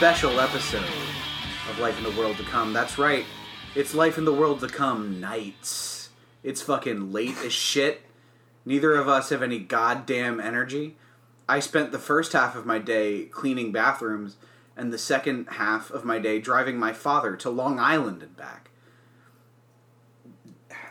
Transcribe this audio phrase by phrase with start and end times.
[0.00, 0.82] special episode
[1.68, 2.72] of Life in the World to Come.
[2.72, 3.26] That's right,
[3.74, 6.08] it's Life in the World to Come nights.
[6.42, 8.00] It's fucking late as shit.
[8.64, 10.96] Neither of us have any goddamn energy.
[11.46, 14.36] I spent the first half of my day cleaning bathrooms,
[14.74, 18.70] and the second half of my day driving my father to Long Island and back.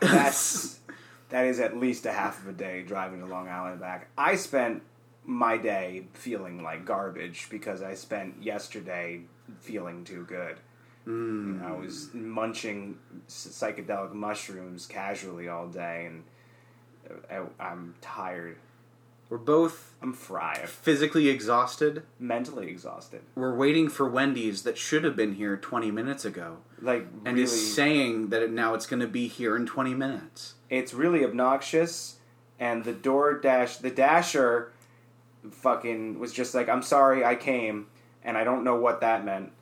[0.00, 0.78] That's
[1.30, 4.06] that is at least a half of a day driving to Long Island and back.
[4.16, 4.84] I spent
[5.30, 9.20] my day feeling like garbage because I spent yesterday
[9.60, 10.56] feeling too good.
[11.06, 16.24] Know, I was munching psychedelic mushrooms casually all day, and
[17.08, 18.58] uh, I, I'm tired.
[19.28, 22.02] We're both I'm fried, physically exhausted.
[22.18, 23.22] mentally exhausted.
[23.34, 26.58] We're waiting for Wendy's that should have been here 20 minutes ago.
[26.82, 29.94] Like and really, is saying that it, now it's going to be here in 20
[29.94, 30.54] minutes.
[30.68, 32.16] it's really obnoxious
[32.58, 34.72] and the door dash the dasher
[35.50, 37.86] fucking was just like i'm sorry i came
[38.24, 39.52] and i don't know what that meant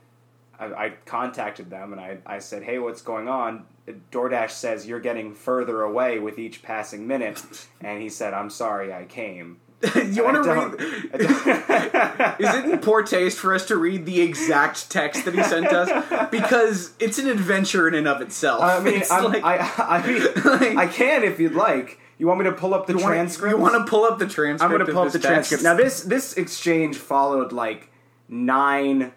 [0.58, 3.66] i, I contacted them and I, I said hey what's going on
[4.10, 7.42] doordash says you're getting further away with each passing minute
[7.80, 9.58] and he said i'm sorry i came
[9.94, 10.74] you want to read?
[12.40, 15.68] Is it in poor taste for us to read the exact text that he sent
[15.68, 16.28] us?
[16.32, 18.60] Because it's an adventure in and of itself.
[18.60, 22.00] I mean, like- I, I mean, like- I can if you'd like.
[22.18, 23.52] You want me to pull up the you transcript?
[23.56, 24.62] You want to pull up the transcript?
[24.62, 25.50] I'm going to pull up the text?
[25.50, 25.62] transcript.
[25.62, 27.90] Now this this exchange followed like
[28.28, 29.12] nine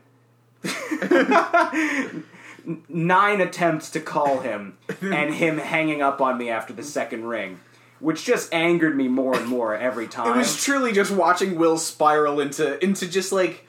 [2.87, 7.59] nine attempts to call him and him hanging up on me after the second ring,
[7.99, 10.33] which just angered me more and more every time.
[10.33, 13.65] It was truly just watching Will spiral into into just like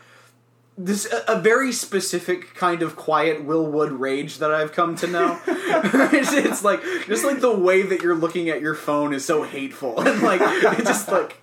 [0.79, 5.07] this a, a very specific kind of quiet Will Wood rage that I've come to
[5.07, 5.39] know.
[5.47, 9.43] it's, it's like just like the way that you're looking at your phone is so
[9.43, 11.41] hateful and like it just like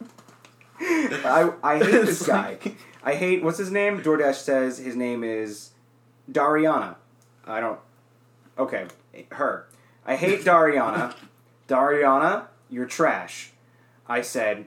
[0.82, 2.58] I, I hate this It's guy.
[2.64, 4.02] like- I hate what's his name?
[4.02, 5.72] DoorDash says his name is
[6.30, 6.96] Dariana.
[7.48, 7.80] I don't.
[8.58, 8.88] Okay,
[9.32, 9.68] her.
[10.06, 11.16] I hate Dariana.
[11.70, 13.52] Dariana, you're trash.
[14.08, 14.66] I said,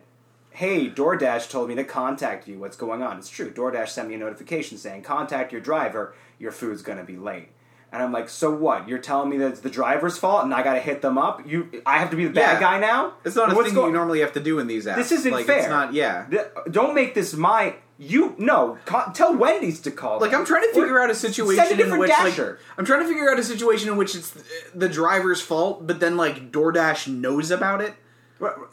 [0.53, 2.59] hey, DoorDash told me to contact you.
[2.59, 3.19] What's going on?
[3.19, 3.51] It's true.
[3.53, 6.15] DoorDash sent me a notification saying, contact your driver.
[6.39, 7.49] Your food's gonna be late.
[7.93, 8.89] And I'm like, so what?
[8.89, 11.47] You're telling me that it's the driver's fault, and I gotta hit them up?
[11.47, 12.61] You, I have to be the bad Yeah.
[12.61, 13.15] guy now?
[13.25, 14.97] it's not a What's thing go- you normally have to do in these apps.
[14.97, 15.59] This isn't like, fair.
[15.59, 15.93] It's not.
[15.93, 16.27] Yeah.
[16.31, 17.75] Th- Don't make this my.
[17.99, 18.79] You no.
[18.87, 20.19] Co- tell Wendy's to call.
[20.21, 20.33] Like.
[20.35, 22.53] I'm trying to figure out a situation Send a in different which dasher.
[22.53, 24.35] like I'm trying to figure out a situation in which it's
[24.75, 27.95] the driver's fault, but then like DoorDash knows about it.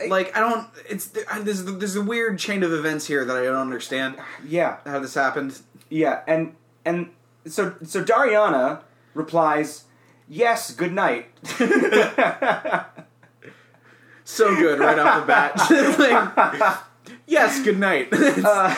[0.08, 0.68] Like, I don't.
[0.90, 1.08] It's
[1.42, 4.16] there's there's a weird chain of events here that I don't understand
[4.46, 5.60] yeah, how this happened.
[5.90, 7.10] yeah, and and
[7.46, 8.82] so so Dariana
[9.14, 9.86] replies,
[10.28, 11.28] "Yes, good night."
[14.30, 15.58] So good right off the bat.
[15.98, 16.78] like,
[17.26, 18.10] yes, good night.
[18.14, 18.76] Uh,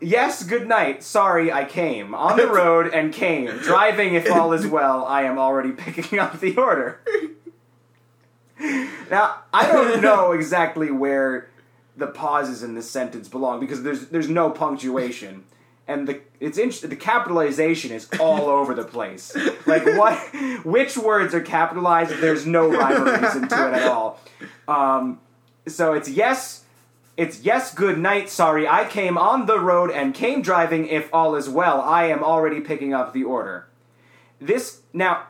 [0.00, 1.02] yes, good night.
[1.02, 4.14] Sorry, I came on the road and came driving.
[4.14, 7.00] If all is well, I am already picking up the order.
[9.10, 11.48] Now I don't know exactly where
[11.96, 15.44] the pauses in this sentence belong because there's there's no punctuation.
[15.86, 16.90] And the it's interesting.
[16.90, 19.36] The capitalization is all over the place.
[19.66, 20.18] Like what?
[20.64, 22.10] Which words are capitalized?
[22.20, 24.18] There's no rhyme or reason to it at all.
[24.66, 25.20] Um,
[25.66, 26.64] so it's yes,
[27.16, 28.30] it's yes, good night.
[28.30, 30.86] Sorry, I came on the road and came driving.
[30.86, 33.66] If all is well, I am already picking up the order.
[34.40, 35.24] This now,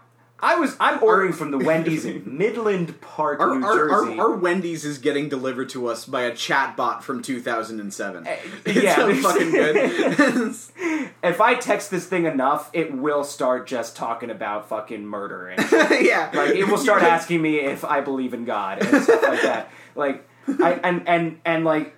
[0.44, 4.19] I was I'm ordering from the Wendy's in Midland Park, our, New our, Jersey.
[4.19, 8.26] our, our Wendy's is getting delivered to us by a chatbot from 2007.
[8.26, 8.37] Eh,
[8.67, 9.76] it's yeah, so fucking good.
[11.23, 15.62] if I text this thing enough, it will start just talking about fucking murder and
[16.05, 19.43] yeah, like it will start asking me if I believe in God and stuff like
[19.43, 19.70] that.
[19.94, 20.29] Like
[20.61, 21.96] I and and and like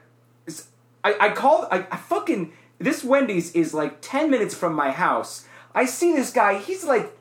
[1.03, 5.49] I called I, I fucking this Wendy's is like ten minutes from my house.
[5.75, 6.59] I see this guy.
[6.59, 7.13] He's like.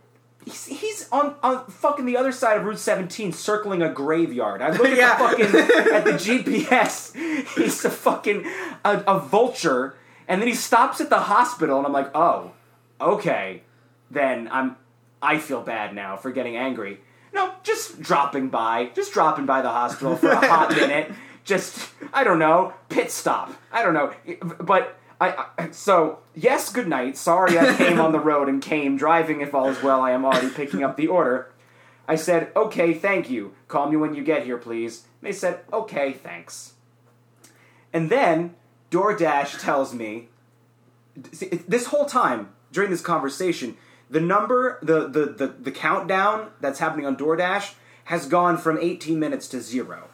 [0.46, 4.62] He's, he's on, on fucking the other side of Route 17 circling a graveyard.
[4.62, 5.18] I look at Yeah.
[5.18, 5.46] the fucking
[5.96, 7.16] at the GPS.
[7.56, 8.46] He's a fucking
[8.84, 9.96] a, a vulture,
[10.28, 12.52] and then he stops at the hospital, and I'm like, oh,
[13.02, 13.64] okay.
[14.12, 14.78] Then I'm
[15.22, 17.00] I feel bad now for getting angry.
[17.34, 21.12] No, just dropping by, just dropping by the hospital for a hot minute.
[21.44, 23.52] Just I don't know, pit stop.
[23.72, 24.14] I don't know,
[24.60, 27.18] but I, I so yes, good night.
[27.18, 29.42] Sorry, I came on the road and came driving.
[29.42, 31.52] If all is well, I am already picking up the order.
[32.08, 33.54] I said, okay, thank you.
[33.68, 35.06] Call me when you get here, please.
[35.22, 36.74] They said, okay, thanks.
[37.92, 38.56] And then
[38.92, 40.30] DoorDash tells me,
[41.32, 43.78] see, this whole time during this conversation,
[44.10, 47.74] the number, the, the, the, the countdown that's happening on DoorDash
[48.06, 50.10] has gone from 18 minutes to zero.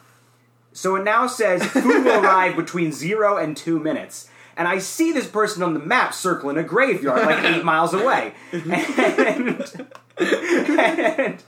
[0.72, 4.30] So it now says food will arrive between zero and two minutes.
[4.56, 8.34] And I see this person on the map circling a graveyard like eight miles away.
[8.52, 8.72] And,
[10.18, 11.42] and,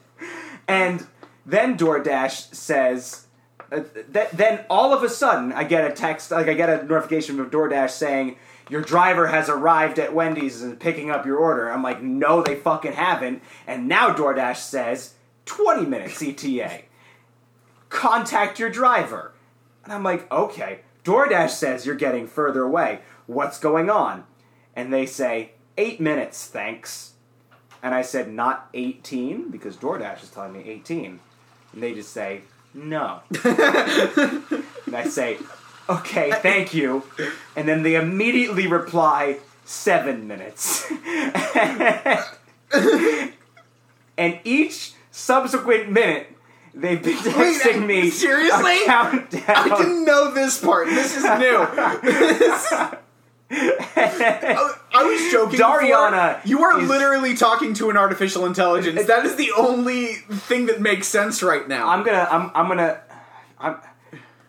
[0.67, 1.07] and
[1.45, 3.27] then DoorDash says,
[3.71, 3.81] uh,
[4.13, 7.37] th- then all of a sudden I get a text, like I get a notification
[7.37, 8.37] from DoorDash saying,
[8.71, 11.71] your driver has arrived at Wendy's and picking up your order.
[11.71, 13.43] I'm like, no, they fucking haven't.
[13.67, 15.15] And now DoorDash says,
[15.45, 16.85] 20 minutes ETA
[17.95, 19.33] contact your driver.
[19.85, 20.81] And I'm like, okay.
[21.05, 23.01] DoorDash says you're getting further away.
[23.27, 24.25] What's going on?
[24.75, 27.13] And they say, eight minutes, thanks.
[27.83, 31.21] And I said, not 18, because DoorDash is telling me 18.
[31.73, 32.43] And they just say,
[32.73, 33.21] no.
[33.45, 35.39] and I say,
[35.89, 37.05] okay, thank you.
[37.55, 40.91] And then they immediately reply, seven minutes.
[44.17, 46.34] and each subsequent minute,
[46.75, 48.79] they've been texting me seriously?
[48.87, 49.43] countdown.
[49.49, 50.89] I didn't know this part.
[50.89, 51.67] This is new.
[53.51, 55.59] I I was joking.
[55.59, 56.49] Dariana before.
[56.49, 59.07] you are is- literally talking to an artificial intelligence.
[59.07, 61.89] That is the only thing that makes sense right now.
[61.89, 62.27] I'm gonna.
[62.31, 62.51] I'm.
[62.55, 63.01] I'm gonna.
[63.59, 63.77] I'm.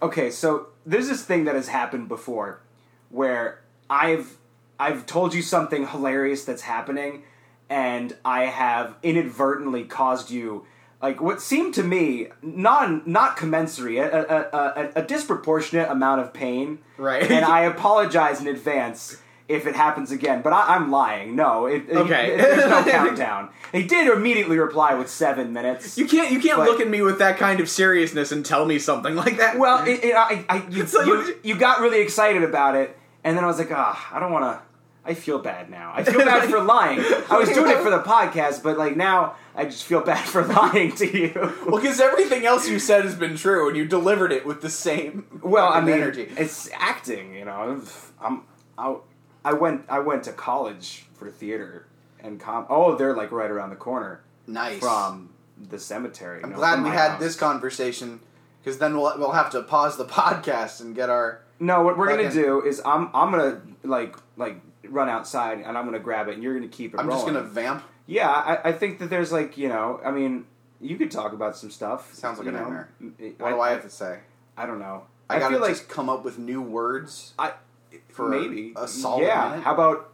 [0.02, 2.62] Okay, so there's this thing that has happened before,
[3.10, 4.38] where I've
[4.80, 7.24] I've told you something hilarious that's happening,
[7.70, 10.66] and I have inadvertently caused you
[11.02, 16.34] like what seemed to me not not commensurate a, a, a, a disproportionate amount of
[16.34, 16.80] pain.
[16.98, 17.30] Right.
[17.30, 19.22] And I apologize in advance.
[19.48, 21.36] If it happens again, but I, I'm lying.
[21.36, 22.34] No, it, it- Okay.
[22.34, 23.50] it- there's no countdown.
[23.72, 26.00] He did immediately reply with seven minutes.
[26.00, 26.32] you can't.
[26.32, 29.14] You can't But- look at me with that kind of seriousness and tell me something
[29.14, 29.60] like that.
[29.60, 33.44] Well, it, it, I, I, you, you, you got really excited about it, and then
[33.44, 34.62] I was like, ah, I don't want to.
[35.06, 35.94] I feel bad now.
[35.96, 37.00] I feel bad for lying.
[37.30, 40.44] I was doing it for the podcast, but like now, I just feel bad for
[40.48, 41.32] lying to you.
[41.68, 44.70] Well, because everything else you said has been true, and you delivered it with the
[44.70, 46.28] same Well, I mean, energy.
[46.38, 47.36] it's acting.
[47.36, 47.82] You know,
[48.20, 48.44] I'm.
[48.78, 48.96] I,
[49.44, 49.84] I went.
[49.90, 51.86] I went to college for theater
[52.22, 52.66] and com.
[52.70, 54.80] Oh, they're like right around the corner Nice.
[54.80, 55.30] from
[55.70, 56.42] the cemetery.
[56.44, 57.20] I'm glad we had house.
[57.20, 58.20] this conversation
[58.64, 61.42] because then we'll we'll have to pause the podcast and get our.
[61.60, 64.60] No, what we're gonna do is I'm I'm gonna like like
[64.90, 67.26] run outside and I'm gonna grab it and you're gonna keep it I'm rolling.
[67.26, 67.84] just gonna vamp.
[68.08, 70.46] Yeah, I, I think that there's like you know I mean
[70.82, 72.14] you could talk about some stuff.
[72.14, 72.60] Sounds like a know.
[72.60, 72.90] nightmare.
[73.02, 74.20] I, What do I have to say?
[74.58, 75.04] I don't know.
[75.30, 77.54] I, gotta feel like just come up with new words I
[78.10, 79.50] for maybe a solid yeah.
[79.50, 79.64] minute.
[79.64, 80.12] How about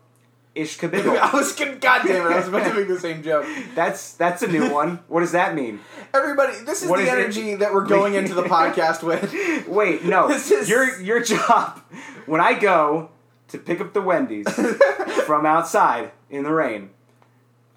[0.55, 2.33] ish I was gonna, God damn it!
[2.33, 3.45] I was about to make the same joke.
[3.75, 4.99] that's that's a new one.
[5.07, 5.79] What does that mean?
[6.13, 7.13] Everybody, this is What the is it?
[7.13, 9.67] energy that we're going into the podcast with.
[9.67, 10.27] Wait, no.
[10.27, 11.81] This is- Your your job
[12.25, 13.09] when I go
[13.51, 14.47] to pick up the Wendy's
[15.25, 16.89] from outside in the rain,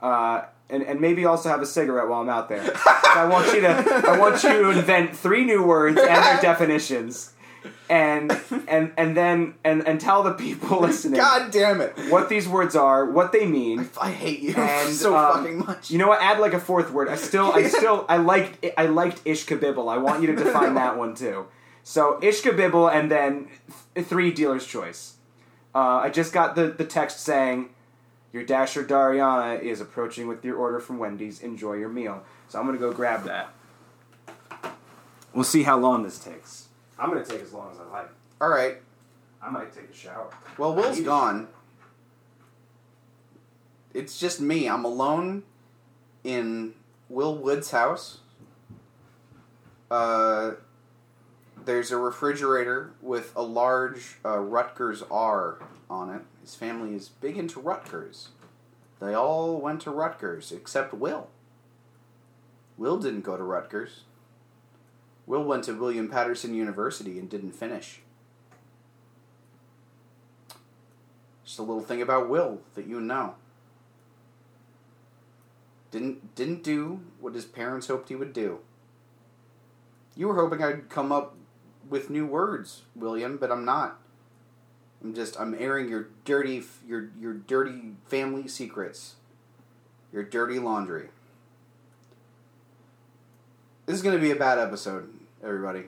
[0.01, 2.65] uh, and and maybe also have a cigarette while I'm out there.
[2.65, 6.41] So I want you to I want you to invent three new words and their
[6.41, 7.33] definitions,
[7.89, 11.93] and and and then and and tell the people listening God damn it!
[12.09, 13.89] what these words are, what they mean.
[14.01, 15.91] I hate you And so um, fucking much.
[15.91, 16.23] You know what?
[16.23, 17.09] Add like a fourth word.
[17.09, 19.93] I still, I still, I liked, I liked ish kabibble.
[19.93, 21.47] I want you to define that one too.
[21.83, 23.49] So ish kabibble, and then
[23.95, 25.14] th- three dealer's choice.
[25.75, 27.71] Uh, I just got the the text saying,
[28.33, 31.41] "Your dasher Dariana is approaching with your order from Wendy's.
[31.41, 33.53] Enjoy your meal." So I'm gonna go grab that.
[35.33, 36.69] We'll see how long this takes.
[36.99, 38.09] I'm gonna take as long as I like.
[38.41, 38.77] All right.
[39.43, 40.31] I might take a shower.
[40.57, 41.49] Well, Will's gone.
[43.93, 44.69] It's just me.
[44.69, 45.43] I'm alone
[46.23, 46.75] in
[47.09, 48.19] Will Wood's house.
[49.91, 50.53] Uh,
[51.65, 56.23] there's a refrigerator with a large uh, Rutgers R on it.
[56.41, 58.29] His family is big into Rutgers.
[59.01, 61.29] They all went to Rutgers except Will.
[62.77, 64.03] Will didn't go to Rutgers.
[65.27, 68.01] Will went to William Paterson University and didn't finish.
[71.45, 73.35] Just a little thing about Will that you know.
[75.91, 78.59] Didn't didn't do what his parents hoped he would do.
[80.17, 81.37] You were hoping I'd come up
[81.89, 83.99] with new words, William, but I'm not.
[85.03, 89.17] I'm just I'm airing your dirty your your dirty family secrets.
[90.13, 91.09] Your dirty laundry.
[93.87, 95.13] This is going to be a bad episode,
[95.43, 95.85] everybody.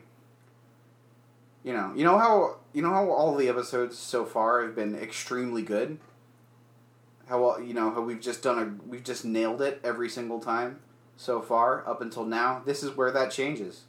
[1.64, 4.94] You know, you know how you know how all the episodes so far have been
[4.94, 5.98] extremely good.
[7.26, 10.40] How all- you know how we've just done a we've just nailed it every single
[10.40, 10.80] time
[11.16, 12.62] so far up until now.
[12.64, 13.85] This is where that changes.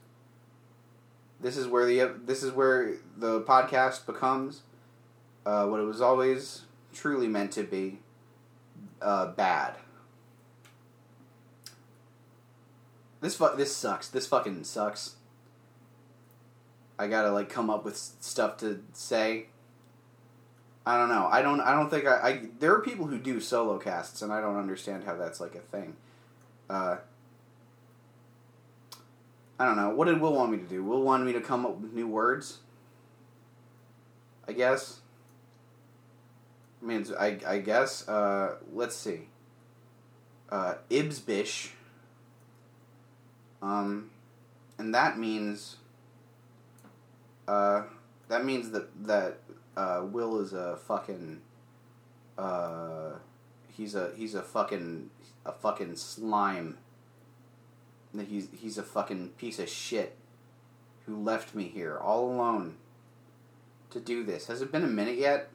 [1.39, 4.62] This is where the this is where the podcast becomes
[5.46, 6.63] uh, what it was always
[6.94, 8.00] truly meant to be
[9.01, 9.75] uh, bad.
[13.22, 14.10] This fu- this sucks.
[14.10, 15.15] This fucking sucks.
[17.00, 19.48] I gotta like come up with stuff to say.
[20.86, 21.27] I don't know.
[21.32, 21.62] I don't.
[21.62, 22.41] I don't think I, I.
[22.60, 25.60] There are people who do solo casts, and I don't understand how that's like a
[25.60, 25.96] thing.
[26.70, 26.98] Uh,
[29.60, 29.90] I don't know.
[29.90, 30.84] What did Will want me to do?
[30.84, 32.60] Will wanted me to come up with new words.
[34.48, 35.02] I guess.
[36.82, 38.08] I mean, I I guess.
[38.08, 39.30] Uh, let's see.
[40.50, 41.72] Uh, Ibsbish.
[43.62, 44.12] Um,
[44.78, 45.78] and that means.
[47.48, 47.84] Uh,
[48.28, 49.40] that means that that
[49.76, 51.42] uh, Will is a fucking.
[52.38, 53.14] Uh,
[53.72, 55.10] he's a he's a fucking
[55.46, 56.78] a fucking slime.
[58.17, 60.15] That he's he's a fucking piece of shit.
[61.05, 62.75] Who left me here all alone.
[63.91, 64.47] To do this.
[64.47, 65.50] Has it been a minute yet?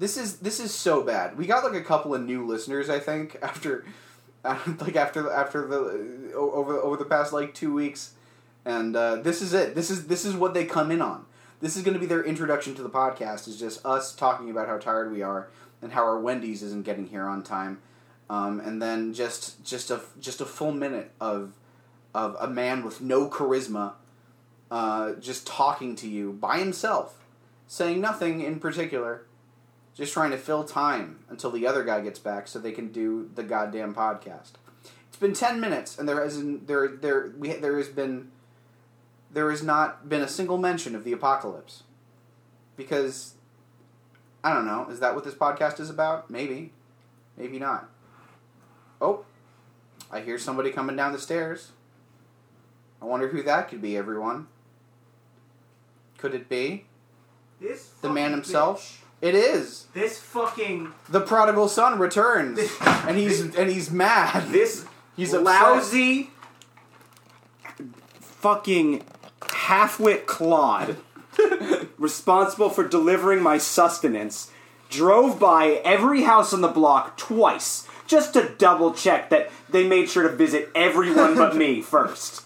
[0.00, 1.36] This is this is so bad.
[1.36, 3.84] We got like a couple of new listeners, I think, after,
[4.44, 8.14] like after after the over over the past like two weeks,
[8.64, 9.74] and uh, this is it.
[9.74, 11.26] This is this is what they come in on.
[11.60, 13.46] This is going to be their introduction to the podcast.
[13.46, 15.48] Is just us talking about how tired we are
[15.82, 17.80] and how our Wendy's isn't getting here on time,
[18.30, 21.52] um, and then just just a just a full minute of
[22.14, 23.92] of a man with no charisma,
[24.70, 27.26] uh, just talking to you by himself,
[27.66, 29.24] saying nothing in particular
[29.94, 33.28] just trying to fill time until the other guy gets back so they can do
[33.34, 34.52] the goddamn podcast.
[35.08, 38.30] It's been ten minutes, and there hasn't there there we there has been
[39.30, 41.82] there has not been a single mention of the apocalypse
[42.76, 43.34] because
[44.42, 44.88] I don't know.
[44.88, 46.30] Is that what this podcast is about?
[46.30, 46.72] Maybe,
[47.36, 47.90] maybe not.
[49.00, 49.24] Oh,
[50.10, 51.72] I hear somebody coming down the stairs.
[53.00, 53.96] I wonder who that could be.
[53.96, 54.46] Everyone,
[56.18, 56.84] could it be
[57.60, 58.82] This the man himself?
[58.82, 58.96] bitch.
[59.28, 59.86] It is.
[59.92, 64.48] This fucking The prodigal son returns, and he's and he's mad.
[64.50, 65.44] this He's upset.
[65.44, 66.30] lousy
[68.20, 69.04] fucking
[69.52, 70.96] half-wit clod
[71.98, 74.50] responsible for delivering my sustenance
[74.88, 80.10] drove by every house on the block twice just to double check that they made
[80.10, 82.44] sure to visit everyone but me first.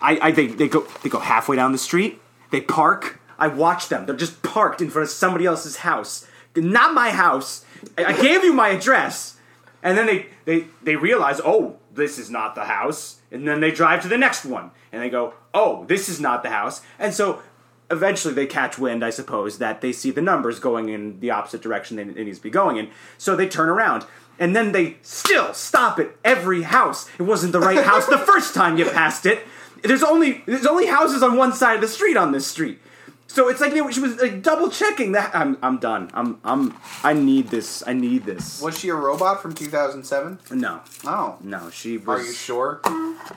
[0.00, 2.20] I, I they, they go they go halfway down the street.
[2.52, 3.20] They park.
[3.36, 4.06] I watch them.
[4.06, 7.64] They're just parked in front of somebody else's house, not my house.
[7.98, 9.36] I, I gave you my address,
[9.82, 13.72] and then they they they realize, oh, this is not the house, and then they
[13.72, 17.12] drive to the next one, and they go, oh, this is not the house, and
[17.12, 17.42] so
[17.90, 21.62] eventually they catch wind, I suppose, that they see the numbers going in the opposite
[21.62, 22.90] direction they, it needs to be going in.
[23.18, 24.04] So they turn around.
[24.38, 27.08] And then they still stop at every house.
[27.18, 29.40] It wasn't the right house the first time you passed it.
[29.82, 32.80] There's only there's only houses on one side of the street on this street.
[33.26, 35.34] So it's like they, she was like double checking that.
[35.34, 36.10] I'm I'm done.
[36.14, 37.82] I'm I'm I need this.
[37.86, 38.60] I need this.
[38.62, 40.38] Was she a robot from 2007?
[40.52, 41.36] No, Oh.
[41.42, 41.68] no.
[41.70, 42.20] She was.
[42.22, 42.80] Are you sure?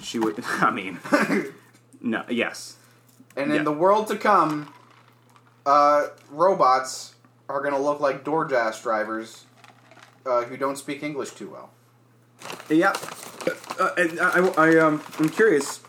[0.01, 0.39] She would.
[0.45, 0.99] I mean,
[2.01, 2.23] no.
[2.29, 2.77] Yes.
[3.35, 3.63] And in Yeah.
[3.63, 4.71] the world to come,
[5.65, 7.15] uh, robots
[7.49, 9.45] are going to look like DoorDash drivers
[10.27, 11.69] uh, who don't speak English too well.
[12.69, 12.93] Yeah.
[13.79, 15.79] Uh, and I, I, um, I'm curious.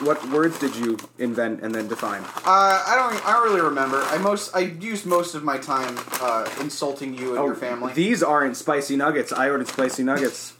[0.00, 2.22] What words did you invent and then define?
[2.22, 3.26] Uh, I don't.
[3.28, 4.00] I don't really remember.
[4.04, 4.54] I most.
[4.54, 7.90] I used most of my time uh, insulting you and your family.
[7.90, 9.32] Oh, These aren't spicy nuggets.
[9.32, 10.52] I ordered spicy nuggets.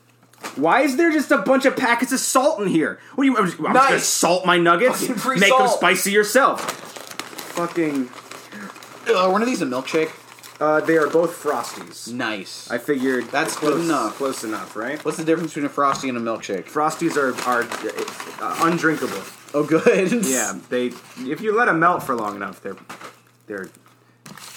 [0.56, 2.98] Why is there just a bunch of packets of salt in here?
[3.14, 3.36] What do you?
[3.38, 4.06] I'm just gonna Nice.
[4.06, 5.00] salt my nuggets.
[5.02, 5.78] Fucking free Make them salt.
[5.78, 6.60] spicy yourself.
[7.54, 8.10] Fucking.
[9.08, 10.10] Ugh, one of these a milkshake.
[10.60, 12.12] Uh, they are both frosties.
[12.12, 12.68] Nice.
[12.70, 14.16] I figured That's close good enough.
[14.16, 15.02] Close enough, right?
[15.04, 16.64] What's the difference between a frosty and a milkshake?
[16.64, 17.62] Frosties are are
[18.42, 19.22] uh, undrinkable.
[19.54, 20.12] Oh, good.
[20.26, 20.86] Yeah, they.
[21.18, 22.76] If you let them melt for long enough, they're
[23.46, 23.68] they're.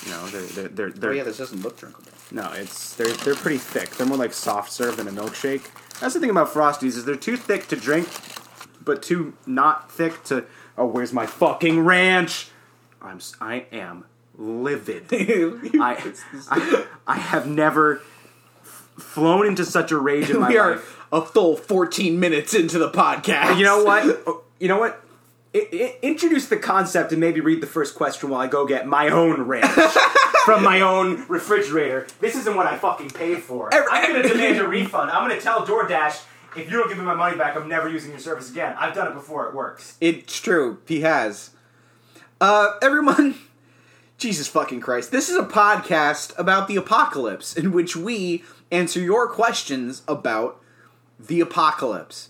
[0.05, 2.11] You know, they're they're they're, they're Oh yeah, this doesn't look drinkable.
[2.31, 3.91] No, it's they're they're pretty thick.
[3.91, 5.69] They're more like soft serve than a milkshake.
[5.99, 8.07] That's the thing about frosties is they're too thick to drink,
[8.83, 10.45] but too not thick to.
[10.79, 12.47] Oh, where's my fucking ranch?
[13.01, 14.05] I'm s- I am
[14.41, 15.05] livid.
[15.11, 16.13] I,
[16.49, 17.97] I I have never
[18.61, 20.99] f- flown into such a rage in my we are life.
[21.11, 23.57] a full 14 minutes into the podcast.
[23.57, 24.21] You know what?
[24.25, 25.03] Oh, You know what?
[25.53, 28.87] I, I, introduce the concept and maybe read the first question while I go get
[28.87, 29.65] my own ranch
[30.45, 32.07] from my own refrigerator.
[32.21, 33.69] This isn't what I fucking paid for.
[33.73, 35.11] I'm gonna demand a refund.
[35.11, 36.23] I'm gonna tell DoorDash
[36.55, 38.75] if you don't give me my money back, I'm never using your service again.
[38.77, 39.47] I've done it before.
[39.47, 39.97] It works.
[40.01, 40.79] It's true.
[40.87, 41.51] He has.
[42.41, 43.35] Uh, everyone,
[44.21, 45.11] Jesus fucking Christ.
[45.11, 50.61] This is a podcast about the apocalypse in which we answer your questions about
[51.19, 52.29] the apocalypse.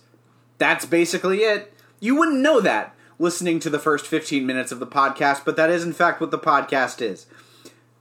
[0.58, 1.74] That's basically it.
[2.00, 5.70] You wouldn't know that listening to the first 15 minutes of the podcast, but that
[5.70, 7.26] is in fact what the podcast is.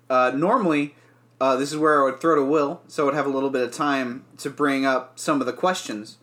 [0.09, 0.95] Uh, normally,
[1.41, 3.51] uh, this is where I would throw to Will, so I would have a little
[3.51, 6.19] bit of time to bring up some of the questions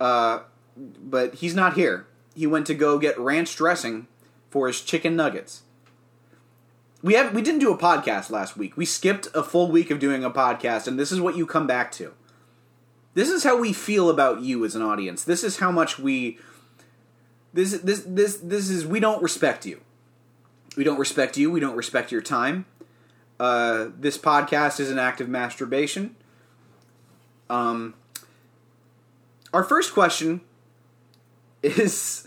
[0.00, 0.40] Uh,
[0.98, 2.06] but he's not here.
[2.34, 4.06] He went to go get ranch dressing
[4.48, 5.64] for his chicken nuggets.
[7.02, 8.76] We have we didn't do a podcast last week.
[8.76, 11.66] We skipped a full week of doing a podcast, and this is what you come
[11.66, 12.14] back to.
[13.14, 15.24] This is how we feel about you as an audience.
[15.24, 16.38] This is how much we
[17.52, 19.80] this this this this is we don't respect you.
[20.76, 21.50] We don't respect you.
[21.50, 22.66] We don't respect your time.
[23.38, 26.14] Uh, this podcast is an act of masturbation.
[27.50, 27.94] Um,
[29.52, 30.40] our first question
[31.62, 32.26] is.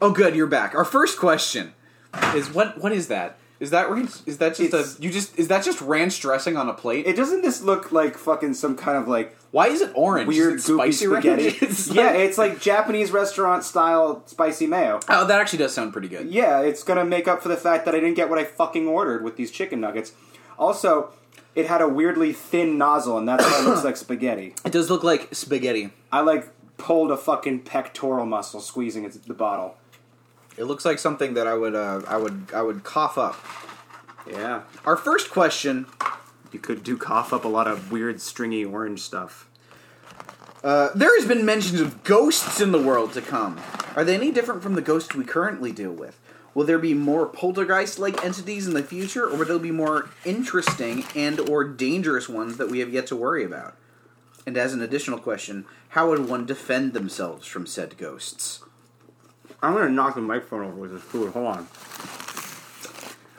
[0.00, 0.76] Oh, good, you're back.
[0.76, 1.74] Our first question
[2.34, 2.80] is what?
[2.80, 3.37] What is that?
[3.60, 4.10] Is that ranch?
[4.26, 5.02] Is that just It's- a?
[5.02, 7.06] You just is that just ranch dressing on a plate?
[7.06, 10.28] It doesn't this look like fucking some kind of like Why is it orange?
[10.28, 11.24] weird is it goopy spicy ranch?
[11.24, 11.58] spaghetti?
[11.66, 15.00] It's yeah, it's like Japanese restaurant style spicy mayo.
[15.08, 16.28] oh, that actually does sound pretty good.
[16.28, 18.86] Yeah, it's gonna make up for the fact that I didn't get what I fucking
[18.86, 20.12] ordered with these chicken nuggets.
[20.58, 21.10] Also,
[21.54, 24.54] it had a weirdly thin nozzle, and that's why it looks like spaghetti.
[24.64, 25.90] It does look like spaghetti.
[26.12, 29.76] I like pulled a fucking pectoral muscle squeezing it, the bottle.
[30.58, 33.36] It looks like something that I would uh, I would I would cough up.
[34.28, 35.86] Yeah, Our first question
[36.52, 39.48] you could do cough up a lot of weird stringy orange stuff.
[40.62, 43.60] Uh, there has been mentions of ghosts in the world to come.
[43.94, 46.18] Are they any different from the ghosts we currently deal with?
[46.54, 51.04] Will there be more poltergeist-like entities in the future, or will there be more interesting
[51.14, 53.76] and or dangerous ones that we have yet to worry about?
[54.46, 58.64] And as an additional question, how would one defend themselves from said ghosts?
[59.62, 61.32] I'm gonna knock the microphone over with this food.
[61.32, 61.66] Hold on.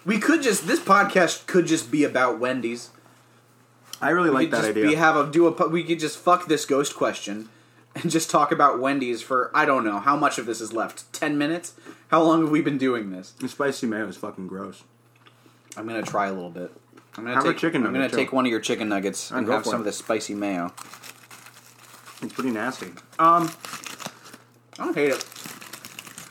[0.05, 2.89] We could just this podcast could just be about Wendy's.
[4.01, 4.87] I really We like could that just idea.
[4.89, 7.49] Be, have a do a po- we could just fuck this ghost question
[7.95, 11.11] and just talk about Wendy's for I don't know how much of this is left.
[11.13, 11.73] Ten minutes?
[12.09, 13.31] How long have we been doing this?
[13.33, 14.83] the spicy mayo is fucking gross.
[15.77, 16.71] I'm gonna try a little bit.
[17.17, 18.15] I'm gonna Have a take chicken I'm gonna too.
[18.15, 19.79] take one of your chicken nuggets and go have for some it.
[19.81, 20.73] of the spicy mayo.
[22.21, 22.87] It's pretty nasty.
[23.19, 23.49] Um,
[24.79, 25.25] I don't hate it.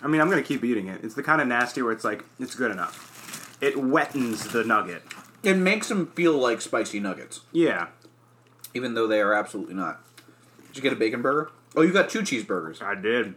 [0.03, 1.01] I mean, I'm gonna keep eating it.
[1.03, 3.57] It's the kind of nasty where it's like it's good enough.
[3.61, 5.03] It wettens the nugget.
[5.43, 7.89] It makes them feel like spicy nuggets, Yeah,
[8.75, 10.01] even though they are absolutely not.
[10.69, 11.51] Did you get a bacon burger?
[11.77, 12.83] Oh, you got two cheeseburgers.
[12.83, 13.35] I did.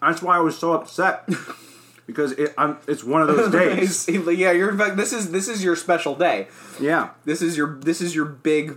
[0.00, 1.28] That's why I was so upset
[2.06, 4.08] because it, I'm, it's one of those days.
[4.08, 4.96] yeah, you're in fact.
[4.96, 6.48] This is this is your special day.
[6.80, 8.76] yeah, This is your this is your big.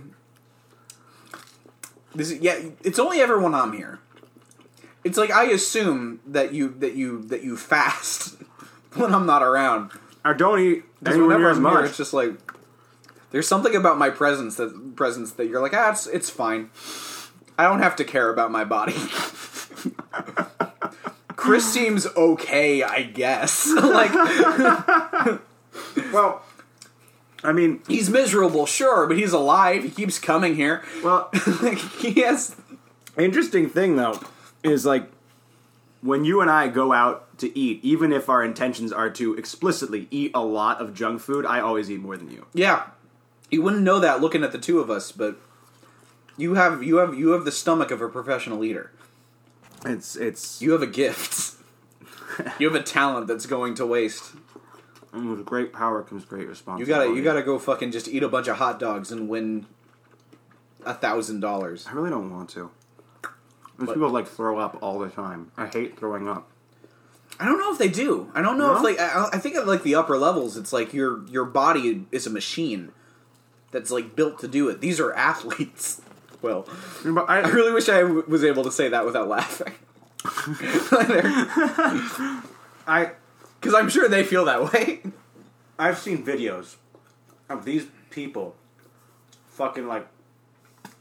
[2.14, 2.58] This is yeah.
[2.82, 4.00] It's only ever when I'm here.
[5.08, 8.36] It's like I assume that you that you that you fast
[8.94, 9.90] when I'm not around.
[10.22, 11.88] I don't eat anywhere near as I'm here, much.
[11.88, 12.32] it's just like
[13.30, 16.68] there's something about my presence that presence that you're like ah it's it's fine.
[17.56, 18.92] I don't have to care about my body.
[21.36, 23.66] Chris seems okay, I guess.
[23.82, 24.12] like
[26.12, 26.42] well,
[27.42, 29.84] I mean, he's miserable, sure, but he's alive.
[29.84, 30.84] He keeps coming here.
[31.02, 31.30] well,
[31.62, 32.54] like he has
[33.16, 34.20] interesting thing though
[34.62, 35.10] is like
[36.02, 40.06] when you and I go out to eat, even if our intentions are to explicitly
[40.10, 42.46] eat a lot of junk food, I always eat more than you.
[42.54, 42.84] Yeah,
[43.50, 45.36] you wouldn't know that looking at the two of us, but
[46.36, 48.92] you have you have you have the stomach of a professional eater.
[49.84, 51.56] It's it's You have a gift.
[52.58, 54.32] you have a talent that's going to waste.
[55.12, 56.90] with great power comes great responsibility.
[56.90, 59.66] You gotta you gotta go fucking just eat a bunch of hot dogs and win
[60.84, 61.86] a thousand dollars.
[61.88, 62.70] I really don't want to.
[63.78, 65.50] Those But- people like throw up all the time.
[65.56, 66.48] I hate throwing up.
[67.40, 68.30] I don't know if they do.
[68.34, 68.82] I don't know if No?
[68.88, 72.26] like I, I think at like the upper levels, it's like your your body is
[72.26, 72.90] a machine
[73.70, 74.80] that's like built to do it.
[74.80, 76.00] These are athletes.
[76.40, 76.68] Well,
[77.04, 79.72] But I I, really wish I w- was able to say that without laughing.
[82.86, 83.10] I
[83.60, 85.02] Because I'm sure they feel that way.
[85.78, 86.76] I've seen videos
[87.48, 88.54] of these people
[89.50, 90.06] fucking like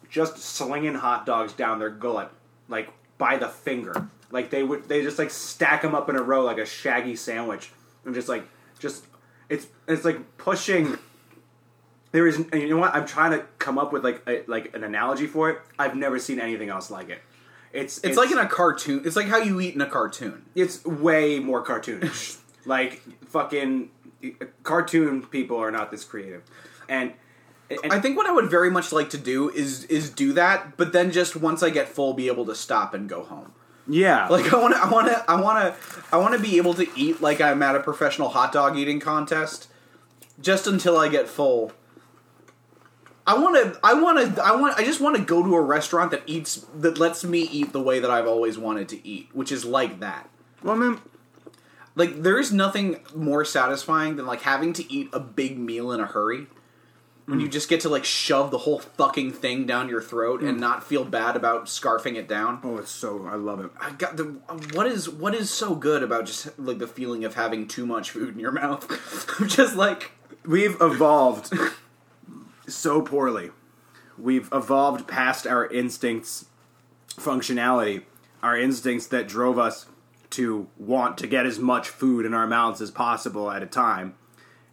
[0.10, 2.30] just slinging hot dogs down their gullet,
[2.68, 4.10] like by the finger.
[4.32, 7.16] Like they would, they just like stack them up in a row like a shaggy
[7.16, 7.72] sandwich,
[8.06, 8.48] and just like
[8.80, 9.06] just
[9.50, 10.98] it's it's like pushing.
[12.12, 12.96] There is, and you know what?
[12.96, 15.60] I'm trying to come up with like a, like an analogy for it.
[15.78, 17.22] I've never seen anything else like it.
[17.74, 19.02] It's It's, like in a cartoon.
[19.06, 20.46] It's like how you eat in a cartoon.
[20.56, 22.38] it's way more cartoonish.
[22.66, 23.90] like fucking
[24.64, 26.44] cartoon people are not this creative,
[26.90, 27.14] and,
[27.70, 30.78] and I think what I would very much like to do is is do that,
[30.78, 33.54] but then just once I get full, be able to stop and go home.
[33.88, 36.58] yeah, Like I want to, I want to, I want to, I want to be
[36.58, 39.68] able to eat like I'm at a professional hot dog eating contest,
[40.42, 41.72] just until I get full.
[43.26, 45.62] I want to, I want to, I want, I just want to go to a
[45.62, 49.28] restaurant that eats that lets me eat the way that I've always wanted to eat,
[49.34, 50.30] which is like that.
[50.64, 51.02] well, I mean,
[51.96, 56.00] Like there is nothing more satisfying than like having to eat a big meal in
[56.00, 56.48] a hurry.
[57.28, 57.52] When you mm.
[57.52, 60.62] just get to like shove the whole fucking thing down your throat and mm.
[60.62, 62.60] not feel bad about scarfing it down.
[62.64, 63.70] Oh, it's so I love it.
[63.80, 64.24] I got the
[64.74, 68.12] what is what is so good about just like the feeling of having too much
[68.12, 68.86] food in your mouth.
[69.40, 70.12] I'm just like
[70.46, 71.54] We've evolved
[72.68, 73.52] so poorly.
[74.18, 76.46] We've evolved past our instincts
[77.10, 78.04] functionality,
[78.42, 79.88] our instincts that drove us
[80.30, 84.16] to want to get as much food in our mouths as possible at a time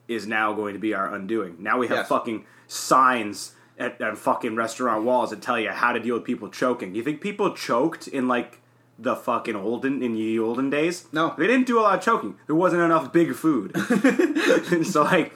[0.09, 1.57] is now going to be our undoing.
[1.61, 2.09] Now we have Yes.
[2.09, 6.49] fucking signs at, at fucking restaurant walls that tell you how to deal with people
[6.49, 6.95] choking.
[6.95, 8.61] You think people choked in like
[8.99, 11.07] the fucking olden in the olden days?
[11.13, 11.35] No.
[11.37, 12.37] They didn't do a lot of choking.
[12.47, 13.73] There wasn't enough big food.
[14.73, 15.33] and so like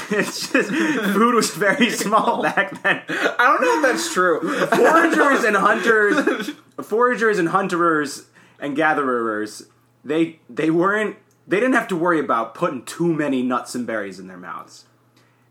[0.10, 3.02] it's just food was very small back then.
[3.08, 4.40] I don't know if that's true.
[4.40, 8.26] Foragers and hunters, foragers and hunterers
[8.58, 9.64] and gatherers,
[10.04, 11.16] they they weren't
[11.50, 14.84] they didn't have to worry about putting too many nuts and berries in their mouths.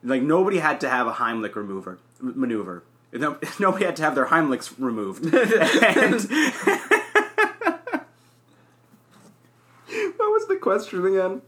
[0.02, 2.84] Like nobody had to have a Heimlich remover maneuver.
[3.12, 5.26] No, nobody had to have their Heimlichs removed.
[5.26, 5.34] and,
[10.18, 11.42] what was the question again?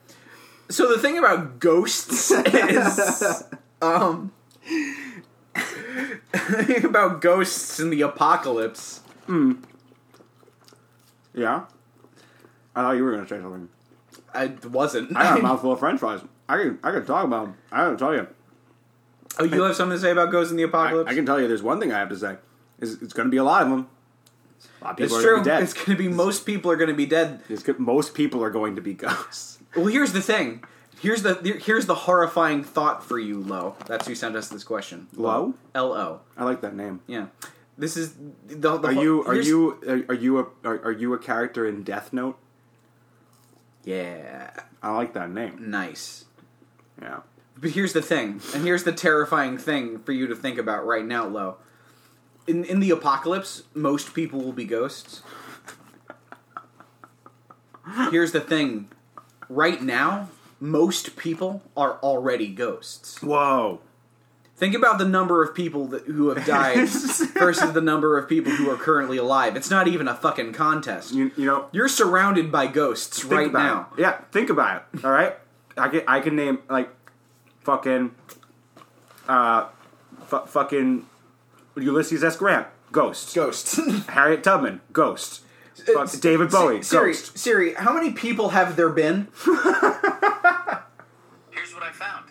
[0.69, 3.43] So the thing about ghosts is,
[3.81, 4.33] um,
[5.53, 8.99] the thing about ghosts in the apocalypse.
[11.33, 11.63] Yeah,
[12.75, 13.69] I thought you were going to say something.
[14.33, 15.15] I wasn't.
[15.15, 16.21] I got a mouthful of French fries.
[16.47, 17.55] I can I can talk about them.
[17.71, 18.27] I gotta tell you.
[19.39, 21.09] oh, you have something to say about ghosts in the apocalypse?
[21.09, 21.47] I can tell you.
[21.47, 22.37] There's one thing I have to say.
[22.79, 23.87] Is it's going to be a lot of them.
[24.81, 25.31] A lot of It's are true.
[25.35, 25.63] going to be dead.
[25.63, 27.41] It's going to be most people are going to be dead.
[27.47, 29.59] It's most people are going to be ghosts.
[29.75, 30.63] Well, here's the thing.
[30.99, 33.75] Here's the here's the horrifying thought for you, Lo.
[33.85, 35.07] That's who sent us this question.
[35.15, 35.53] Lo?
[35.73, 36.19] L O.
[36.35, 36.99] I like that name.
[37.07, 37.27] Yeah.
[37.77, 38.13] This is
[38.47, 38.77] the.
[38.77, 41.83] the Are you are you are, are you a are, are you a character in
[41.83, 42.37] Death Note?
[43.83, 44.51] Yeah.
[44.81, 45.69] I like that name.
[45.69, 46.25] Nice.
[47.01, 47.19] Yeah.
[47.57, 51.05] But here's the thing, and here's the terrifying thing for you to think about right
[51.05, 51.57] now, Lo.
[52.47, 55.21] In in the apocalypse, most people will be ghosts.
[58.09, 58.89] Here's the thing.
[59.47, 63.21] Right now, most people are already ghosts.
[63.21, 63.81] Whoa.
[64.61, 66.87] Think about the number of people that, who have died
[67.33, 69.55] versus the number of people who are currently alive.
[69.55, 71.11] It's not even a fucking contest.
[71.11, 73.87] You you know You're surrounded by ghosts right now.
[73.97, 74.01] It.
[74.01, 74.21] Yeah.
[74.31, 75.03] Think about it.
[75.03, 75.35] All right.
[75.75, 76.91] I can I can name like
[77.61, 78.13] fucking
[79.27, 79.69] uh
[80.27, 81.07] fu- fucking
[81.75, 82.35] Ulysses S.
[82.35, 83.33] Grant, Ghost.
[83.33, 83.79] Ghosts.
[84.09, 85.41] Harriet Tubman, Ghost.
[85.91, 87.35] Fuck, David Bowie, Siri, Ghost.
[87.35, 89.27] Siri, how many people have there been?
[89.43, 89.57] Here's
[91.73, 92.25] what I found.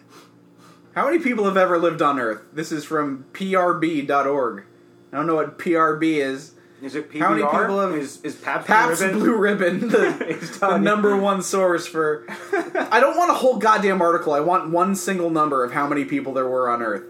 [0.95, 2.43] How many people have ever lived on Earth?
[2.53, 4.65] This is from prb.org.
[5.13, 6.53] I don't know what PRB is.
[6.83, 7.21] Is it PBR?
[7.21, 9.81] How many people have- is is Pabst, Pabst Blue Blue Ribbon?
[9.81, 12.25] Ribbon, the, the number one source for.
[12.91, 14.33] I don't want a whole goddamn article.
[14.33, 17.05] I want one single number of how many people there were on Earth.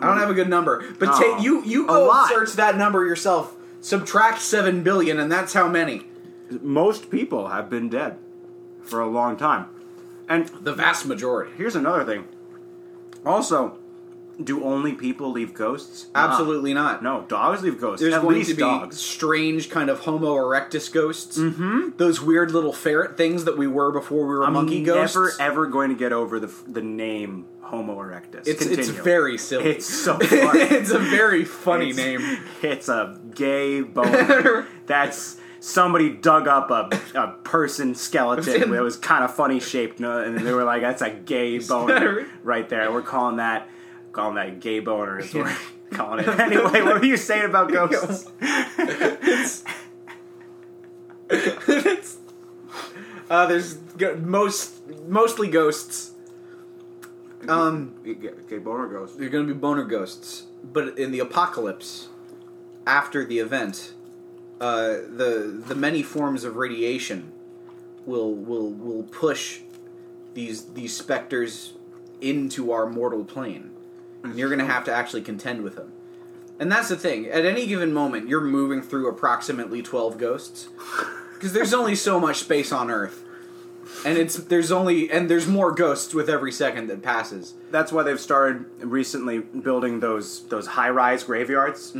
[0.00, 3.06] I don't have a good number, but Oh, take you you go search that number
[3.06, 3.54] yourself.
[3.80, 6.06] Subtract seven billion, and that's how many.
[6.50, 8.18] Most people have been dead
[8.82, 9.66] for a long time.
[10.28, 11.52] And The vast majority.
[11.56, 12.24] here's another thing.
[13.26, 13.78] Also,
[14.42, 16.06] do only people leave ghosts?
[16.14, 17.02] Absolutely not.
[17.02, 18.02] No, dogs leave ghosts.
[18.02, 18.98] There's At going least to be dogs.
[19.00, 21.38] strange kind of Homo erectus ghosts.
[21.38, 21.90] Mm-hmm.
[21.98, 25.14] Those weird little ferret things that we were before we were I'm monkey ghosts.
[25.14, 28.46] never ever going to get over the the name Homo erectus.
[28.46, 29.66] it's it's very silly.
[29.70, 30.60] It's so funny.
[30.60, 32.38] it's a very funny It's- name.
[32.62, 34.66] It's a gay boner.
[34.86, 40.38] That's somebody dug up a, a person skeleton that was kind of funny shaped, and
[40.38, 43.68] they were like, "That's a gay boner right there." We're calling that
[44.12, 45.20] calling that gay boner.
[45.20, 45.46] Is what
[45.90, 46.28] we're calling it.
[46.28, 48.30] Anyway, what were you saying about ghosts?
[53.30, 56.10] Uh, there's go- most mostly ghosts.
[57.48, 57.94] Um,
[58.48, 59.16] gay boner ghosts.
[59.16, 62.08] they're going to be boner ghosts, but in the apocalypse,
[62.86, 63.92] after the event,
[64.60, 67.32] uh, the the many forms of radiation
[68.06, 69.60] will will will push
[70.34, 71.74] these these specters
[72.20, 73.70] into our mortal plane,
[74.22, 75.92] and you're going to have to actually contend with them.
[76.58, 77.26] And that's the thing.
[77.26, 80.68] At any given moment, you're moving through approximately twelve ghosts,
[81.34, 83.24] because there's only so much space on Earth,
[84.06, 87.54] and it's there's only and there's more ghosts with every second that passes.
[87.70, 91.92] That's why they've started recently building those those high rise graveyards.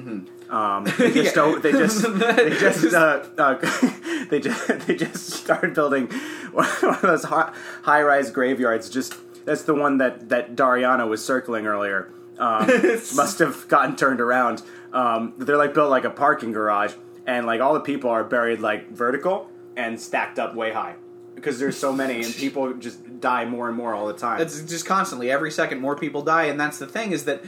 [0.51, 1.63] Um, they just don't.
[1.63, 6.09] They just they just uh, uh, they just they just started building
[6.53, 8.89] one of those high rise graveyards.
[8.91, 12.11] Just that's the one that that Dariana was circling earlier.
[12.39, 12.67] Um,
[13.15, 14.63] must have gotten turned around.
[14.93, 16.95] Um, they're like built like a parking garage,
[17.27, 20.95] and like all the people are buried like vertical and stacked up way high.
[21.35, 24.41] because there's so many and people just die more and more all the time.
[24.41, 27.45] It's just constantly every second more people die, and that's the thing is that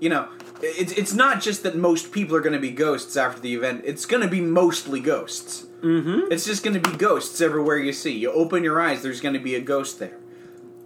[0.00, 0.28] you know
[0.62, 3.82] it's it's not just that most people are going to be ghosts after the event.
[3.84, 5.66] It's going to be mostly ghosts.
[5.82, 6.32] Mm-hmm.
[6.32, 8.16] It's just going to be ghosts everywhere you see.
[8.16, 10.18] You open your eyes, there's going to be a ghost there.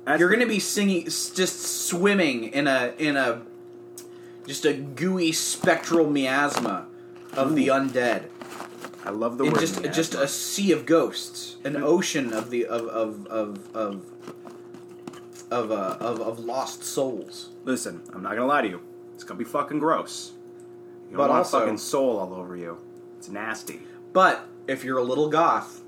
[0.04, 3.42] That's You're going to be singing, just swimming in a in a
[4.46, 6.86] just a gooey spectral miasma
[7.32, 8.24] of the undead.
[9.04, 9.60] I love the In word.
[9.60, 9.94] just miasma.
[9.94, 14.04] just a sea of ghosts, an ocean of the of of of of
[15.50, 17.50] of uh, of, of lost souls.
[17.64, 18.80] Listen, I'm not gonna lie to you.
[19.22, 20.32] It's gonna be fucking gross.
[21.08, 22.78] You don't But want also- a fucking soul all over you.
[23.18, 23.82] It's nasty.
[24.12, 25.80] But if you're a little goth,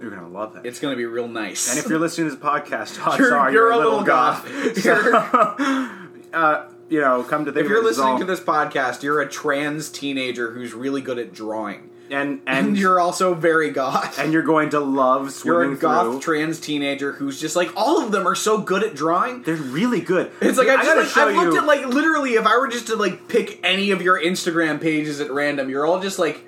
[0.00, 0.64] You're gonna love it.
[0.64, 1.68] it's to be real nice.
[1.70, 4.48] and if you're listening to this podcast, odds You're- are you're you're, a little goth.
[4.80, 4.92] So,
[6.32, 9.28] uh, you know, come to think if you're listening all- to this podcast, you're a
[9.28, 14.18] trans teenager who's really good at drawing, and and, you're also very goth.
[14.18, 15.60] and you're going to love swimming.
[15.70, 16.20] you're a goth through.
[16.20, 19.42] trans teenager who's just like all of them are so good at drawing.
[19.42, 20.30] They're really good.
[20.40, 22.86] It's like I've, I just, like, I've looked at like literally if I were just
[22.88, 26.44] to like pick any of your Instagram pages at random, you're all just like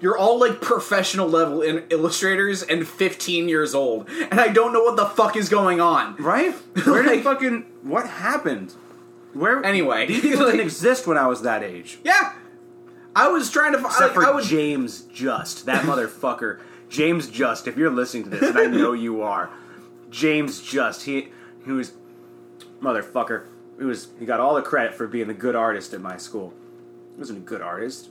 [0.00, 4.84] you're all like professional level in illustrators and 15 years old, and I don't know
[4.84, 6.14] what the fuck is going on.
[6.16, 6.52] right?
[6.84, 8.74] Where Like- did fucking what happened?
[9.34, 11.98] Where Anyway, these people like- didn't exist when I was that age.
[12.04, 12.32] Yeah,
[13.18, 13.78] I was trying to.
[13.78, 16.60] fi- Except like, for I would, James Just, that motherfucker.
[16.88, 19.50] James Just, if you're listening to this, and I know you are,
[20.10, 21.28] James Just, he
[21.64, 21.92] he was
[22.80, 23.44] motherfucker.
[23.78, 26.54] He was he got all the credit for being the good artist at my school.
[27.14, 28.10] He wasn't a good artist.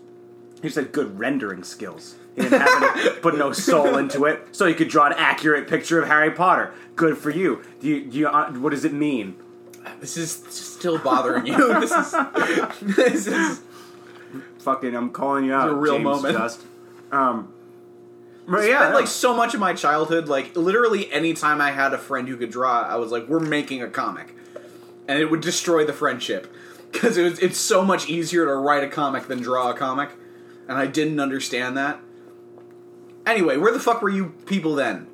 [0.56, 2.15] He just had good rendering skills.
[2.36, 5.67] He didn't have any, put no soul into it, so he could draw an accurate
[5.67, 6.74] picture of Harry Potter.
[6.96, 7.63] Good for you.
[7.80, 9.38] Do you, do you uh, what does it mean?
[10.02, 11.56] This is still bothering you.
[11.80, 12.12] This is
[12.82, 13.62] this is
[14.68, 15.70] Fucking, I'm calling you out.
[15.70, 16.38] a real James moment.
[16.38, 16.62] Just.
[17.10, 17.54] Um,
[18.46, 18.68] but yeah.
[18.68, 21.98] yeah, Spent, like so much of my childhood, like literally any time I had a
[21.98, 24.36] friend who could draw, I was like, "We're making a comic,"
[25.08, 26.54] and it would destroy the friendship
[26.92, 30.10] because it was it's so much easier to write a comic than draw a comic,
[30.68, 32.02] and I didn't understand that.
[33.26, 35.08] Anyway, where the fuck were you people then?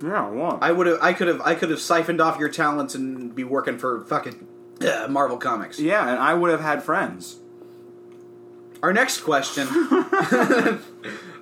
[0.00, 2.94] yeah, well, I would have, I could have, I could have siphoned off your talents
[2.94, 4.46] and be working for fucking
[4.82, 5.80] uh, Marvel Comics.
[5.80, 7.38] Yeah, and I would have had friends.
[8.82, 9.68] Our next question.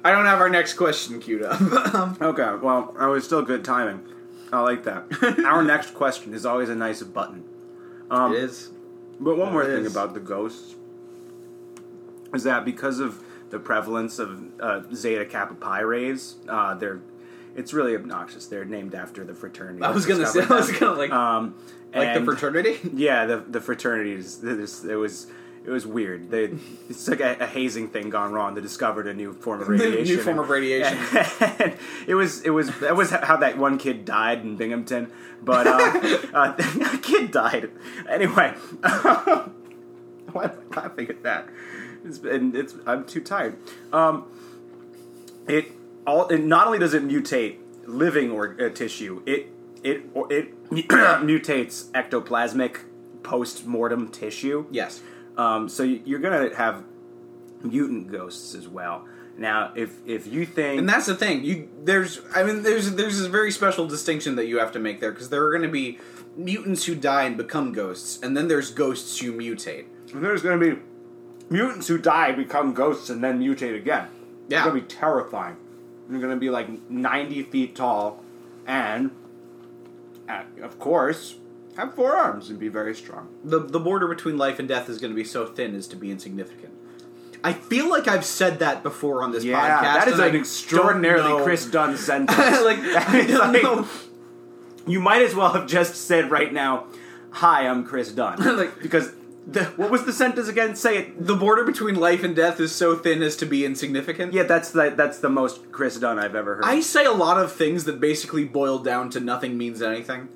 [0.03, 1.61] I don't have our next question queued up.
[2.21, 4.05] Okay, well, I was still good timing.
[4.53, 5.07] I like that.
[5.47, 7.45] Our next question is always a nice button.
[8.11, 8.71] Um, it is.
[9.21, 10.75] But one more It thing about the ghosts
[12.35, 17.01] is that because of the prevalence of uh, Zeta Kappa Pi rays, uh, they're
[17.57, 18.47] it's really obnoxious.
[18.47, 19.83] They're named after the fraternity.
[19.83, 21.55] I was gonna say, I was gonna like, um,
[21.95, 22.79] like the fraternity.
[22.95, 24.39] Yeah, the the fraternities.
[24.39, 25.27] This, it was
[25.65, 26.31] it was weird.
[26.31, 26.51] They,
[26.89, 28.55] it's like a, a hazing thing gone wrong.
[28.55, 30.15] They discovered a new form of radiation.
[30.15, 30.99] A new form of radiation.
[31.41, 35.13] And it was it was that was how that one kid died in Binghamton.
[35.43, 36.55] But uh, uh,
[36.95, 37.71] a kid died
[38.09, 38.55] anyway.
[38.83, 41.49] Why am I laughing at that?
[42.05, 43.59] It's, and it's I'm too tired.
[43.93, 44.25] Um,
[45.47, 45.73] it
[46.07, 49.49] all it not only does it mutate living or uh, tissue, it
[49.83, 52.79] it it mutates ectoplasmic
[53.23, 54.67] post mortem tissue.
[54.71, 55.03] yes.
[55.37, 56.83] Um, so you- you're gonna have
[57.63, 59.05] mutant ghosts as well.
[59.37, 61.45] Now, if if you think And that's the thing.
[61.45, 65.01] You there's I mean there's there's this very special distinction that you have to make
[65.01, 65.99] there because there are going to be
[66.37, 69.85] mutants who die and become ghosts, and then there's ghosts who mutate.
[70.13, 70.79] And there's gonna be
[71.49, 74.07] mutants who die, become ghosts, and then mutate again.
[74.49, 74.59] Yeah.
[74.59, 75.57] It's gonna be terrifying.
[76.09, 78.23] They're gonna be like 90 feet tall,
[78.67, 79.11] and
[80.29, 81.37] uh, of course
[81.81, 83.29] have four arms and be very strong.
[83.45, 85.97] The the border between life and death is going to be so thin as to
[85.97, 86.73] be insignificant.
[87.43, 89.83] I feel like I've said that before on this Yeah, podcast.
[89.95, 92.39] that is and I an extraordinarily Chris Dunn sentence.
[92.39, 93.89] like I don't like- know.
[94.87, 96.87] You might as well have just said right now,
[97.33, 99.13] "Hi, I'm Chris Dunn," Like- because
[99.47, 100.77] the, what was the sentence again?
[100.77, 101.27] Say it.
[101.27, 104.33] The border between life and death is so thin as to be insignificant.
[104.35, 106.65] Yeah, that's the that's the most Chris Dunn I've ever heard.
[106.65, 110.29] I say a lot of things that basically boil down to nothing means anything.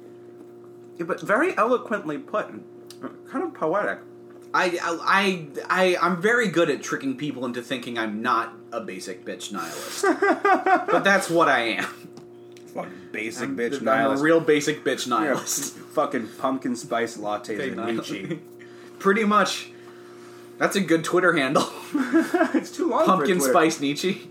[0.99, 2.49] Yeah, but very eloquently put,
[3.29, 3.99] kind of poetic.
[4.53, 9.25] I, I, I, I'm very good at tricking people into thinking I'm not a basic
[9.25, 10.05] bitch nihilist.
[10.93, 11.85] but that's what I am.
[12.73, 14.21] Fucking basic I'm, bitch I'm nihilist.
[14.21, 15.77] a real basic bitch Yeah, nihilist.
[15.77, 18.13] fucking pumpkin spice lattes Okay, and nihilist.
[18.13, 18.41] Nietzsche.
[19.01, 19.71] Pretty much.
[20.59, 21.69] That's a good Twitter handle.
[22.55, 23.07] it's too long.
[23.07, 23.71] Pumpkin for Twitter.
[23.71, 24.29] spice Nietzsche.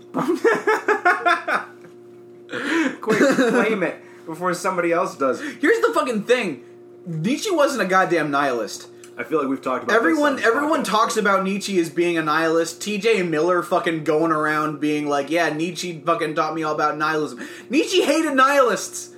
[3.02, 5.40] Quick, claim it before somebody else does.
[5.40, 6.64] Here's the fucking thing.
[7.06, 8.88] Nietzsche wasn't a goddamn nihilist.
[9.16, 12.22] I feel like we've talked about Everyone, everyone podcast talks about Nietzsche as being a
[12.22, 12.82] nihilist.
[12.82, 13.22] T.J.
[13.22, 18.02] Miller fucking going around being like, "Yeah, Nietzsche fucking taught me all about nihilism." Nietzsche
[18.02, 19.10] hated nihilists.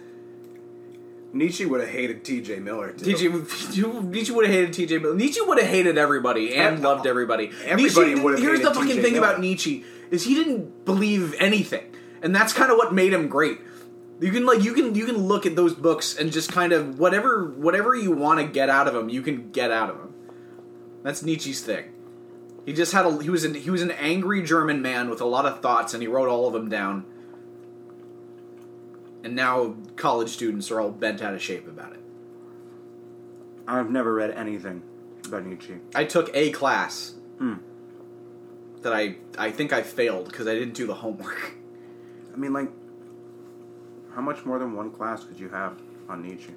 [1.33, 2.61] Nietzsche would have hated T.J.
[2.61, 3.07] Miller too.
[3.07, 3.29] Nietzsche,
[4.03, 4.99] Nietzsche would have hated T.J.
[4.99, 5.15] Miller.
[5.15, 7.51] Nietzsche would have hated everybody and loved everybody.
[7.65, 9.27] everybody Nietzsche- would've Here's the fucking thing Miller.
[9.29, 11.85] about Nietzsche is he didn't believe anything,
[12.23, 13.59] and that's kind of what made him great.
[14.21, 16.99] You can like you can you can look at those books and just kind of
[16.99, 20.15] whatever whatever you want to get out of them, you can get out of them.
[21.03, 21.93] That's Nietzsche's thing.
[22.65, 25.27] He just had a he was an he was an angry German man with a
[25.27, 27.05] lot of thoughts, and he wrote all of them down.
[29.23, 32.01] And now college students are all bent out of shape about it.
[33.69, 34.83] I've never read anything
[35.27, 35.75] about Nietzsche.
[35.95, 37.55] I took a class Hmm.
[38.83, 41.53] that I I think I failed because I didn't do the homework.
[42.33, 42.71] I mean, like,
[44.17, 45.75] how much more than one class could you have
[46.09, 46.55] on Nietzsche?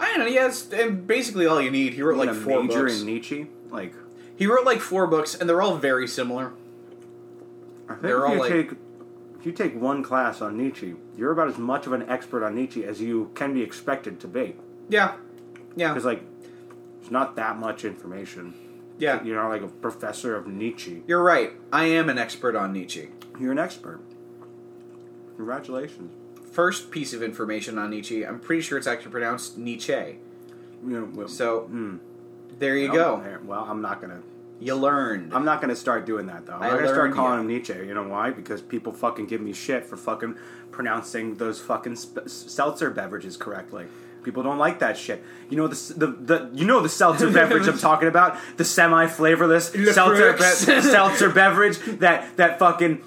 [0.00, 0.26] I don't know.
[0.26, 1.92] Yeah, it's and basically all you need.
[1.92, 3.00] He wrote like four major books.
[3.00, 3.46] in Nietzsche.
[3.70, 3.92] Like,
[4.36, 6.52] He wrote like four books, and they're all very similar.
[7.88, 8.70] I think They're if all you like- take
[9.38, 12.54] if you take one class on Nietzsche, you're about as much of an expert on
[12.56, 14.56] Nietzsche as you can be expected to be.
[14.88, 15.14] Yeah,
[15.76, 16.22] yeah, Because like,
[17.00, 18.54] it's not that much information.
[18.98, 19.22] yeah.
[19.22, 21.04] You're not like a professor of Nietzsche.
[21.06, 21.52] You're right.
[21.72, 23.10] I am an expert on Nietzsche.
[23.38, 24.00] You're an expert.
[25.36, 26.12] Congratulations.
[26.56, 28.24] First piece of information on Nietzsche.
[28.26, 30.16] I'm pretty sure it's actually pronounced Nietzsche.
[30.82, 31.98] Know, well, So hmm.
[32.58, 33.38] there you Well, go.
[33.44, 34.22] Well, I'm not gonna.
[34.58, 35.34] You learned.
[35.34, 36.54] I'm not gonna start doing that though.
[36.54, 37.74] I'm I not gonna start calling him Nietzsche.
[37.74, 38.30] You know why?
[38.30, 40.38] Because people fucking give me shit for fucking
[40.70, 43.84] pronouncing those fucking sp- seltzer beverages correctly.
[44.22, 45.22] People don't like that shit.
[45.50, 49.08] You know the the, the you know the seltzer beverage I'm talking about, the semi
[49.08, 53.02] flavorless seltzer be- seltzer beverage that that fucking.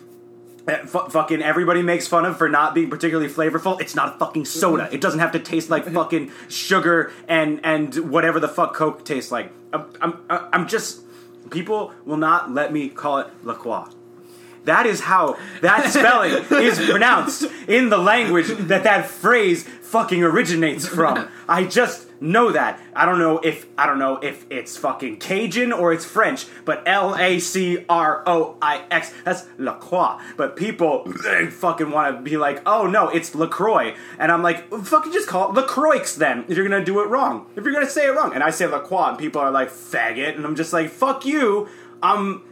[0.70, 3.80] That fu- fucking everybody makes fun of for not being particularly flavorful.
[3.82, 4.88] It's not a fucking soda.
[4.92, 9.32] It doesn't have to taste like fucking sugar and and whatever the fuck Coke tastes
[9.32, 9.52] like.
[9.74, 11.02] I'm I'm, uh, I'm just
[11.50, 13.88] people will not let me call it La Croix.
[14.66, 20.88] That is how that spelling is pronounced in the language that that phrase fucking originates
[20.88, 21.28] from.
[21.48, 22.80] I just know that.
[22.96, 26.84] I don't know if I don't know if it's fucking Cajun or it's French, but
[26.86, 29.14] L A C R O I X.
[29.24, 30.20] That's La Croix.
[30.38, 34.70] But people they fucking want to be like, oh no, it's Lacroix, and I'm like,
[34.70, 36.46] fucking just call it Lacroix then.
[36.48, 38.68] If you're gonna do it wrong, if you're gonna say it wrong, and I say
[38.68, 41.68] La Croix, and people are like faggot, and I'm just like, fuck you.
[42.02, 42.44] I'm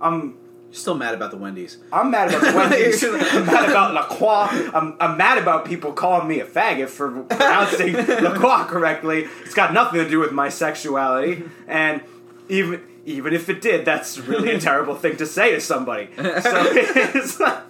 [0.00, 0.36] I'm
[0.72, 1.78] Still mad about the Wendy's.
[1.92, 3.02] I'm mad about the Wendy's.
[3.04, 4.70] I'm mad about La Croix.
[4.72, 9.26] I'm, I'm mad about people calling me a faggot for pronouncing La Croix correctly.
[9.42, 12.02] It's got nothing to do with my sexuality, and
[12.48, 16.08] even even if it did, that's really a terrible thing to say to somebody.
[16.16, 17.64] So it's like,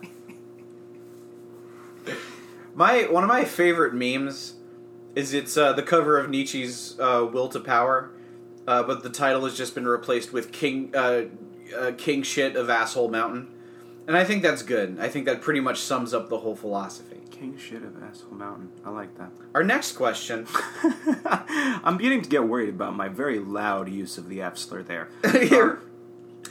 [2.75, 4.55] My one of my favorite memes
[5.15, 8.11] is it's uh, the cover of Nietzsche's uh, Will to Power,
[8.67, 10.95] uh, but the title has just been replaced with King
[11.77, 13.49] uh, King Shit of Asshole Mountain,
[14.07, 14.99] and I think that's good.
[15.01, 17.21] I think that pretty much sums up the whole philosophy.
[17.31, 18.71] king shit of asshole mountain.
[18.85, 19.31] I like that.
[19.55, 20.47] Our next question.
[21.25, 25.09] I'm beginning to get worried about my very loud use of the F slur there.
[25.33, 25.81] Here,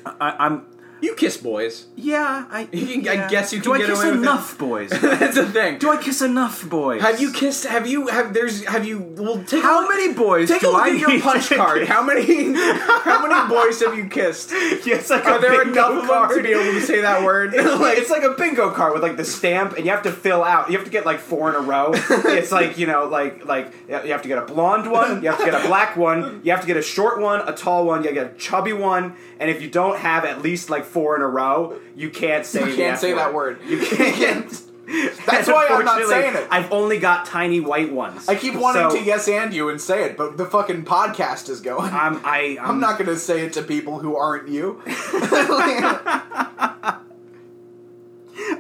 [0.06, 0.66] I, I'm
[1.02, 1.88] you kiss boys.
[1.96, 2.46] yeah.
[2.50, 4.24] I, You can- I guess you do can I get kiss away with it.
[4.24, 4.90] enough, boys?
[5.02, 5.78] that's the thing.
[5.80, 7.02] do I kiss enough, boys?
[7.02, 7.66] Have you kissed?
[7.66, 8.08] Have you?
[8.08, 8.64] Have there's?
[8.66, 9.00] Have you?
[9.18, 11.88] Well, take How look, many boys Take do a look I at your punch card.
[11.88, 12.54] How many?
[12.54, 14.52] How many boys have you kissed?
[14.86, 17.24] Yes, like Are a there bingo enough of them to be able to say that
[17.24, 17.54] word?
[17.60, 20.12] It's like, it's like a bingo card with like the stamp, and you have to
[20.12, 20.70] fill out.
[20.70, 21.92] You have to get like four in a row.
[21.94, 25.40] it's like you know, like like you have to get a blonde one, you have
[25.40, 28.04] to get a black one, you have to get a short one, a tall one,
[28.04, 30.86] you have to get a chubby one, and if you don't have at least like
[30.90, 32.68] four in a row, you can't say.
[32.70, 33.60] You can't say that word.
[33.66, 34.50] You can't.
[35.28, 36.48] That's why I'm not saying it.
[36.50, 38.28] I've only got tiny white ones.
[38.28, 41.48] I keep wanting So, to yes and you and say it, but the fucking podcast
[41.48, 41.94] is going.
[41.94, 44.82] I'm I I'm, I'm not going to say it to people who aren't you.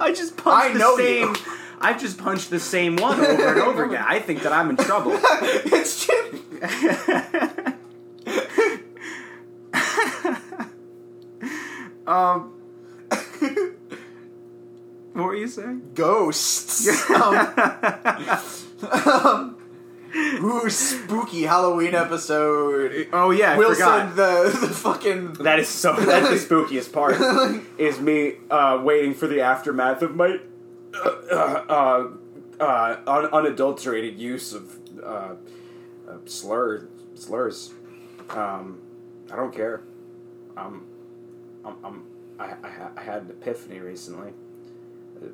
[0.01, 1.29] I just punched I the same.
[1.29, 1.35] you.
[1.81, 4.03] I've just punched the same one over and over again.
[4.07, 5.13] I think that I'm in trouble.
[5.15, 6.19] it's just,
[12.09, 12.53] Um,
[15.13, 15.91] what were you saying?
[15.93, 16.87] ghosts.
[17.11, 17.35] um,
[18.91, 19.57] um,
[20.15, 23.07] ooh, spooky Halloween episode.
[23.13, 24.15] Oh yeah, I Wilson, forgot.
[24.15, 25.93] the the fucking That is so.
[25.93, 27.15] That's the spookiest part.
[27.77, 30.39] is me uh, waiting for the aftermath of my
[30.95, 32.09] uh, uh,
[32.59, 35.35] uh, un- unadulterated use of uh, uh,
[36.25, 37.71] slur slurs.
[38.31, 38.79] Um,
[39.31, 39.83] I don't care.
[40.57, 40.85] Um,
[41.65, 42.03] I'm, I'm,
[42.39, 44.33] I, I, I had an epiphany recently.
[45.21, 45.27] Uh,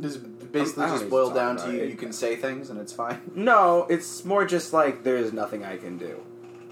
[0.00, 1.90] Does it basically I don't just need to boil talk down to you, it.
[1.90, 3.20] you can say things and it's fine.
[3.34, 6.20] No, it's more just like there's nothing I can do.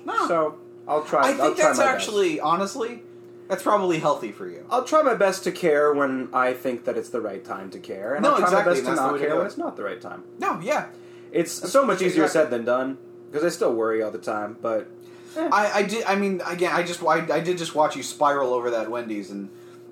[0.05, 0.27] No.
[0.29, 0.59] So
[0.89, 1.29] I'll try.
[1.29, 1.95] I I'll think try that's my best.
[2.09, 3.03] actually, honestly,
[3.49, 4.65] that's probably healthy for you.
[4.71, 7.79] I'll try my best to care when I think that it's the right time to
[7.79, 9.47] care, and No, I'll try exactly, my best to that's not way to care when
[9.47, 10.25] it's not the right time.
[10.39, 10.87] No, yeah.
[11.33, 12.29] It's so much easier exactly.
[12.29, 12.99] said than done
[13.31, 14.57] because I still worry all the time.
[14.63, 14.89] But
[15.37, 16.05] I, I did.
[16.05, 19.31] I mean, again, I just I, I did just watch you spiral over that Wendy's,
[19.31, 19.49] and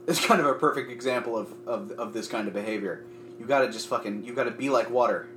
[0.07, 3.05] it's kind of a perfect example of, of, of this kind of behavior.
[3.39, 4.25] You gotta just fucking.
[4.25, 5.29] You gotta be like water.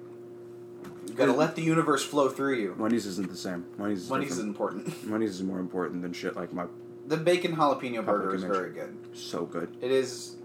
[1.08, 2.76] You gotta let the universe flow through you.
[2.78, 3.66] Wendy's isn't the same.
[3.78, 4.50] Wendy's is Wendy's is different.
[4.88, 5.10] important.
[5.10, 6.66] Wendy's is more important than shit like my
[7.08, 8.96] The bacon jalapeno burger is very good.
[9.14, 9.76] so good.
[9.82, 10.36] It is.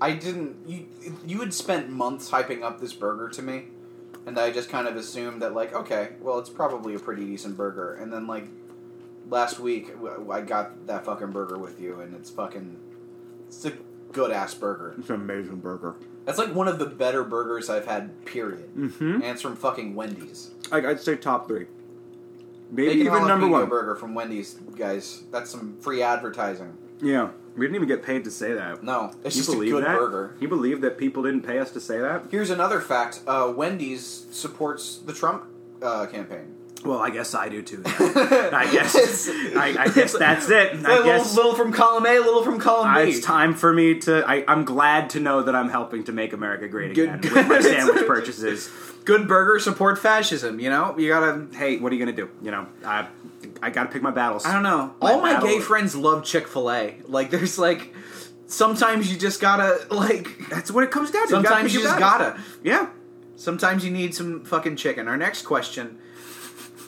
[0.00, 0.56] I didn't.
[0.66, 0.86] You
[1.26, 3.64] you had spent months hyping up this burger to me,
[4.26, 7.56] and I just kind of assumed that like, okay, well, it's probably a pretty decent
[7.56, 7.94] burger.
[7.94, 8.48] And then like
[9.28, 9.90] last week,
[10.30, 12.78] I got that fucking burger with you, and it's fucking.
[13.46, 13.72] It's a
[14.12, 14.94] good ass burger.
[14.98, 15.96] It's an amazing burger.
[16.24, 18.24] That's like one of the better burgers I've had.
[18.26, 18.74] Period.
[18.76, 19.14] Mm-hmm.
[19.14, 20.50] And it's from fucking Wendy's.
[20.70, 21.66] I, I'd say top three.
[22.70, 23.68] Maybe Bacon even number one.
[23.68, 25.22] burger from Wendy's, guys.
[25.30, 26.76] That's some free advertising.
[27.00, 28.82] Yeah, we didn't even get paid to say that.
[28.82, 29.96] No, it's you just a good that?
[29.96, 30.36] burger.
[30.40, 32.24] You believe that people didn't pay us to say that?
[32.30, 35.44] Here's another fact: uh, Wendy's supports the Trump
[35.80, 36.54] uh, campaign.
[36.84, 37.82] Well, I guess I do too.
[37.86, 39.28] I guess.
[39.28, 40.74] I, I guess that's it.
[40.74, 43.10] A I little, guess little from column A, a little from column B.
[43.10, 44.24] it's time for me to.
[44.28, 47.48] I, I'm glad to know that I'm helping to make America great Good- again with
[47.48, 48.70] my sandwich purchases.
[49.04, 50.60] Good burger support fascism.
[50.60, 51.48] You know, you gotta.
[51.56, 52.30] Hey, what are you gonna do?
[52.42, 53.08] You know, I
[53.60, 54.46] I got to pick my battles.
[54.46, 54.94] I don't know.
[55.02, 56.96] My All my battle- gay friends love Chick Fil A.
[57.06, 57.92] Like, there's like,
[58.46, 60.48] sometimes you just gotta like.
[60.48, 61.36] That's what it comes down to.
[61.36, 62.38] You gotta Sometimes you just battles.
[62.38, 62.42] gotta.
[62.62, 62.88] Yeah.
[63.36, 65.08] Sometimes you need some fucking chicken.
[65.08, 65.98] Our next question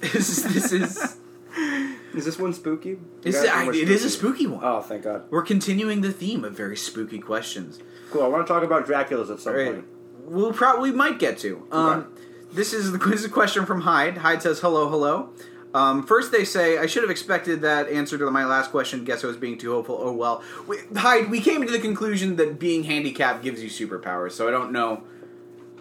[0.03, 1.17] is this is
[2.15, 2.99] Is this one spooky?
[3.25, 4.61] is You guys I, are it is a spooky one.
[4.65, 5.25] Oh, thank God.
[5.31, 7.79] We're continuing the theme of very spooky questions.
[8.11, 8.23] Cool.
[8.25, 9.73] I want to talk about Dracula's at some Right.
[9.75, 9.85] point.
[10.25, 11.67] We'll probably might get to.
[11.71, 12.07] Um,
[12.53, 14.19] This is the this is a question from Hyde.
[14.19, 15.31] Hyde says, "Hello, hello."
[15.73, 19.05] Um, first, they say I should have expected that answer to my last question.
[19.05, 19.97] Guess I was being too hopeful.
[20.01, 20.43] Oh well.
[20.67, 24.33] We, Hyde, we came to the conclusion that being handicapped gives you superpowers.
[24.33, 25.05] So I don't know.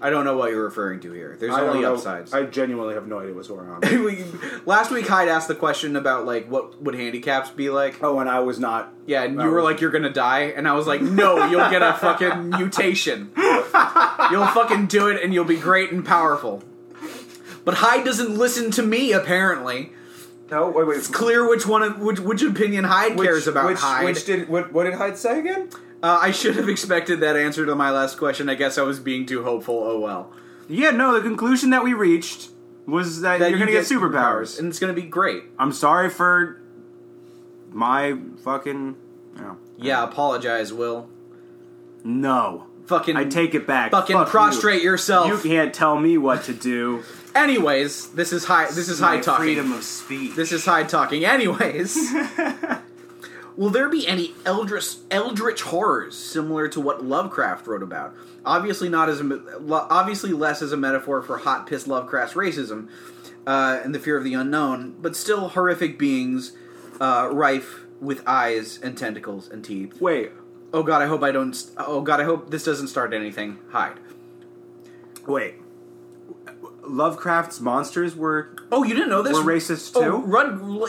[0.01, 1.35] I don't know what you're referring to here.
[1.39, 1.93] There's I don't only know.
[1.95, 2.33] upsides.
[2.33, 3.81] I genuinely have no idea what's going on.
[4.05, 4.23] We-
[4.65, 8.01] last week, Hyde asked the question about like what would handicaps be like.
[8.03, 8.93] oh, and I was not.
[9.05, 11.81] Yeah, and you were like, "You're gonna die," and I was like, "No, you'll get
[11.81, 13.31] a fucking mutation.
[13.35, 16.63] You'll fucking do it, and you'll be great and powerful."
[17.65, 19.11] But Hyde doesn't listen to me.
[19.11, 19.91] Apparently,
[20.49, 20.97] No, wait, wait.
[20.97, 23.65] it's clear which one, of- which, which opinion Hyde cares about.
[23.67, 24.05] Which, Hyde.
[24.05, 24.71] which did what?
[24.71, 25.69] What did Hyde say again?
[26.03, 28.49] Uh, I should have expected that answer to my last question.
[28.49, 29.81] I guess I was being too hopeful.
[29.83, 30.31] Oh well.
[30.67, 31.13] Yeah, no.
[31.13, 32.49] The conclusion that we reached
[32.85, 34.57] was that, That you're you gonna get, superpowers.
[34.59, 35.43] and it's gonna be great.
[35.57, 36.61] I'm sorry for
[37.71, 38.95] my fucking.
[39.35, 41.09] You know, Yeah, apologize, Will.
[42.03, 42.65] no.
[42.87, 43.91] Fucking I take it back.
[43.91, 44.31] Fucking Fuck you.
[44.31, 45.27] prostrate yourself.
[45.27, 47.03] You can't tell me what to do.
[47.35, 48.65] Anyways, this is high.
[48.65, 49.43] This is My high talking.
[49.45, 50.35] Freedom of speech.
[50.35, 51.23] This is high talking.
[51.23, 51.95] Anyways,
[53.59, 58.15] will there be any eldritch, eldritch horrors similar to what Lovecraft wrote about?
[58.45, 62.87] Obviously, not as a, obviously less as a metaphor for hot piss Lovecraft's racism
[63.45, 66.53] uh, and the fear of the unknown, but still horrific beings
[67.01, 69.99] uh, rife with eyes and tentacles and teeth.
[69.99, 70.31] wait,
[70.71, 71.57] Oh God, I hope I don't.
[71.77, 73.57] Oh God, I hope this doesn't start anything.
[73.71, 73.99] Hyde.
[75.27, 75.55] wait.
[76.89, 78.49] Lovecraft's monsters were.
[78.71, 79.33] Oh, you didn't know this?
[79.33, 80.21] Were racist, Oh,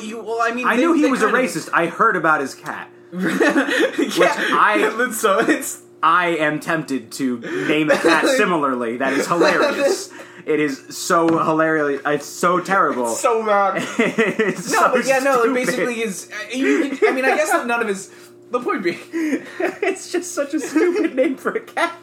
[0.01, 0.07] too?
[0.07, 1.69] You, well, I mean, I they- knew he was a kind of- racist.
[1.73, 2.91] I heard about his cat.
[3.13, 8.97] yeah, I- so it's I am tempted to name a cat similarly.
[8.99, 10.11] That is hilarious.
[10.47, 12.01] It is so hilarious.
[12.07, 13.09] It's so terrible.
[13.09, 13.83] so bad.
[13.99, 15.43] it's No, so but yeah, no.
[15.43, 16.31] It basically is.
[16.33, 18.11] uh, You, I mean, I guess none of his.
[18.51, 21.95] The point being, it's just such a stupid name for a cat.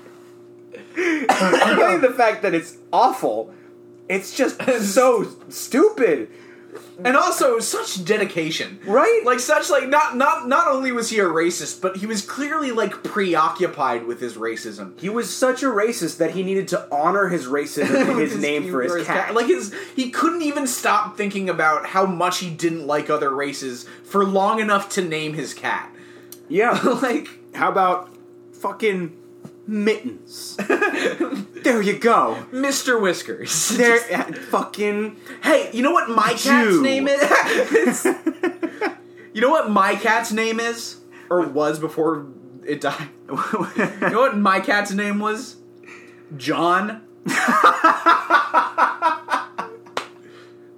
[0.93, 3.54] Forgetting the fact that it's awful,
[4.10, 4.62] it's just
[4.93, 6.30] so stupid.
[7.03, 9.22] and also such dedication, Right?
[9.26, 12.72] Like such, like not not not only was he a racist, but he was clearly
[12.72, 14.99] like preoccupied with his racism.
[14.99, 18.70] He was such a racist that he needed to honor his racism in his name
[18.72, 19.34] for his cat.
[19.34, 23.86] Like his, he couldn't even stop thinking about how much he didn't like other races
[24.03, 25.91] for long enough to name his cat.
[26.47, 26.80] yeah.
[27.01, 28.10] like, How about
[28.53, 29.16] fucking
[29.68, 30.55] mittens?
[30.57, 32.45] there you go.
[32.51, 33.01] Mr.
[33.01, 33.70] Whiskers.
[33.70, 35.18] There, fucking.
[35.43, 36.82] Hey, you know what my cat's Jew.
[36.82, 38.05] name is?
[39.34, 40.97] you know what my cat's name is?
[41.30, 42.28] Or was before
[42.65, 43.09] it died?
[43.30, 43.41] You know
[44.22, 45.57] what my cat's name was?
[46.36, 47.03] John.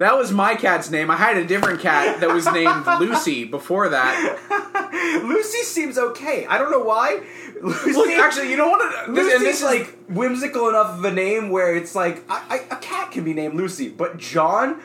[0.00, 1.10] that was my cat's name.
[1.10, 5.22] I had a different cat that was named Lucy before that.
[5.22, 6.46] Lucy seems okay.
[6.46, 7.22] I don't know why.
[7.62, 9.06] Lucy, Look, actually, you know what?
[9.06, 12.74] This, Lucy's this is like whimsical enough of a name where it's like I, I,
[12.74, 14.80] a cat can be named Lucy, but John,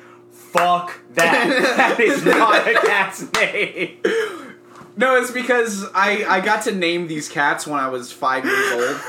[0.56, 1.50] Fuck that.
[1.78, 3.98] that is not a cat's name.
[4.96, 8.72] No, it's because I I got to name these cats when I was five years
[8.72, 9.02] old.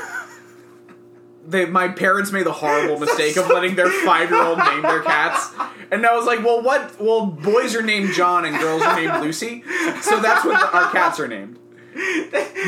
[1.47, 5.01] They, my parents made the horrible mistake of letting their five year old name their
[5.01, 5.49] cats,
[5.91, 6.99] and I was like, "Well, what?
[6.99, 9.63] Well, boys are named John and girls are named Lucy,
[10.01, 11.57] so that's what the, our cats are named."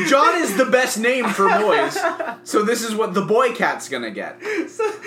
[0.08, 1.96] John is the best name for boys,
[2.42, 4.38] so this is what the boy cat's gonna get.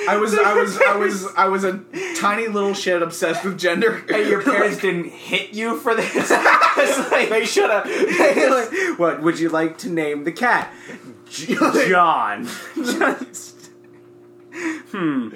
[0.07, 1.83] I was I was I was I was a
[2.17, 4.01] tiny little shit obsessed with gender.
[4.09, 6.31] And your parents didn't hit you for this?
[7.11, 8.97] Like- they should have.
[8.99, 10.73] what would you like to name the cat?
[11.29, 11.55] J-
[11.89, 12.47] John.
[14.53, 15.29] Hmm.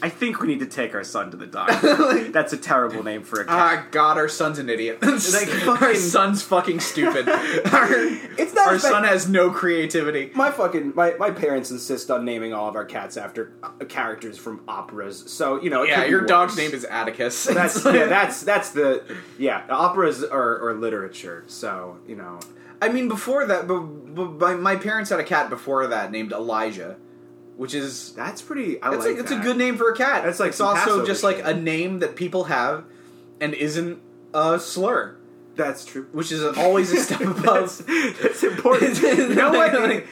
[0.00, 2.28] I think we need to take our son to the doctor.
[2.30, 3.54] That's a terrible name for a cat.
[3.54, 5.02] Ah, God, our son's an idiot.
[5.02, 7.28] like, our son's fucking stupid.
[7.28, 7.88] our
[8.38, 10.30] It's not our son has no creativity.
[10.34, 14.38] My fucking my, my parents insist on naming all of our cats after uh, characters
[14.38, 15.30] from operas.
[15.32, 17.44] So you know, it Yeah, could be your dog's name is Atticus.
[17.46, 19.02] That's yeah, that's that's the
[19.36, 19.66] yeah.
[19.68, 21.42] Operas are, are literature.
[21.48, 22.38] So you know,
[22.80, 26.32] I mean, before that, but, but my, my parents had a cat before that named
[26.32, 26.96] Elijah,
[27.58, 28.80] which is that's pretty.
[28.80, 30.22] I it's like it's a good name for a cat.
[30.22, 32.84] That's like it's also just like a name that people have,
[33.40, 34.00] and isn't
[34.32, 35.16] a slur,
[35.58, 36.06] That's true.
[36.12, 37.84] which is always a step above.
[38.22, 39.02] That's important.
[39.02, 39.72] you know what?
[39.78, 40.06] Like-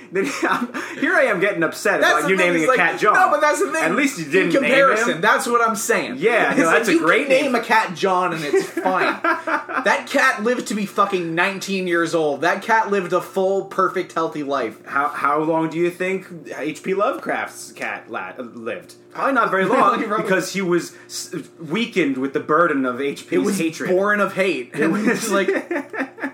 [0.98, 3.14] here I am getting upset about you naming it's a like- cat John.
[3.14, 3.82] No, but that's the thing.
[3.84, 5.22] At least you didn't In comparison, name him.
[5.22, 6.16] that's what I'm saying.
[6.18, 7.54] Yeah, It's no, like that's a you great name name.
[7.54, 9.20] a cat John and it's fine.
[9.22, 12.40] that cat lived to be fucking 19 years old.
[12.40, 14.84] That cat lived a full, perfect, healthy life.
[14.84, 16.26] How how long do you think
[16.56, 16.94] H.P.
[16.94, 18.94] Lovecraft's cat la- lived?
[19.16, 23.38] Probably not very long because he was s- weakened with the burden of H.P.'s It
[23.44, 23.90] was hatred.
[23.90, 24.70] born of hate.
[24.74, 25.48] It was like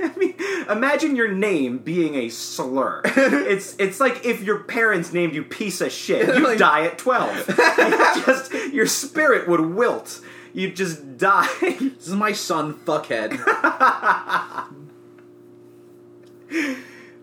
[0.00, 0.34] I mean,
[0.70, 3.02] imagine your name being a slur.
[3.04, 6.26] it's it's like if your parents named you piece of shit.
[6.28, 7.36] You'd Like- die at twelve.
[7.48, 10.20] You just your spirit would wilt.
[10.54, 11.48] You'd just die.
[11.60, 13.38] this is my son, fuckhead.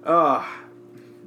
[0.06, 0.60] Ah.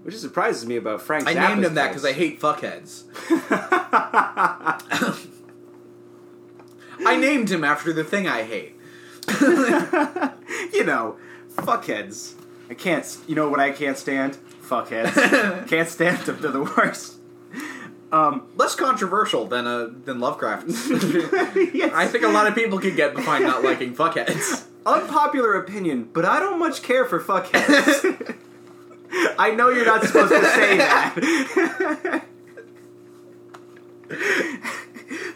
[0.03, 1.27] Which surprises me about Frank.
[1.27, 3.05] I named him that because I hate fuckheads.
[7.07, 8.75] I named him after the thing I hate.
[10.73, 11.17] you know,
[11.55, 12.35] fuckheads.
[12.71, 13.19] I can't.
[13.27, 14.39] You know what I can't stand?
[14.63, 15.69] Fuckheads.
[15.69, 16.39] can't stand them.
[16.41, 17.15] They're the worst.
[18.11, 20.67] Um, Less controversial than uh, than Lovecraft.
[20.69, 21.93] yes.
[21.95, 24.65] I think a lot of people could get behind not liking fuckheads.
[24.87, 28.37] unpopular opinion, but I don't much care for fuckheads.
[29.39, 32.25] I know you're not supposed to say that.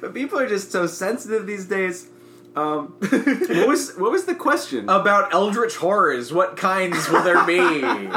[0.00, 2.08] but people are just so sensitive these days.
[2.54, 4.88] Um, what was what was the question?
[4.88, 8.08] About eldritch horrors, what kinds will there be?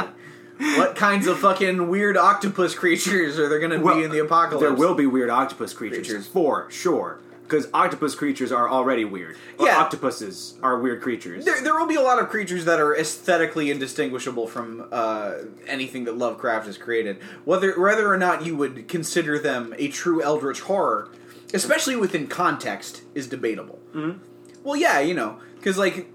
[0.78, 4.20] what kinds of fucking weird octopus creatures are there going to Well, be in the
[4.20, 4.62] apocalypse?
[4.62, 6.26] there will be weird octopus creatures, Creatures.
[6.26, 7.18] for sure.
[7.46, 9.36] Because octopus creatures are already weird.
[9.58, 9.78] Or Yeah.
[9.78, 11.44] octopuses are weird creatures.
[11.44, 15.34] There, there will be a lot of creatures that are aesthetically indistinguishable from uh,
[15.66, 17.18] anything that Lovecraft has created.
[17.44, 21.08] Whether whether or not you would consider them a true eldritch horror,
[21.54, 23.78] especially within context, is debatable.
[23.94, 24.18] Mm-hmm.
[24.64, 26.08] Well, yeah, you know, because like,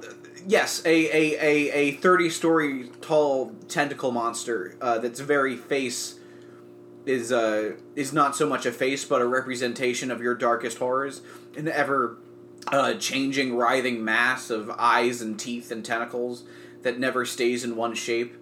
[0.45, 6.15] yes, a a a, a thirty story tall tentacle monster uh, that's very face
[7.05, 11.21] is uh is not so much a face but a representation of your darkest horrors.
[11.55, 12.17] An ever
[12.67, 16.43] uh, changing writhing mass of eyes and teeth and tentacles
[16.83, 18.35] that never stays in one shape.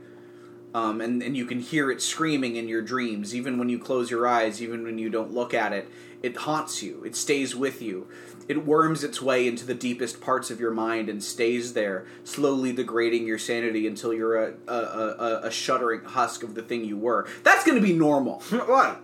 [0.74, 3.34] Um, and, and you can hear it screaming in your dreams.
[3.34, 5.88] Even when you close your eyes even when you don't look at it
[6.22, 7.04] it haunts you.
[7.04, 8.08] It stays with you
[8.50, 12.74] it worms its way into the deepest parts of your mind and stays there slowly
[12.74, 16.98] degrading your sanity until you're a, a, a, a shuddering husk of the thing you
[16.98, 19.00] were that's going to be normal what?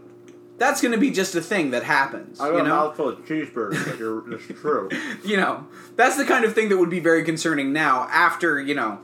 [0.57, 3.09] that's going to be just a thing that happens I you got a know mouthful
[3.09, 4.89] of cheeseburgers, you're, that's true.
[5.23, 8.73] you know that's the kind of thing that would be very concerning now after you
[8.73, 8.99] know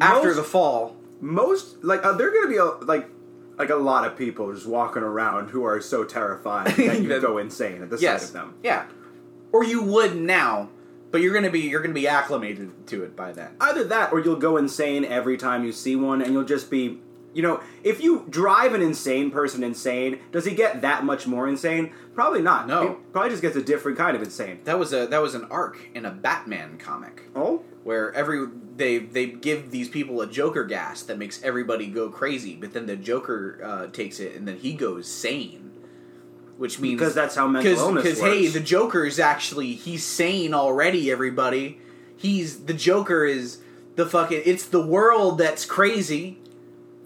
[0.00, 3.08] after Most- the fall most like uh, there are gonna be a like
[3.58, 7.38] like a lot of people just walking around who are so terrifying that you go
[7.38, 8.54] insane at the sight of them.
[8.62, 8.86] yeah
[9.52, 10.68] or you would now
[11.10, 14.20] but you're gonna be you're gonna be acclimated to it by then Either that, or
[14.20, 17.00] you'll go insane every time you see one, and you'll just be.
[17.38, 21.46] You know, if you drive an insane person insane, does he get that much more
[21.46, 21.92] insane?
[22.12, 22.66] Probably not.
[22.66, 22.82] No.
[22.82, 24.58] He probably just gets a different kind of insane.
[24.64, 28.98] that was a that was an arc in a batman comic Oh, where every they
[28.98, 32.96] they give these people a joker gas that makes everybody go crazy but then the
[32.96, 35.70] joker uh, takes it and then he goes sane
[36.56, 40.54] which means Because that's how mental illness because hey the joker is actually he's sane
[40.54, 41.78] already everybody
[42.16, 43.58] he's the joker is
[43.94, 46.38] the fucking it's the world that's crazy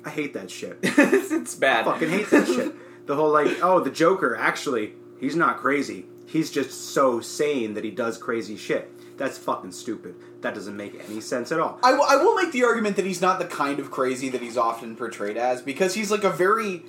[0.04, 0.78] I hate that shit.
[0.82, 3.06] it's bad I fucking hate that shit.
[3.06, 6.06] The whole like, oh, the Joker actually, he's not crazy.
[6.26, 8.90] he's just so sane that he does crazy shit.
[9.18, 10.14] That's fucking stupid.
[10.40, 11.78] That doesn't make any sense at all.
[11.82, 14.96] I, will- make the argument that he's not the kind of crazy that he's often
[14.96, 16.82] portrayed as because he's like a very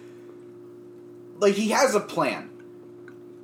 [1.38, 2.50] like he has a plan.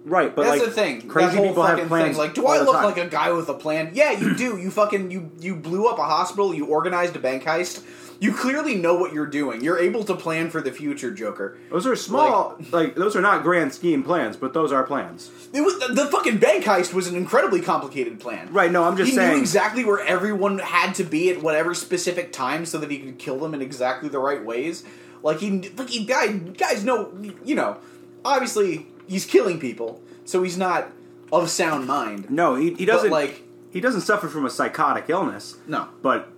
[0.05, 1.07] Right, but That's like the thing.
[1.07, 2.09] crazy that whole people fucking have plans.
[2.11, 2.17] Thing.
[2.17, 2.86] Like, do I look time.
[2.86, 3.91] like a guy with a plan?
[3.93, 4.57] Yeah, you do.
[4.57, 6.53] You fucking you you blew up a hospital.
[6.53, 7.84] You organized a bank heist.
[8.22, 9.63] You clearly know what you're doing.
[9.63, 11.57] You're able to plan for the future, Joker.
[11.70, 15.32] Those are small, like, those are not grand scheme plans, but those are plans.
[15.53, 18.51] It was, the, fucking bank heist was an incredibly complicated plan.
[18.51, 18.70] Right?
[18.72, 19.20] No, I'm just saying.
[19.20, 19.36] he saying.
[19.36, 23.20] knew exactly where everyone had to be at whatever specific time so that he could
[23.20, 24.84] kill them in exactly the right ways.
[25.24, 27.13] Like he, like he, guy, guys know,
[27.45, 27.78] you know,
[28.26, 30.91] obviously he's killing people, so he's not
[31.32, 32.30] of sound mind.
[32.30, 33.11] no, he, he doesn't.
[33.11, 35.55] like, he doesn't suffer from a psychotic illness.
[35.67, 36.30] no, but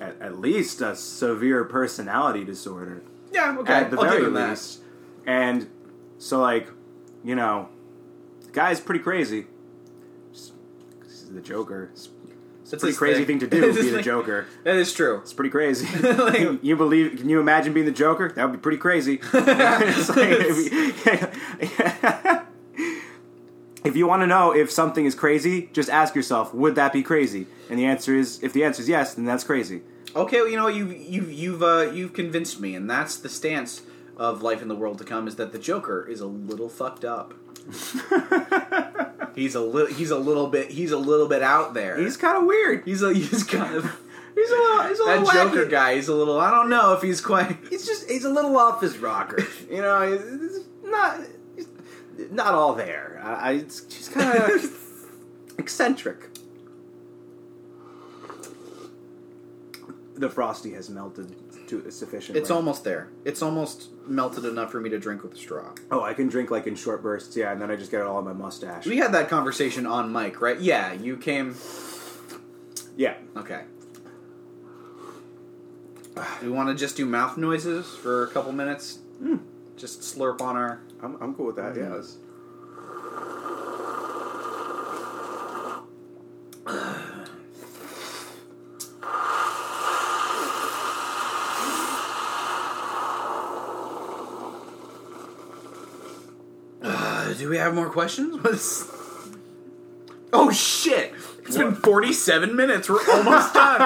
[0.00, 3.02] at, at least a severe personality disorder.
[3.32, 4.50] yeah, okay, at the I'll very him that.
[4.50, 4.80] least.
[5.26, 5.68] And
[6.18, 6.68] so, like,
[7.22, 7.68] you know,
[8.46, 9.46] the guy's pretty crazy.
[10.32, 10.52] Just-
[11.04, 11.90] He's the Joker.
[11.92, 12.08] It's,
[12.62, 13.38] it's a pretty crazy thing.
[13.40, 14.04] thing to do, be the thing.
[14.04, 14.46] Joker.
[14.64, 15.18] That is true.
[15.18, 15.86] It's pretty crazy.
[16.16, 17.18] Like- you believe?
[17.18, 18.30] Can you imagine being the Joker?
[18.32, 19.20] That would be pretty crazy.
[19.22, 22.46] It's like-
[23.84, 27.02] if you want to know if something is crazy, just ask yourself, would that be
[27.02, 27.46] crazy?
[27.68, 29.82] And the answer is, if the answer is yes, then that's crazy.
[30.14, 30.68] Okay, well, you know?
[30.68, 33.82] You've you've you've uh, you've convinced me, and that's the stance
[34.16, 35.28] of life in the world to come.
[35.28, 37.34] Is that the Joker is a little fucked up.
[39.34, 41.96] he's a little he's a little bit he's a little bit out there.
[41.96, 42.84] He's kind of weird.
[42.84, 44.00] he's a he's kind of
[44.34, 44.82] He's a little.
[44.88, 45.70] He's a that little Joker wacky.
[45.70, 45.94] guy.
[45.96, 46.40] He's a little.
[46.40, 47.56] I don't know if he's quite.
[47.68, 48.08] He's just.
[48.08, 49.44] He's a little off his rocker.
[49.70, 50.10] You know.
[50.10, 51.20] He's, he's not.
[52.30, 53.20] Not all there.
[53.22, 54.76] I, I just kind of
[55.58, 56.28] eccentric.
[60.14, 61.34] The frosty has melted
[61.68, 62.36] to sufficient.
[62.36, 62.56] It's right?
[62.56, 63.08] almost there.
[63.24, 65.72] It's almost melted enough for me to drink with a straw.
[65.90, 68.06] Oh, I can drink like in short bursts, yeah, and then I just get it
[68.06, 68.86] all on my mustache.
[68.86, 70.60] We had that conversation on mic, right?
[70.60, 71.54] Yeah, you came.
[72.96, 73.14] yeah.
[73.36, 73.62] Okay.
[76.16, 78.98] Do we want to just do mouth noises for a couple minutes?
[79.18, 79.36] Hmm.
[79.76, 80.80] Just slurp on our.
[81.02, 81.74] I'm, I'm cool with that.
[81.74, 81.98] Mhm.
[82.00, 82.18] Yes.
[96.82, 98.86] Uh, do we have more questions?
[100.32, 101.12] Oh shit!
[101.44, 102.88] It's been forty-seven minutes.
[102.88, 103.80] We're almost done.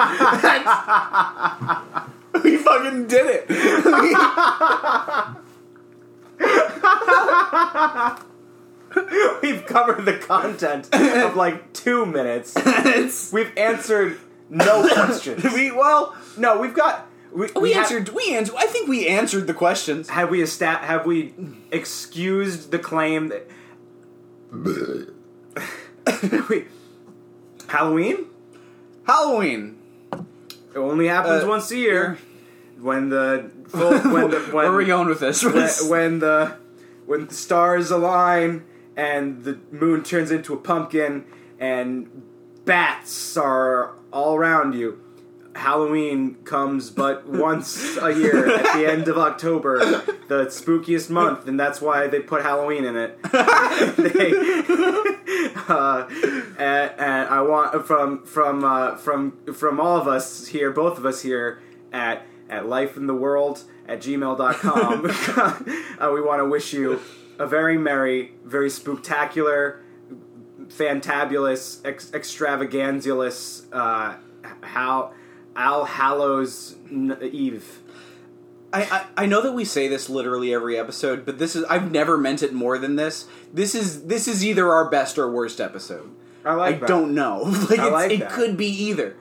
[2.43, 3.49] We fucking did it.
[9.41, 12.55] We've covered the content of like two minutes.
[12.57, 14.17] It's- We've answered
[14.49, 15.43] no questions.
[15.53, 17.07] we well, No, we've got.
[17.33, 18.09] We, we, have- answered.
[18.09, 18.55] We answered.
[18.57, 20.09] I think we answered the questions.
[20.09, 21.33] Have we esta- Have we
[21.71, 23.47] excused the claim that
[26.49, 26.65] we,
[27.67, 28.25] Halloween?
[29.05, 29.77] Halloween.
[30.13, 32.17] It only happens Uh, once a year.
[32.79, 35.43] When the full, when the when, Where are we going with this?
[35.43, 36.55] when, when the
[37.05, 41.25] when the stars align and the moon turns into a pumpkin
[41.59, 42.23] and
[42.65, 45.01] bats are all around you.
[45.55, 49.79] Halloween comes but once a year at the end of October,
[50.27, 53.23] the spookiest month, and that's why they put Halloween in it.
[53.31, 54.33] they,
[55.69, 56.07] uh,
[56.59, 61.05] and, and I want from from uh, from from all of us here, both of
[61.05, 61.61] us here
[61.93, 65.05] at at Life in the World at gmail.com.
[65.99, 66.99] uh, we want to wish you
[67.39, 69.79] a very merry, very spooktacular,
[70.67, 74.15] fantabulous, ex- extravaganzulous, uh,
[74.61, 75.13] how
[75.55, 77.81] All Hallows N- Eve.
[78.73, 81.91] I, I I know that we say this literally every episode, but this is I've
[81.91, 83.25] never meant it more than this.
[83.53, 86.11] This is this is either our best or worst episode.
[86.43, 86.87] I like I that.
[86.87, 87.43] don't know.
[87.69, 88.31] Like, like it that.
[88.31, 89.15] could be either.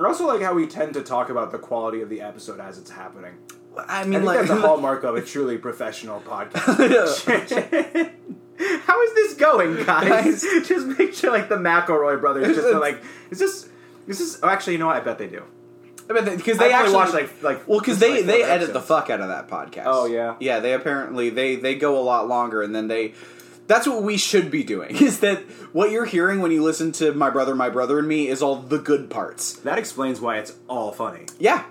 [0.00, 2.78] I also like how we tend to talk about the quality of the episode as
[2.78, 3.34] it's happening.
[3.76, 8.10] I I mean, think like that's a hallmark of a truly professional podcast.
[8.84, 10.42] How is this going, guys?
[10.42, 10.66] Guys.
[10.66, 12.56] just picture like the McElroy brothers.
[12.56, 13.00] Just like,
[13.30, 13.68] is this?
[14.08, 14.40] Is this?
[14.42, 14.96] Oh, actually, you know what?
[14.96, 15.44] I bet they do.
[16.08, 18.72] because They Because they actually actually watch like like well, because they like, they edit
[18.72, 19.84] the fuck out of that podcast.
[19.86, 20.34] Oh, yeah?
[20.40, 20.58] yeah.
[20.60, 23.14] They apparently they they go a lot longer, and then they.
[23.68, 24.96] That's what we should be doing.
[24.96, 25.40] Is that
[25.74, 28.28] what you're hearing when you listen to my brother, my brother, and me?
[28.28, 29.52] Is all the good parts.
[29.58, 31.26] That explains why it's all funny.
[31.38, 31.64] Yeah.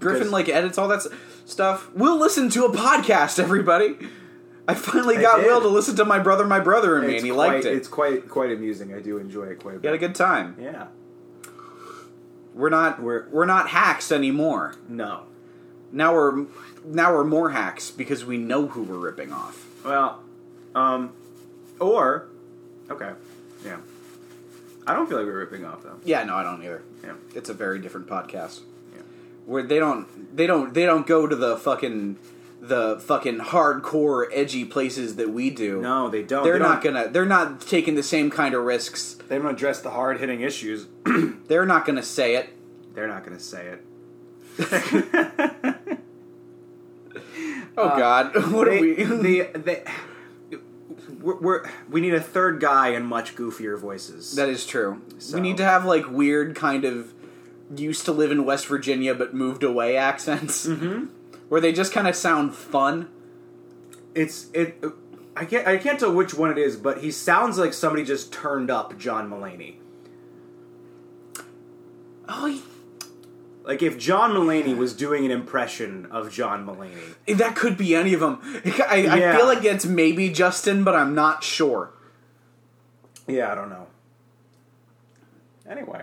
[0.00, 1.06] Griffin like edits all that
[1.46, 1.90] stuff.
[1.94, 3.96] We'll listen to a podcast, everybody.
[4.66, 5.46] I finally I got did.
[5.46, 7.66] Will to listen to my brother, my brother, and me, It's and he quite, liked
[7.66, 7.74] it.
[7.74, 8.94] It's quite quite amusing.
[8.94, 9.82] I do enjoy it quite a bit.
[9.82, 10.56] He had a good time.
[10.60, 10.86] Yeah.
[12.54, 14.74] We're not we're we're not hacks anymore.
[14.88, 15.24] No.
[15.92, 16.46] Now we're
[16.84, 19.66] now we're more hacks because we know who we're ripping off.
[19.84, 20.22] Well,
[20.74, 21.12] um,
[21.78, 22.28] or
[22.90, 23.12] Okay.
[23.64, 23.76] Yeah.
[24.86, 25.96] I don't feel like we're ripping off though.
[26.04, 26.82] Yeah, no, I don't either.
[27.04, 27.14] Yeah.
[27.34, 28.60] It's a very different podcast.
[29.50, 32.18] Where they don't they don't they don't go to the fucking
[32.60, 35.80] the fucking hardcore edgy places that we do.
[35.80, 36.44] No, they don't.
[36.44, 39.14] They're They not gonna they're not taking the same kind of risks.
[39.28, 40.86] They don't address the hard hitting issues.
[41.48, 42.50] They're not gonna say it.
[42.94, 43.84] They're not going to say it.
[47.76, 48.36] Oh god.
[48.36, 49.84] Uh, what they, are we they,
[51.20, 54.34] we're, we're, we need a third guy in much goofier voices.
[54.36, 55.00] That is true.
[55.18, 57.14] So- We need to have like weird kind of
[57.74, 60.66] used to live in West Virginia but moved away accents.
[60.66, 61.06] Mm-hmm.
[61.48, 63.08] Where they just kind of sound fun.
[64.14, 64.82] it's it.
[65.36, 68.32] I can't I can't tell which one it is, but he sounds like somebody just
[68.32, 69.76] turned up John Mulaney.
[72.28, 72.62] Oh,
[73.64, 77.36] Like if John Mulaney was doing an impression of John Mulaney.
[77.38, 78.38] that could be any of them.
[78.88, 79.32] I, Yeah.
[79.32, 81.90] I feel like it's maybe Justin, but I'm not sure.
[83.26, 83.86] Yeah, I don't know.
[85.68, 86.02] Anyway,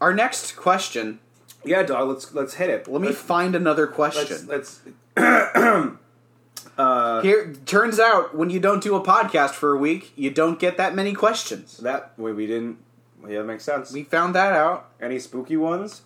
[0.00, 1.18] Our next question.
[1.64, 2.08] yeah, dog.
[2.08, 2.88] Let's let's hit it.
[2.88, 4.46] Let me Let's- find another let's, question.
[4.46, 4.80] let's
[7.22, 10.78] Here, turns out when you don't do a podcast for a week, you don't get
[10.78, 11.76] that many questions.
[11.78, 12.78] that we, we didn't.
[13.28, 13.92] Yeah, that makes sense.
[13.92, 14.88] We found that out.
[14.98, 16.00] Any spooky ones?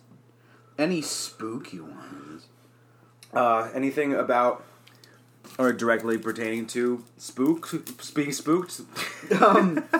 [0.77, 2.47] Any spooky ones?
[3.33, 4.65] Uh, anything about
[5.57, 7.71] or directly pertaining to spook
[8.13, 8.81] being spooked?
[9.41, 9.85] Um,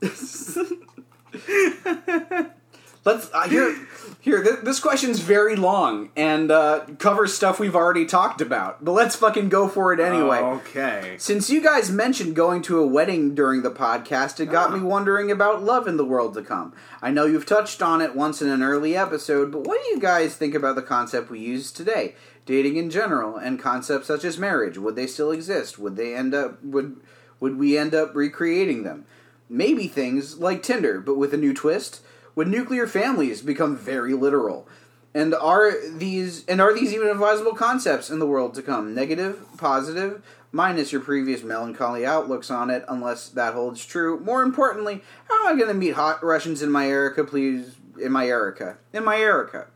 [3.04, 3.76] let's uh, here.
[4.20, 8.82] Here, th- this question's very long and uh, covers stuff we've already talked about.
[8.82, 10.38] But let's fucking go for it anyway.
[10.38, 11.16] Okay.
[11.18, 15.30] Since you guys mentioned going to a wedding during the podcast, it got me wondering
[15.30, 16.72] about love in the world to come.
[17.02, 20.00] I know you've touched on it once in an early episode, but what do you
[20.00, 22.14] guys think about the concept we use today?
[22.46, 25.78] Dating in general and concepts such as marriage, would they still exist?
[25.78, 26.96] Would they end up would
[27.40, 29.04] would we end up recreating them?
[29.48, 32.00] Maybe things like Tinder, but with a new twist?
[32.34, 34.66] Would nuclear families become very literal?
[35.14, 38.94] And are these and are these even advisable concepts in the world to come?
[38.94, 44.18] Negative, positive, minus your previous melancholy outlooks on it, unless that holds true.
[44.18, 47.22] More importantly, how am I going to meet hot Russians in my Erica?
[47.22, 49.68] Please, in my Erica, in my Erica.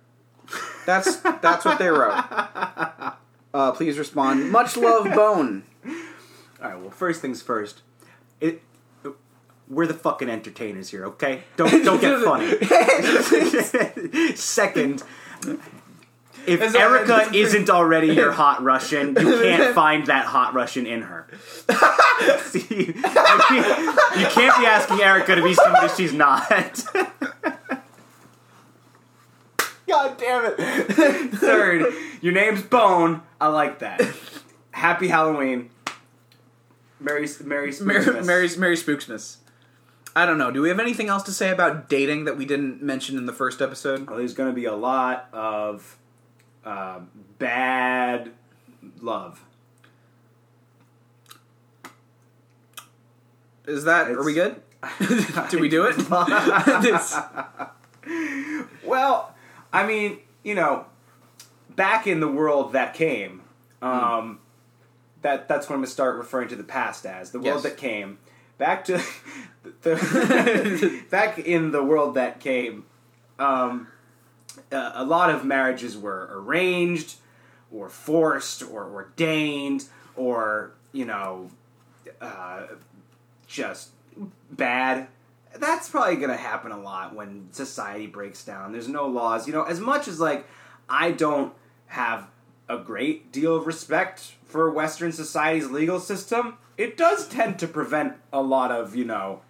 [0.87, 2.25] That's that's what they wrote.
[3.55, 4.51] Uh, please respond.
[4.51, 5.64] Much love, Bone.
[5.87, 5.93] All
[6.61, 6.79] right.
[6.79, 7.83] Well, first things first.
[8.41, 8.62] It.
[9.71, 11.43] We're the fucking entertainers here, okay?
[11.57, 12.57] Don't don't get funny.
[14.35, 15.03] Second,
[16.47, 21.29] if Erica isn't already your hot Russian, you can't find that hot Russian in her.
[22.47, 26.49] See, you, can't, you can't be asking Erica to be somebody she's not.
[29.87, 30.57] God damn it!
[31.35, 31.93] Third,
[32.23, 33.21] your name's Bone.
[33.41, 34.01] I like that.
[34.71, 35.71] Happy Halloween.
[37.01, 38.27] Merry Merry Mary, Spookmas.
[38.27, 39.37] Mary's Mary Spooksmas.
[40.19, 40.51] I don't know.
[40.51, 43.33] Do we have anything else to say about dating that we didn't mention in the
[43.33, 44.09] first episode?
[44.11, 45.97] Well, there's going to be a lot of
[46.64, 47.09] um,
[47.39, 48.33] bad
[49.01, 49.45] love.
[53.69, 54.11] Is that?
[54.11, 54.61] are we good?
[55.51, 55.95] Did we do it?
[58.85, 59.35] Well,
[59.73, 60.87] I mean, you know,
[61.77, 63.43] back in the world that came,
[63.83, 64.41] um,
[65.21, 67.64] that that's what I'm going to start referring to the past as the world Yes.
[67.64, 68.19] that came.
[68.59, 69.03] Back to
[69.83, 72.85] the back in the world that came.
[73.39, 73.89] Um,
[74.73, 77.17] a lot of marriages were arranged,
[77.73, 79.85] or forced, or ordained,
[80.17, 81.51] or you know,
[82.21, 82.67] uh,
[83.47, 83.91] just
[84.51, 85.09] bad.
[85.57, 88.73] That's probably going to happen a lot when society breaks down.
[88.73, 89.47] There's no laws.
[89.47, 90.47] You know, as much as like
[90.89, 91.53] I don't
[91.87, 92.29] have
[92.69, 98.14] a great deal of respect for Western society's legal system, it does tend to prevent
[98.33, 99.43] a lot of, you know,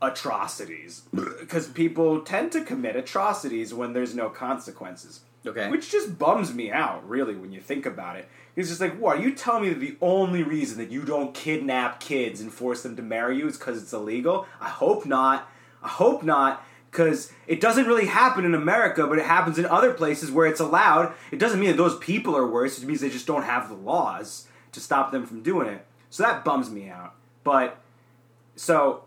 [0.00, 5.22] atrocities because people tend to commit atrocities when there's no consequences.
[5.46, 5.68] Okay.
[5.70, 8.28] Which just bums me out, really, when you think about it.
[8.54, 9.18] It's just like, what?
[9.18, 12.82] Are you telling me that the only reason that you don't kidnap kids and force
[12.82, 14.46] them to marry you is because it's illegal?
[14.60, 15.48] I hope not.
[15.82, 19.94] I hope not, because it doesn't really happen in America, but it happens in other
[19.94, 21.12] places where it's allowed.
[21.30, 23.76] It doesn't mean that those people are worse, it means they just don't have the
[23.76, 25.86] laws to stop them from doing it.
[26.10, 27.14] So that bums me out.
[27.44, 27.76] But,
[28.56, 29.04] so,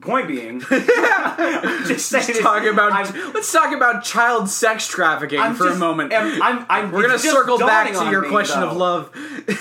[0.00, 2.26] point being, I'm just saying.
[2.28, 6.12] Let's talk about I'm- let's talk about child sex trafficking I'm for just- a moment.
[6.14, 8.70] I'm, I'm, We're gonna circle back to your me, question though.
[8.70, 9.10] of love.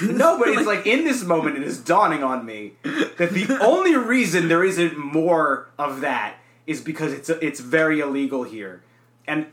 [0.01, 3.95] No, but it's like in this moment, it is dawning on me that the only
[3.95, 6.35] reason there isn't more of that
[6.65, 8.83] is because it's it's very illegal here,
[9.25, 9.45] and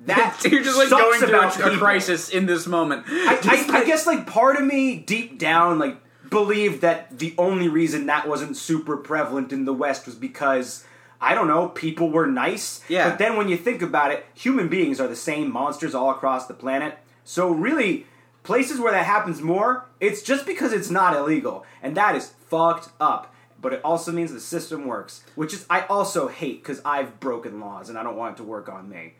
[0.00, 1.76] that You're just like going through a, a people.
[1.78, 3.04] crisis in this moment.
[3.08, 3.38] I,
[3.72, 5.96] I, I guess like part of me deep down like
[6.30, 10.84] believed that the only reason that wasn't super prevalent in the West was because
[11.20, 12.82] I don't know people were nice.
[12.88, 13.10] Yeah.
[13.10, 16.46] But then when you think about it, human beings are the same monsters all across
[16.46, 16.98] the planet.
[17.24, 18.06] So really,
[18.42, 22.88] places where that happens more, it's just because it's not illegal, and that is fucked
[23.00, 23.34] up.
[23.60, 27.60] But it also means the system works, which is I also hate because I've broken
[27.60, 29.14] laws and I don't want it to work on me.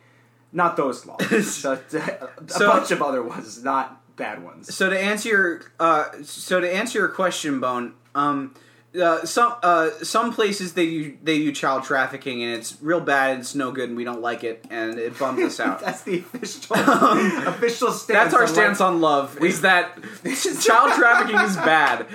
[0.51, 4.73] Not those laws, but uh, a So- bunch of other ones, not bad ones.
[4.73, 8.53] So to answer your uh, so to answer your question, Bone, um,
[8.99, 13.39] uh, some uh, some places they do, they do child trafficking and it's real bad.
[13.39, 15.79] It's no good, and we don't like it, and it bums us out.
[15.79, 16.75] That's the official
[17.47, 18.31] official stance.
[18.31, 18.87] That's our stance life.
[18.87, 19.41] on love.
[19.41, 19.95] Is that
[20.61, 22.05] child trafficking is bad,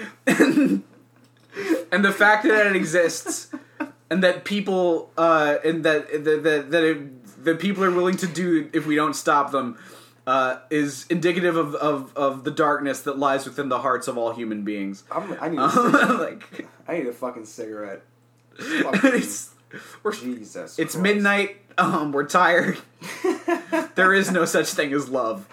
[1.91, 3.51] and the fact that it exists,
[4.11, 8.27] and that people, uh, and that that that, that, it, that people are willing to
[8.27, 9.79] do if we don't stop them,
[10.27, 14.33] uh, is indicative of, of of the darkness that lies within the hearts of all
[14.33, 15.05] human beings.
[15.11, 15.67] I'm, I need a
[16.19, 18.03] like I need a fucking cigarette.
[18.59, 19.51] it's
[20.03, 20.79] we're, Jesus.
[20.79, 21.03] it's Christ.
[21.03, 21.57] midnight.
[21.79, 22.79] Um, we're tired.
[23.97, 25.47] there is no such thing as love.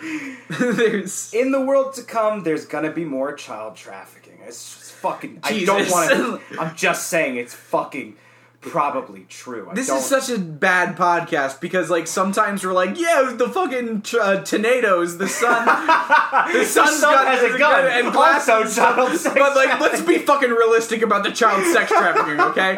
[0.48, 4.40] There's In the world to come, there's gonna be more child trafficking.
[4.46, 5.40] It's fucking.
[5.44, 6.60] I don't want to.
[6.60, 8.16] I'm just saying it's fucking
[8.64, 9.68] probably true.
[9.70, 13.48] I This don't, is such a bad podcast because, like, sometimes we're like, "Yeah, the
[13.50, 15.66] fucking uh, tornadoes, the sun,
[16.54, 17.86] the sun's sun got has a gun.
[17.92, 21.90] and glass Also child sex but like, let's be fucking realistic about the child sex
[21.92, 22.76] trafficking, okay?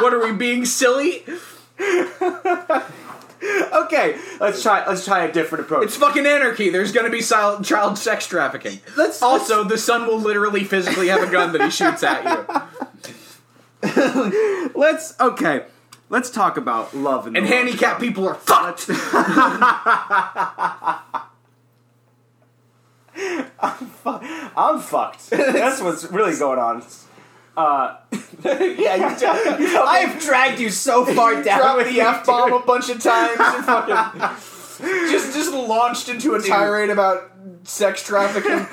[0.00, 1.24] what are we being silly?
[3.72, 4.18] okay.
[4.40, 4.84] Let's try.
[4.86, 5.84] Let's try a different approach.
[5.84, 6.70] It's fucking anarchy.
[6.70, 8.80] There's gonna be sil- child sex trafficking.
[8.96, 13.12] Let's- also, the sun will literally physically have a gun that he shoots at you.
[14.74, 15.64] let's okay.
[16.10, 18.88] Let's talk about love And to handicapped people are fucked.
[24.56, 25.30] I'm fucked.
[25.30, 26.82] That's what's really going on.
[27.56, 27.96] Uh,
[28.44, 28.94] yeah,
[29.58, 32.88] you, I have dragged you so far down Dropped with the f bomb a bunch
[32.88, 34.58] of times and fucking
[35.10, 37.32] just just launched into a tirade about
[37.64, 38.66] sex trafficking.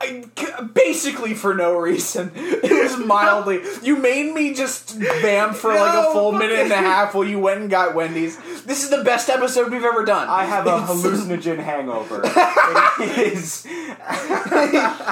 [0.00, 2.32] I- basically for no reason.
[2.36, 3.60] It was mildly.
[3.82, 7.38] You made me just bam for like a full minute and a half while you
[7.38, 8.36] went and got Wendy's.
[8.64, 10.28] This is the best episode we've ever done.
[10.28, 12.22] I have a It's- hallucinogen hangover.
[12.24, 13.66] it is.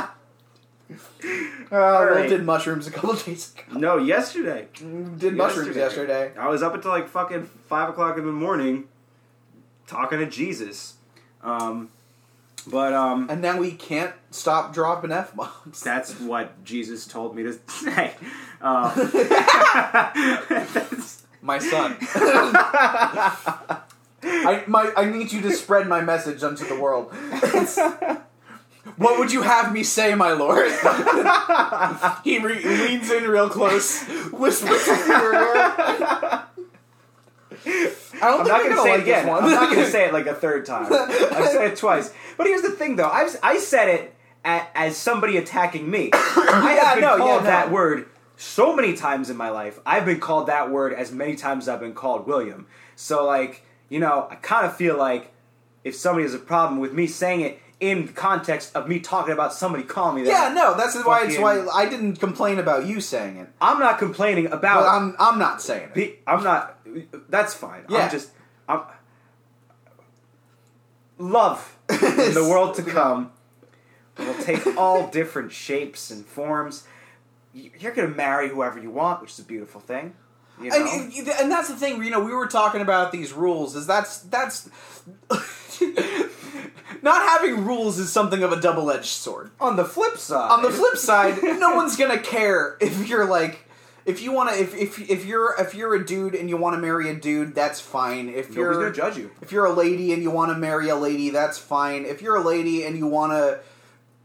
[0.01, 0.07] Uh,
[1.71, 1.79] Will
[2.15, 2.29] right.
[2.29, 3.79] did mushrooms a couple days ago.
[3.79, 4.69] No, yesterday.
[4.75, 6.21] Did mushrooms Yesterday.
[6.23, 6.33] yesterday.
[6.41, 8.85] I was up until like fucking five o'clock in the morning,
[9.87, 10.95] talking to Jesus.
[11.43, 11.91] Um,
[12.67, 15.81] but um, And now we can't stop dropping f bombs.
[15.81, 18.15] that's what Jesus told me to say.
[18.61, 18.93] Uh,
[21.43, 21.97] My son.
[24.21, 27.13] I my I need you to spread my message unto the world.
[28.97, 30.71] what would you have me say, my lord?
[32.25, 34.03] he re- leans in real close,
[34.33, 36.43] whispers in your ear.
[37.69, 39.29] I think not you're gonna say like it again.
[39.31, 40.93] I'm not gonna say it like a third time.
[40.93, 42.13] I've said it twice.
[42.37, 43.09] But here's the thing, though.
[43.09, 44.15] I've I said it
[44.45, 46.11] a as somebody attacking me.
[46.15, 47.51] I Yeah, have been no, yeah, called no.
[47.51, 49.81] that word so many times in my life.
[49.85, 52.67] I've been called that word as many times as I've been called William.
[52.97, 55.33] So like, you know, I kind of feel like
[55.85, 59.53] if somebody has a problem with me saying it in context of me talking about
[59.55, 60.31] somebody calling me that.
[60.31, 63.49] Yeah, no, that's why it's why I didn't complain about you saying it.
[63.61, 64.83] I'm not complaining about.
[64.83, 66.23] But I'm I'm not saying it.
[66.27, 66.79] I'm not.
[67.29, 67.85] That's fine.
[67.89, 67.99] Yeah.
[67.99, 68.31] I'm just.
[68.69, 68.83] I'm.
[71.19, 73.33] Love in the world to come
[74.19, 76.85] will take all different shapes and forms.
[77.55, 80.15] You- You're gonna marry whoever you want, which is a beautiful thing.
[80.61, 80.77] You know?
[80.77, 83.75] And, and- and that's the thing, you know, we were talking about these rules.
[83.77, 84.69] Is that's that's
[87.03, 89.51] not having rules is something of a double edged sword.
[89.61, 93.69] on the flip side, On the flip side, no one's gonna care if you're like
[94.09, 96.75] if you want to if, if if you're if you're a dude and you want
[96.75, 98.31] to marry a dude, that's fine.
[98.31, 99.31] If you're gonna judge you.
[99.43, 102.07] if you're a lady and you want to marry a lady, that's fine.
[102.07, 103.61] If you're a lady and you want to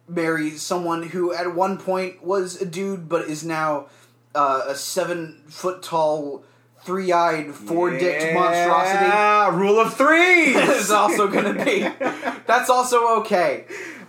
[0.07, 3.87] marry someone who at one point was a dude but is now
[4.33, 6.45] uh, a seven foot tall,
[6.85, 10.55] three eyed, four dicked monstrosity, Yeah, rule of three.
[10.55, 11.79] is also going to be.
[12.47, 13.65] That's also okay.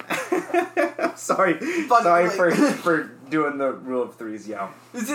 [1.17, 1.55] sorry,
[1.89, 4.47] But, sorry like- for for doing the rule of threes.
[4.47, 5.07] Yeah, That's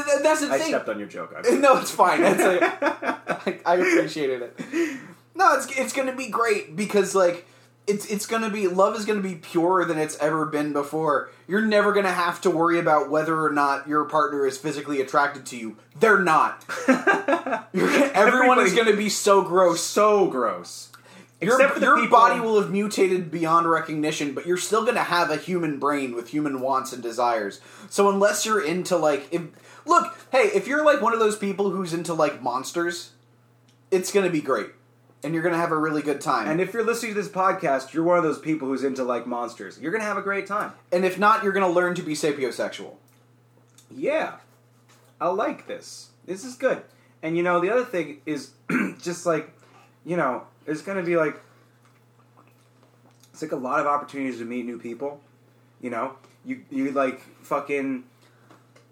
[0.41, 0.68] the I thing.
[0.70, 1.36] stepped on your joke.
[1.38, 2.22] I No, it's fine.
[2.24, 4.60] It's a, I, I appreciated it.
[5.36, 7.45] No, it's it's gonna be great because like
[7.90, 11.30] it's it's gonna be love is gonna be purer than it's ever been before.
[11.48, 15.46] You're never gonna have to worry about whether or not your partner is physically attracted
[15.48, 15.78] to you.
[16.00, 16.64] They're not.
[17.74, 19.82] Everyone is gonna be so gross.
[19.84, 20.92] so gross.
[21.42, 25.04] Your, Except your people- body will have mutated beyond recognition, but you're still going to
[25.04, 27.62] have a human brain with human wants and desires.
[27.90, 29.44] So unless you're into like, if,
[29.86, 33.12] look, hey, if you're like one of those people who's into like monsters,
[33.90, 34.68] it's going to be great,
[35.24, 36.48] and you're to have a really good time.
[36.48, 39.28] And if you're listening to this podcast, you're one of those people who's into like
[39.28, 39.80] monsters.
[39.80, 40.74] You're gonna have a great time.
[40.92, 42.96] and if not, you're to learn to be sapiosexual.
[43.92, 44.38] Yeah,
[45.20, 46.10] I like this.
[46.26, 46.84] This is good.
[47.22, 48.52] And you know, the other thing is
[49.02, 49.52] just like,
[50.06, 51.40] you know, there's gonna be like,
[53.34, 55.20] it's like a lot of opportunities to meet new people.
[55.82, 56.14] You know,
[56.46, 58.06] you you like fucking.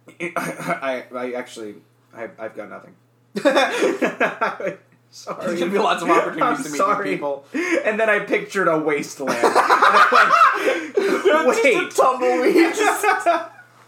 [0.22, 1.76] I I actually
[2.14, 2.96] I I've got nothing.
[5.18, 5.46] Sorry.
[5.48, 7.10] There's going to be lots of opportunities I'm to meet new sorry.
[7.10, 7.46] people.
[7.84, 9.38] And then I pictured a wasteland.
[10.98, 12.74] And I'm like, Wait, tumbleweed.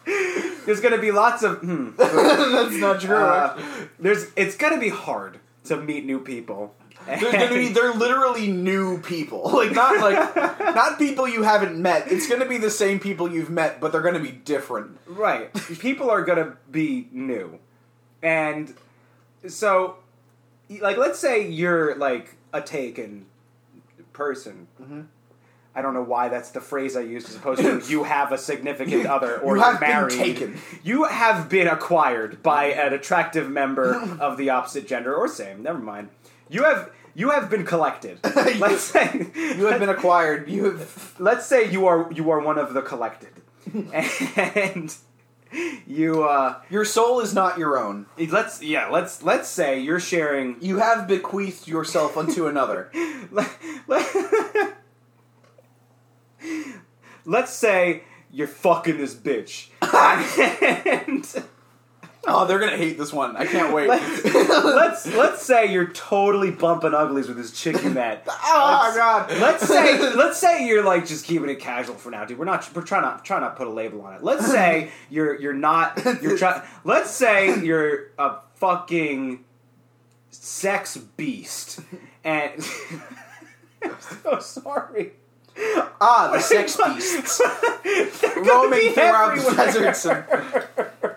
[0.66, 1.60] there's gonna be lots of.
[1.60, 1.92] Hmm.
[1.98, 3.16] That's not true.
[3.16, 3.60] Uh,
[4.00, 6.76] there's it's gonna be hard to meet new people.
[7.08, 10.36] They're, gonna be, they're literally new people, like not like
[10.76, 12.12] not people you haven't met.
[12.12, 14.98] It's gonna be the same people you've met, but they're gonna be different.
[15.08, 15.52] right.
[15.80, 17.60] People are gonna be new,
[18.22, 18.74] and
[19.48, 19.96] so,
[20.82, 23.26] like, let's say you're like a taken
[24.14, 24.68] person.
[24.82, 25.02] Mm-hmm.
[25.76, 28.38] I don't know why that's the phrase I used as opposed to you have a
[28.38, 30.12] significant other or You you're have been married.
[30.12, 30.58] taken.
[30.84, 35.64] You have been acquired by an attractive member of the opposite gender or same.
[35.64, 36.10] Never mind.
[36.50, 38.20] You have you have been collected.
[38.60, 40.50] Let's say You have been acquired.
[40.50, 43.30] You have let's say you are you are one of the collected,
[43.94, 44.94] and
[45.88, 48.06] you uh your soul is not your own.
[48.18, 50.58] let's yeah let's let's say you're sharing.
[50.62, 52.92] You have bequeathed yourself unto another.
[53.32, 54.78] let- let-
[57.26, 61.26] let's say you're fucking this bitch, and
[62.32, 63.36] Oh, they're gonna hate this one.
[63.36, 63.88] I can't wait.
[63.90, 68.24] let's, let's let's say you're totally bumping uglies with this chick you met.
[68.28, 69.32] oh Let's- god.
[69.42, 72.38] Let's say let's say you're like just keeping it casual for now, dude.
[72.38, 74.24] We're not we're trying not trying not to put a label on it.
[74.24, 76.62] Let's say you're you're not you're trying.
[76.84, 79.44] Let's say you're a fucking
[80.32, 81.80] sex beast,
[82.24, 82.54] and
[83.84, 85.14] I'm so sorry.
[86.00, 87.42] ah, the sex beasts
[88.38, 89.66] roaming be throughout the everywhere.
[89.94, 91.16] deserts and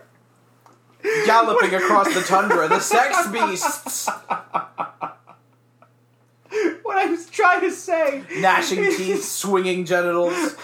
[1.27, 2.69] galloping across the tundra.
[2.69, 4.09] The sex beasts,
[6.83, 10.55] What I was trying to say, gnashing teeth, swinging genitals.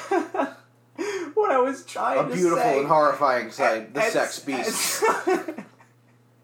[1.34, 2.36] what I was trying A to say.
[2.36, 3.94] beautiful and horrifying sight.
[3.94, 5.02] The At- sex beasts.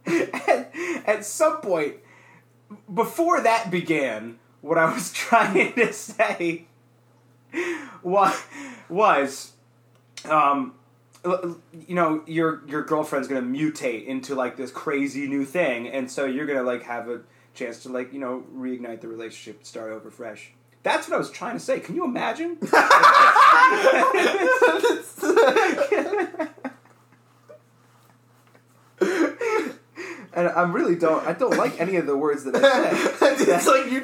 [0.07, 0.73] at,
[1.07, 1.97] at some point
[2.93, 6.65] before that began, what I was trying to say
[8.03, 8.43] was,
[8.89, 9.53] was
[10.25, 10.75] um,
[11.87, 16.27] you know, your your girlfriend's gonna mutate into like this crazy new thing, and so
[16.27, 17.21] you're gonna like have a
[17.55, 20.53] chance to like you know reignite the relationship, start over fresh.
[20.83, 21.81] That's what I was trying to say.
[21.81, 22.59] Can you imagine?
[30.35, 31.27] and I really don't.
[31.27, 32.61] I don't like any of the words that I
[32.93, 33.37] said.
[33.49, 34.03] it's like you,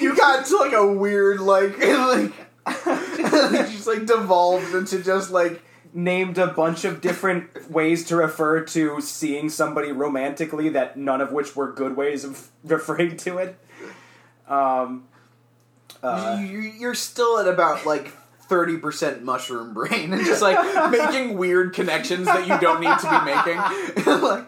[0.00, 1.76] you got to like a weird like
[2.66, 5.62] like just like devolved into just like
[5.92, 11.32] named a bunch of different ways to refer to seeing somebody romantically that none of
[11.32, 13.58] which were good ways of referring to it.
[14.48, 15.04] Um,
[16.02, 18.12] uh, you, you're still at about like.
[18.48, 23.20] 30% mushroom brain and just like making weird connections that you don't need to be
[23.24, 23.56] making.
[24.20, 24.44] like,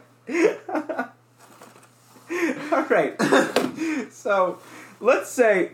[2.73, 4.13] all right.
[4.13, 4.59] so
[4.99, 5.73] let's say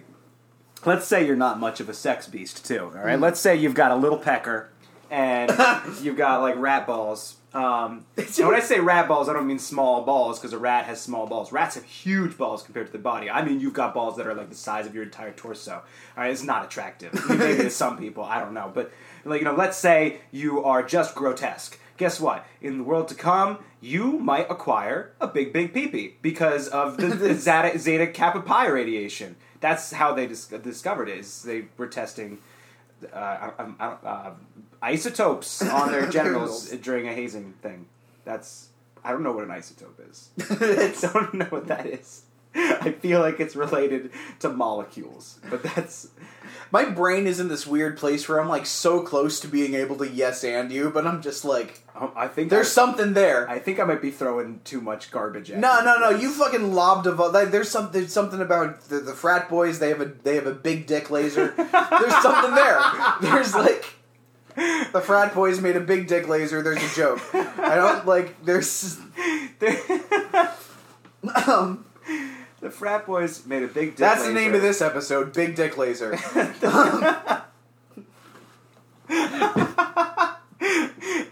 [0.85, 2.93] let's say you're not much of a sex beast too.
[2.95, 3.19] All right.
[3.19, 4.71] Let's say you've got a little pecker
[5.11, 5.51] and
[6.03, 7.37] you've got like rat balls.
[7.55, 10.85] Um, and when I say rat balls, I don't mean small balls because a rat
[10.85, 11.51] has small balls.
[11.51, 13.31] Rats have huge balls compared to the body.
[13.31, 15.73] I mean, you've got balls that are like the size of your entire torso.
[15.73, 15.83] All
[16.17, 17.11] right, it's not attractive.
[17.15, 18.71] I mean, maybe to some people, I don't know.
[18.73, 18.93] But
[19.25, 21.79] like you know, let's say you are just grotesque.
[21.97, 22.47] Guess what?
[22.61, 27.09] In the world to come, you might acquire a big, big peepee because of the,
[27.09, 29.35] the Zeta, Zeta Kappa Pi radiation.
[29.61, 31.19] That's how they dis- discovered it.
[31.19, 32.39] Is they were testing
[33.13, 34.31] uh, I, I, I, don't- uh,
[34.83, 37.87] isotopes on their genitals during a hazing thing.
[38.25, 38.69] That's
[39.05, 40.31] I don't know what an isotope is.
[40.51, 42.23] I don't know what that is.
[42.81, 46.09] I feel like it's related to molecules, but that's
[46.71, 49.97] my brain is in this weird place where I'm like so close to being able
[49.99, 53.49] to yes and you, but I'm just like, um, I think there's I, something there.
[53.49, 55.59] I think I might be throwing too much garbage at.
[55.59, 55.85] no, you.
[55.85, 56.11] no, no!
[56.11, 58.09] You fucking lobbed a like, There's something.
[58.09, 59.79] Something about the, the frat boys.
[59.79, 61.55] They have a they have a big dick laser.
[61.57, 62.81] There's something there.
[63.21, 63.85] There's like
[64.93, 66.63] the frat boys made a big dick laser.
[66.63, 67.21] There's a joke.
[67.35, 68.45] I don't like.
[68.45, 68.99] There's
[71.47, 71.85] um,
[72.61, 73.91] the frat boys made a big.
[73.91, 74.57] Dick That's the name laser.
[74.57, 76.19] of this episode, Big Dick Laser.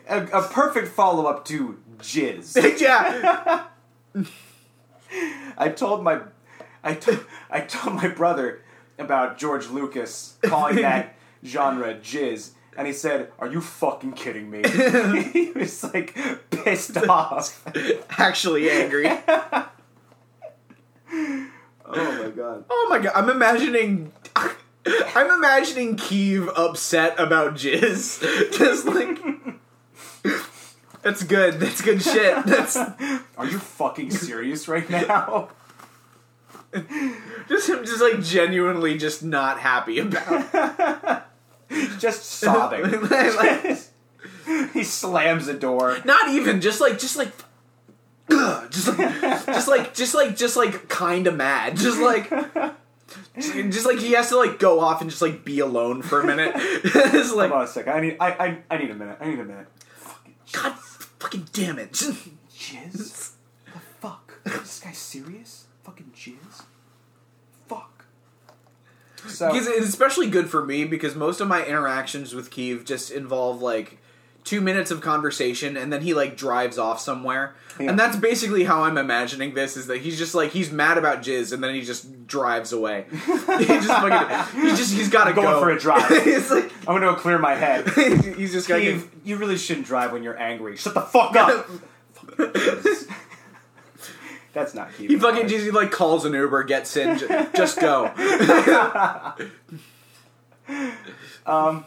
[0.08, 2.80] A, a perfect follow up to jizz.
[2.80, 3.64] yeah.
[5.58, 6.20] I told my,
[6.84, 8.62] I told I told my brother
[8.98, 14.62] about George Lucas calling that genre jizz, and he said, "Are you fucking kidding me?"
[15.32, 16.16] he was like
[16.50, 17.66] pissed off.
[18.10, 19.10] Actually angry.
[21.12, 22.64] Oh my god.
[22.68, 24.12] Oh my god, I'm imagining.
[24.86, 28.52] I'm imagining Kiev upset about jizz.
[28.58, 29.18] Just like.
[31.02, 31.60] That's good.
[31.60, 32.44] That's good shit.
[32.46, 35.50] That's Are you fucking serious right now?
[37.48, 41.24] just him, just like genuinely just not happy about.
[41.98, 43.08] Just sobbing.
[43.08, 43.78] Like,
[44.72, 45.98] he slams the door.
[46.04, 47.32] not even just like just like.
[48.70, 51.76] just like just like just like just like kind of mad.
[51.76, 52.30] Just like.
[53.38, 56.26] Just like he has to like go off and just like be alone for a
[56.26, 56.52] minute.
[56.56, 57.92] it's like Hold on a second.
[57.92, 58.16] I need.
[58.18, 58.58] I, I.
[58.70, 59.18] I need a minute.
[59.20, 59.66] I need a minute.
[59.96, 60.74] Fucking God
[61.18, 61.92] fucking damn it.
[61.92, 63.32] jizz.
[63.72, 64.40] The fuck?
[64.44, 65.66] Is this guy serious?
[65.84, 66.64] Fucking jizz.
[67.68, 68.06] Fuck.
[69.28, 73.62] So it's especially good for me because most of my interactions with Kiev just involve
[73.62, 73.98] like
[74.46, 77.54] two minutes of conversation and then he like drives off somewhere.
[77.80, 77.90] Yeah.
[77.90, 81.20] And that's basically how I'm imagining this is that he's just like he's mad about
[81.20, 83.06] jizz and then he just drives away.
[83.10, 83.18] he
[83.66, 85.60] just fucking he just he's gotta Going go.
[85.60, 86.06] for a drive.
[86.10, 87.88] it's like I'm gonna go clear my head.
[88.36, 90.76] he's just gotta Steve, you really shouldn't drive when you're angry.
[90.76, 91.68] Shut the fuck up.
[94.52, 95.10] That's not cute.
[95.10, 98.06] he fucking just he like calls an Uber, gets in, ju- just go.
[101.44, 101.84] Um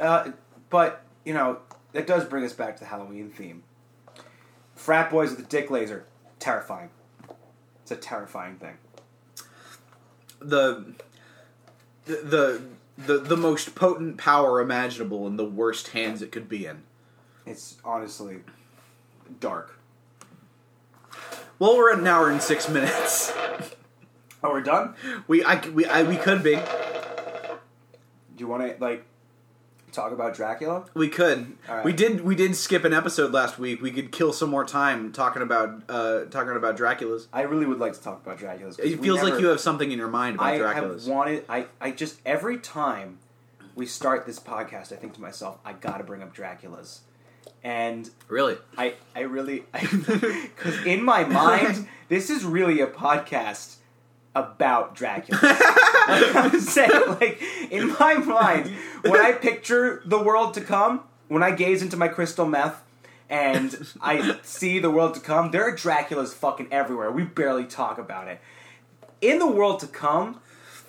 [0.00, 0.30] uh,
[0.70, 1.58] but you know
[1.92, 3.62] that does bring us back to the Halloween theme.
[4.74, 6.04] Frat boys with a dick laser,
[6.38, 6.90] terrifying.
[7.82, 8.76] It's a terrifying thing.
[10.40, 10.94] the
[12.06, 12.62] the
[12.98, 16.82] the the most potent power imaginable in the worst hands it could be in.
[17.46, 18.38] It's honestly
[19.40, 19.78] dark.
[21.58, 23.32] Well, we're at an hour and six minutes.
[24.46, 24.94] Oh, we're done.
[25.26, 26.54] We I, we I, we could be.
[26.56, 26.60] Do
[28.36, 29.06] you want to like
[29.94, 30.84] talk about Dracula?
[30.94, 31.56] We could.
[31.68, 31.84] Right.
[31.84, 32.22] We did.
[32.22, 33.80] We did skip an episode last week.
[33.80, 37.28] We could kill some more time talking about uh, talking about Dracula's.
[37.32, 38.78] I really would like to talk about Dracula's.
[38.78, 41.06] It feels like you have something in your mind about I Dracula's.
[41.06, 41.44] have wanted.
[41.48, 43.18] I I just every time
[43.74, 47.00] we start this podcast, I think to myself, I got to bring up Dracula's,
[47.62, 48.56] and really?
[48.76, 53.76] I I really because in my mind, this is really a podcast
[54.34, 55.38] about Dracula.
[56.06, 58.72] I'm saying, like in my mind,
[59.02, 62.82] when I picture the world to come, when I gaze into my crystal meth.
[63.30, 65.50] And I see the world to come.
[65.50, 67.10] There are Draculas fucking everywhere.
[67.10, 68.38] We barely talk about it.
[69.22, 70.40] In the world to come,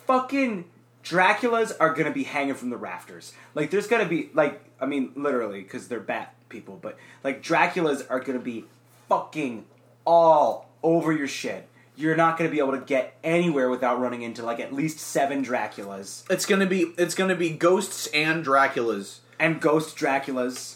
[0.06, 0.66] fucking
[1.04, 3.32] Draculas are gonna be hanging from the rafters.
[3.54, 8.06] Like, there's gonna be like, I mean, literally, because they're bat people, but like Draculas
[8.10, 8.66] are gonna be
[9.08, 9.66] fucking
[10.06, 11.68] all over your shit.
[11.98, 15.44] You're not gonna be able to get anywhere without running into like at least seven
[15.46, 16.94] Draculas It's gonna be.
[16.98, 19.20] It's gonna be ghosts and Draculas.
[19.40, 20.76] and ghost Draculas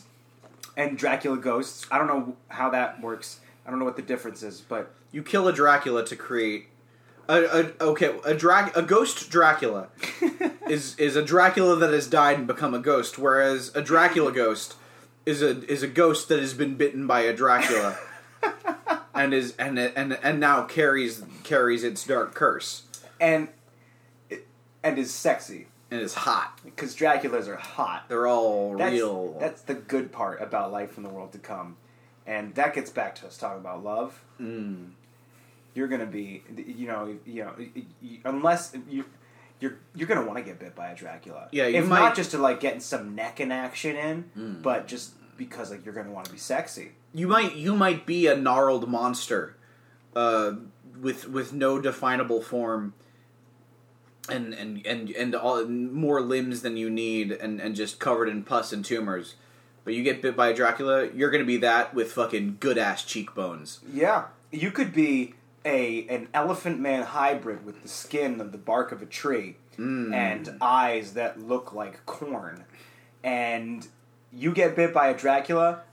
[0.78, 1.86] and Dracula ghosts.
[1.92, 3.40] I don't know how that works.
[3.66, 6.68] I don't know what the difference is, but You kill a Dracula to create.
[7.28, 7.36] A,
[7.80, 9.90] a, okay, a Drac, a ghost Dracula
[10.68, 14.74] is is a Dracula that has died and become a ghost, whereas a Dracula ghost
[15.28, 18.00] is a is a ghost that has been bitten by a Dracula,
[19.20, 22.84] and is and and and now carries carries its dark curse
[23.20, 23.50] and
[24.84, 26.58] and is sexy and is hot.
[26.64, 28.06] because Draculas are hot.
[28.08, 29.38] They're all That's, real.
[29.40, 31.76] That's the good part about life in the world to come,
[32.26, 34.24] and that gets back to us talking about love.
[34.40, 34.92] Mm.
[35.74, 37.54] You're gonna be, you know, you know,
[38.26, 39.06] unless you.
[39.62, 41.50] You're, you're gonna want to get bit by a Dracula.
[41.52, 44.62] Yeah, if might- not just to like getting some neck in action in, Mm.
[44.62, 46.94] but just because like you're gonna want to be sexy.
[47.14, 49.56] You might you might be a gnarled monster
[50.16, 50.54] uh,
[51.00, 52.94] with with no definable form
[54.30, 58.44] and and and and all, more limbs than you need and and just covered in
[58.44, 59.36] pus and tumors.
[59.86, 63.04] But you get bit by a dracula you're gonna be that with fucking good ass
[63.04, 63.80] cheekbones.
[63.92, 65.34] Yeah, you could be
[65.66, 70.14] a an elephant man hybrid with the skin of the bark of a tree Mm.
[70.14, 72.66] and eyes that look like corn,
[73.24, 73.88] and
[74.34, 75.84] you get bit by a Dracula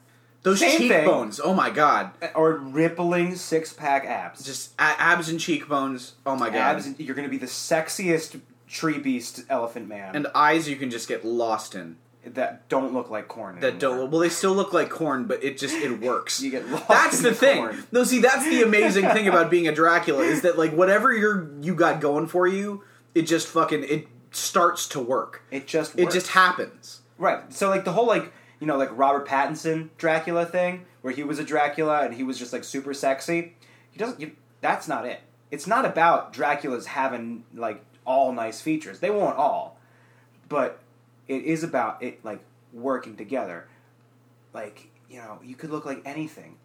[0.47, 0.89] those Same thing.
[0.90, 4.44] cheekbones oh my god or rippling six pack abs.
[4.44, 6.98] just a- abs and cheekbones oh my god abs.
[7.01, 10.14] You're going to be the sexiest tree beast elephant man.
[10.14, 13.55] and eyes you can just get lost in that don't look like corn.
[13.60, 13.81] that anymore.
[13.98, 16.89] don't well they still look like corn but it just it works You get lost
[16.89, 17.85] that's the, the thing corn.
[17.93, 21.48] no see that's the amazing thing about being a dracula is that like whatever you're
[21.60, 22.82] you got going for you
[23.14, 27.51] it just fucking it starts to work It just it just happens Right.
[27.51, 31.38] So like the whole like you know like Robert Pattinson Dracula thing where he was
[31.38, 33.54] a Dracula and he was just like super sexy.
[33.90, 34.20] He doesn't.
[34.20, 35.20] You, that's not it.
[35.50, 39.00] It's not about Dracula's having like all nice features.
[39.00, 39.78] They won't all,
[40.48, 40.80] but
[41.28, 42.40] it is about it like
[42.72, 43.68] working together.
[44.52, 46.56] Like you know you could look like anything,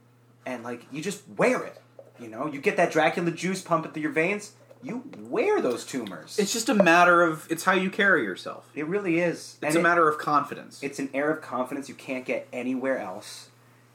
[0.46, 1.82] and like you just wear it.
[2.20, 4.54] You know you get that Dracula juice pumping through your veins.
[4.84, 6.40] You wear those tumors.
[6.40, 8.70] it's just a matter of it's how you carry yourself.
[8.74, 9.58] It really is.
[9.62, 10.82] it's And a it- matter of confidence.
[10.82, 13.50] It's an air of confidence you can't get anywhere else.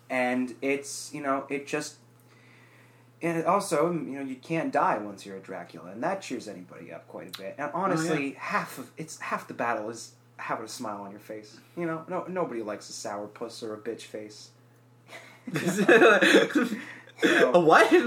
[0.08, 1.96] And it's you know it just
[3.22, 6.46] and it also you know you can't die once you're a dracula and that cheers
[6.46, 7.54] anybody up quite a bit.
[7.58, 11.18] And oh, honestly half of it's half the battle is having a smile on your
[11.20, 11.56] face.
[11.76, 14.50] You know no nobody likes a sour puss or a bitch face
[17.24, 18.04] a what you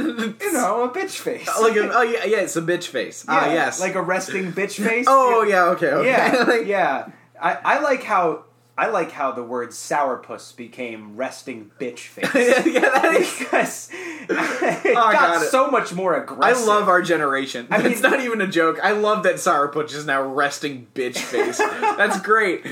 [0.54, 3.80] know a bitch face like a, oh yeah yeah it's a bitch face ah yes
[3.80, 7.10] like a resting bitch face oh yeah okay okay yeah, Like- yeah.
[7.42, 8.44] I, I like how
[8.78, 12.34] I like how the word sourpuss became resting bitch face.
[12.66, 15.48] yeah, that is because it Oh, got God.
[15.48, 16.64] so much more aggressive.
[16.64, 17.68] I love our generation.
[17.72, 18.80] I mean- it's not even a joke.
[18.82, 21.58] I love that Sourpuss is now resting bitch face.
[21.58, 22.66] That's great.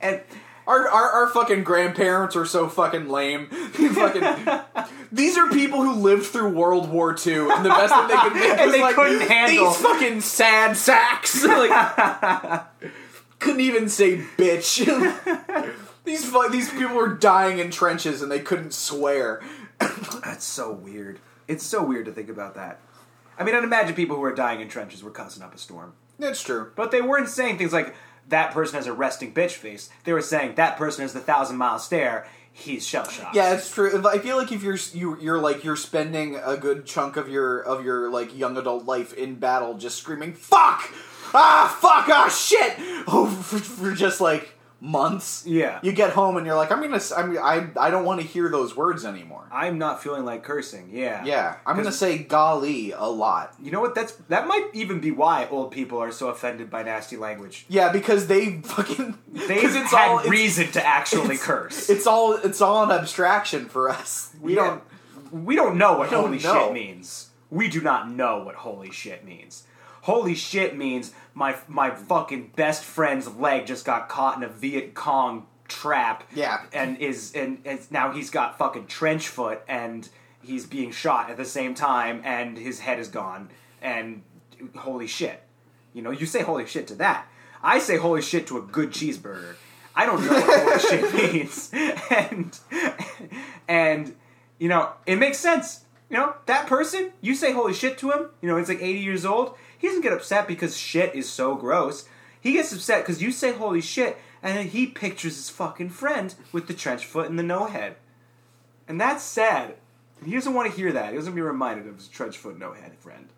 [0.00, 0.20] and
[0.68, 3.46] Our, our our fucking grandparents are so fucking lame.
[3.72, 4.22] fucking,
[5.12, 8.34] these are people who lived through World War II, and the best that they could
[8.38, 11.42] make And was they like couldn't handle- these fucking sad sacks.
[11.42, 12.66] like,
[13.38, 14.84] couldn't even say bitch.
[16.04, 19.42] these these people were dying in trenches, and they couldn't swear.
[20.22, 21.18] that's so weird.
[21.46, 22.80] It's so weird to think about that.
[23.38, 25.94] I mean, I'd imagine people who are dying in trenches were cussing up a storm,
[26.18, 26.72] That's true.
[26.76, 27.94] but they weren't saying things like
[28.28, 29.90] that person has a resting bitch face.
[30.04, 32.26] They were saying that person has the thousand mile stare.
[32.52, 33.36] He's shell shocked.
[33.36, 34.04] Yeah, it's true.
[34.06, 37.60] I feel like if you're you, you're like you're spending a good chunk of your
[37.60, 40.90] of your like young adult life in battle, just screaming "fuck,"
[41.34, 42.74] ah, fuck, ah, shit,
[43.06, 45.44] oh, for, for just like months.
[45.46, 45.80] Yeah.
[45.82, 48.48] you get home and you're like, I'm gonna, I'm, I, I don't want to hear
[48.48, 49.48] those words anymore.
[49.50, 50.90] I'm not feeling like cursing.
[50.92, 51.24] Yeah.
[51.24, 53.54] Yeah, I'm gonna say "golly" a lot.
[53.60, 53.94] You know what?
[53.94, 57.66] That's that might even be why old people are so offended by nasty language.
[57.68, 61.90] Yeah, because they fucking it's had all it's, reason to actually it's- curse.
[61.90, 64.32] It's all it's all an abstraction for us.
[64.40, 64.78] We Yeah.
[65.32, 65.44] don't.
[65.44, 66.66] we don't know what holy know.
[66.66, 67.30] shit means.
[67.50, 69.64] We do not know what holy shit means.
[70.08, 74.94] Holy shit means my my fucking best friend's leg just got caught in a Viet
[74.94, 76.24] Cong trap.
[76.34, 76.62] Yeah.
[76.72, 77.58] and is and
[77.90, 80.08] now he's got fucking trench foot and
[80.42, 83.50] he's being shot at the same time and his head is gone
[83.82, 84.22] and
[84.76, 85.42] holy shit.
[85.92, 87.26] You know, you say holy shit to that.
[87.62, 89.56] I say holy shit to a good cheeseburger.
[89.94, 91.70] I don't know what holy shit means.
[92.10, 92.58] And
[93.68, 94.16] and
[94.58, 95.84] you know, it makes sense.
[96.08, 99.00] You know, that person, you say holy shit to him, you know, he's like 80
[99.00, 99.54] years old.
[99.78, 102.08] He doesn't get upset because shit is so gross.
[102.40, 106.34] He gets upset because you say holy shit, and then he pictures his fucking friend
[106.52, 107.96] with the trench foot and the no head.
[108.86, 109.74] And that's sad.
[110.24, 111.10] He doesn't want to hear that.
[111.10, 113.28] He doesn't be reminded of his trench foot, no head friend.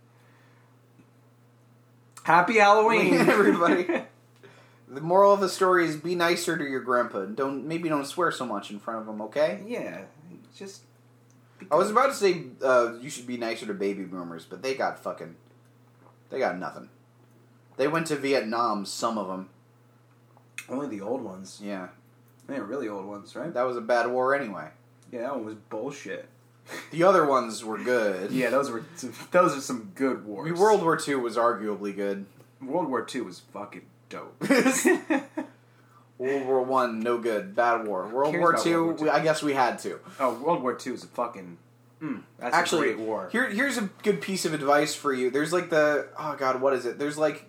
[2.22, 3.86] Happy Halloween, everybody.
[4.90, 7.26] The moral of the story is be nicer to your grandpa.
[7.26, 9.22] Don't maybe don't swear so much in front of him.
[9.22, 9.62] Okay.
[9.64, 10.00] yeah,
[10.56, 10.82] just.
[11.70, 14.74] I was about to say uh, you should be nicer to baby boomers, but they
[14.74, 15.36] got fucking,
[16.30, 16.88] they got nothing.
[17.76, 18.84] They went to Vietnam.
[18.86, 19.48] Some of them.
[20.68, 21.60] Only the old ones.
[21.62, 21.88] Yeah,
[22.46, 23.52] They ain't really old ones, right?
[23.52, 24.68] that was a bad war anyway.
[25.10, 26.28] Yeah, that one was bullshit.
[26.92, 28.30] The other ones were good.
[28.32, 28.84] Yeah, those were
[29.32, 30.46] those are some good wars.
[30.48, 32.26] I mean, World War II was arguably good.
[32.62, 34.40] World War Two was fucking dope.
[36.18, 37.56] World War One, no good.
[37.56, 38.06] Bad war.
[38.06, 39.08] World War World War II?
[39.10, 39.98] I guess we had to.
[40.20, 41.56] oh, World War Two is a fucking.
[42.02, 43.28] Mm, that's Actually, a great war.
[43.30, 45.30] Here, here's a good piece of advice for you.
[45.30, 46.98] There's like the oh god, what is it?
[46.98, 47.44] There's like,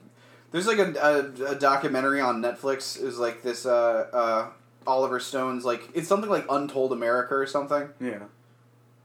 [0.51, 3.01] there's like a, a, a documentary on Netflix.
[3.01, 4.49] Is like this uh, uh,
[4.85, 7.89] Oliver Stone's like it's something like Untold America or something.
[8.01, 8.23] yeah.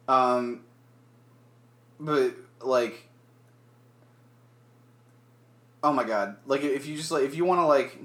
[0.08, 0.62] Um,
[2.00, 3.08] but like,
[5.82, 6.36] oh my god!
[6.46, 7.96] Like if you just like if you want to like,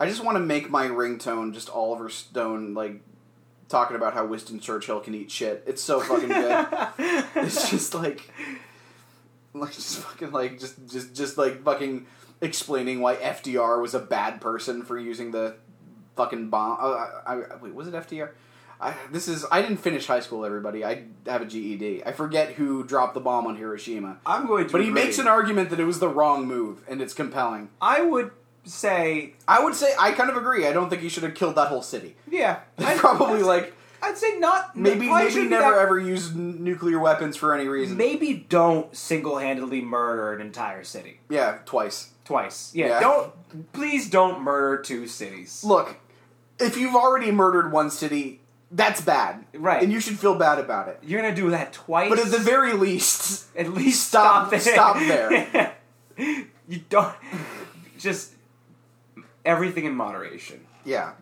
[0.00, 3.00] I just want to make my ringtone just Oliver Stone like
[3.68, 5.64] talking about how Winston Churchill can eat shit.
[5.66, 6.66] It's so fucking good.
[7.36, 8.30] it's just like,
[9.54, 12.06] like just fucking like just just just like fucking
[12.40, 15.56] explaining why FDR was a bad person for using the
[16.16, 16.78] fucking bomb.
[16.80, 18.30] Uh, I, I, wait, was it FDR?
[18.78, 20.44] I, this is I didn't finish high school.
[20.44, 22.04] Everybody, I have a GED.
[22.04, 24.72] I forget who dropped the bomb on Hiroshima, I'm going to.
[24.72, 27.70] but he makes an argument that it was the wrong move, and it's compelling.
[27.80, 28.32] I would
[28.66, 30.66] say, I would say I kind of agree.
[30.66, 32.16] I don't think he should have killed that whole city.
[32.30, 34.76] yeah, I'd, Probably I'd say- like I'd say not.
[34.76, 37.96] maybe maybe never that- ever use n- nuclear weapons for any reason.
[37.96, 42.10] Maybe don't single-handedly murder an entire city Yeah, twice.
[42.24, 42.70] twice.
[42.74, 43.00] Yeah, Yeah.
[43.00, 43.72] don't.
[43.72, 45.64] Please don't murder two cities.
[45.64, 45.96] Look,
[46.58, 48.40] if you've already murdered one city,
[48.70, 49.82] that's bad, Right.
[49.82, 50.98] And you should feel bad about it.
[51.02, 52.10] You're gonna do that twice.
[52.10, 54.60] But at the very least, at least stop- stop, there.
[54.60, 55.74] stop there.
[56.68, 57.14] you don't
[57.98, 58.32] just
[59.46, 61.12] everything in moderation, yeah,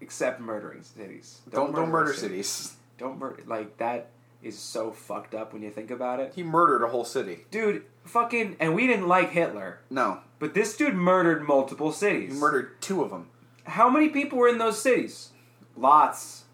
[0.00, 1.40] except murdering cities.
[1.50, 2.46] don't don't murder cities.
[2.48, 2.76] cities.
[2.98, 3.42] Don't murder.
[3.46, 4.10] Like that
[4.42, 7.46] is so fucked up when you think about it, He murdered a whole city.
[7.50, 7.84] dude.
[8.04, 12.34] Fucking, and we didn't like Hitler, No, but this dude murdered multiple cities.
[12.34, 13.28] he murdered two of them.
[13.64, 15.30] How many people were in those cities?
[15.74, 16.44] Lots.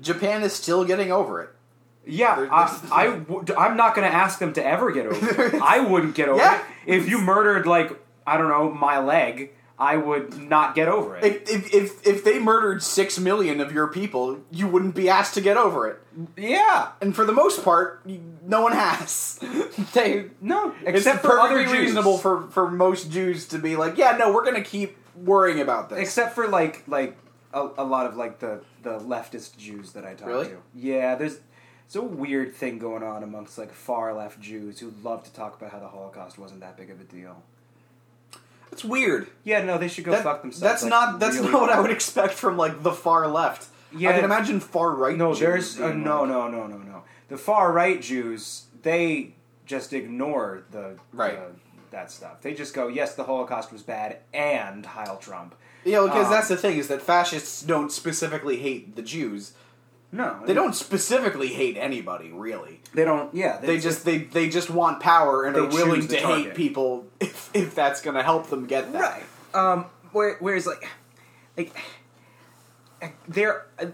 [0.00, 1.50] Japan is still getting over it.
[2.04, 5.44] Yeah, I, there's- I w- I'm not going to ask them to ever get over
[5.44, 5.54] it.
[5.62, 6.58] I wouldn't get over Yeah.
[6.58, 6.64] it.
[6.96, 7.92] If you murdered, like,
[8.26, 11.24] I don't know, my leg, I would not get over it.
[11.24, 15.34] If, if, if, if they murdered six million of your people, you wouldn't be asked
[15.34, 16.00] to get over it.
[16.36, 16.92] yeah.
[17.00, 18.04] And for the most part,
[18.44, 19.38] no one has.
[19.94, 21.72] they No, it's except for other Jews.
[21.72, 25.90] reasonable for, for most Jews to be like, yeah, no, we're gonna keep worrying about
[25.90, 26.00] this.
[26.00, 27.16] Except for, like, like
[27.54, 30.48] a, a lot of, like, the, the leftist Jews that I talk Really?
[30.48, 30.56] to.
[30.74, 31.38] Yeah, there's...
[31.86, 35.56] It's a weird thing going on amongst like far left Jews who love to talk
[35.58, 37.42] about how the Holocaust wasn't that big of a deal.
[38.72, 39.28] It's weird.
[39.44, 40.60] Yeah, no, they should go That- fuck themselves.
[40.60, 43.68] That's like, not that's really not what I would expect from like the far left.
[43.96, 44.10] Yeah.
[44.10, 45.16] I can imagine far right.
[45.16, 47.02] No, Jews there's uh, being no, like- no, no, no, no.
[47.28, 49.34] The far right Jews, they
[49.66, 51.36] just ignore the Right.
[51.36, 51.54] the-
[51.90, 52.42] that stuff.
[52.42, 55.54] They just go, yes, the Holocaust was bad, and Heil Trump.
[55.84, 59.52] Yeah, because Um, that's the thing is that fascists don't specifically hate the Jews.
[60.10, 62.80] No, They don't specifically hate anybody, really.
[62.94, 63.34] They don't.
[63.34, 67.50] Yeah, They just they, they just want power and are willing to hate people if,
[67.54, 69.00] if that's going to help them get that.
[69.00, 69.24] right.
[69.54, 70.88] Um, whereas like,
[71.58, 71.76] like
[73.28, 73.86] there, uh,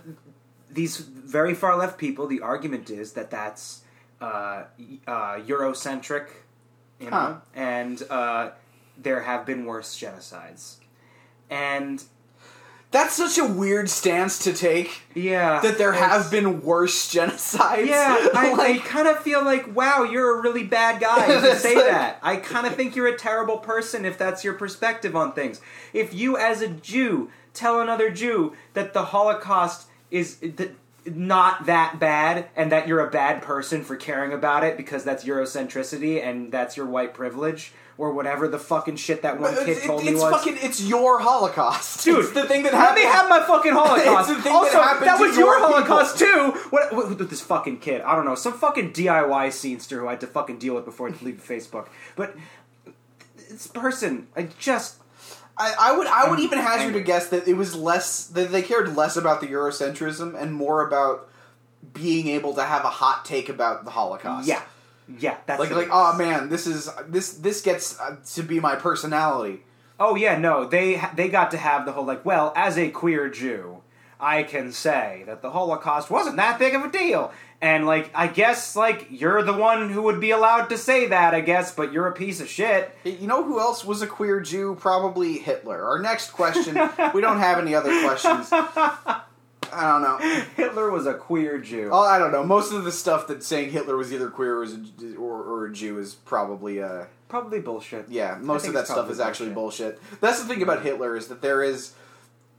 [0.71, 2.27] these very far left people.
[2.27, 3.83] The argument is that that's
[4.21, 4.65] uh,
[5.07, 6.29] uh, Eurocentric,
[7.01, 7.35] you know, Huh.
[7.55, 8.51] and uh,
[8.97, 10.77] there have been worse genocides,
[11.51, 12.03] and
[12.95, 15.03] That's such a weird stance to take.
[15.17, 17.87] yeah, That there have been worse genocides.
[17.87, 21.75] Yeah, I, I kind of feel like, wow, you're a really bad guy to say
[21.75, 22.19] like- that.
[22.23, 25.61] I kind of think you're a terrible person if that's your perspective on things.
[25.93, 30.71] If you, as a Jew, tell another Jew that the Holocaust is th-
[31.05, 35.25] not that bad and that you're a bad person for caring about it because that's
[35.25, 39.85] Eurocentricity and that's your white privilege or whatever the fucking shit that one kid It-
[39.85, 40.23] told me was.
[40.23, 43.03] fucking it's your Holocaust, Dude, It's the thing that happened.
[43.03, 44.31] let me have my fucking Holocaust.
[44.31, 45.73] It's the thing also, that happened to was your people.
[45.73, 46.53] Holocaust too.
[46.71, 48.01] What, what with this fucking kid?
[48.03, 48.35] I don't know.
[48.35, 51.89] Some fucking DIY scenester who I had to fucking deal with before I leave Facebook.
[52.17, 52.35] But
[53.49, 54.97] this person, I just
[55.57, 57.01] I, I would I would even hazard angry.
[57.01, 60.85] to guess that it was less that they cared less about the Eurocentrism and more
[60.87, 61.29] about
[61.93, 64.49] being able to have a hot take about the Holocaust.
[64.49, 64.63] yeah,
[65.19, 65.37] yeah.
[65.47, 69.63] That's like like oh man, this is this this gets uh, to be my personality.
[69.99, 73.29] Oh yeah, no, they they got to have the whole like, well, as a queer
[73.29, 73.83] Jew,
[74.19, 77.33] I can say that the Holocaust wasn't that big of a deal.
[77.61, 81.35] And like, I guess like you're the one who would be allowed to say that,
[81.35, 82.95] I guess, but you're a piece of shit.
[83.05, 84.77] You know who else was a queer Jew?
[84.79, 85.83] Probably Hitler.
[85.83, 86.75] Our next question.
[87.15, 88.51] we don't have any other questions.
[89.75, 90.45] I don't know.
[90.57, 91.91] Hitler was a queer Jew.
[91.93, 92.45] Oh, I don't know.
[92.45, 95.67] Most of the stuff that saying Hitler was either queer or, was a, or, or
[95.67, 98.07] a Jew is probably uh Probably bullshit.
[98.09, 98.39] yeah.
[98.41, 100.01] Most of that stuff is actually bullshit.
[100.21, 101.93] That's the thing about Hitler is that there is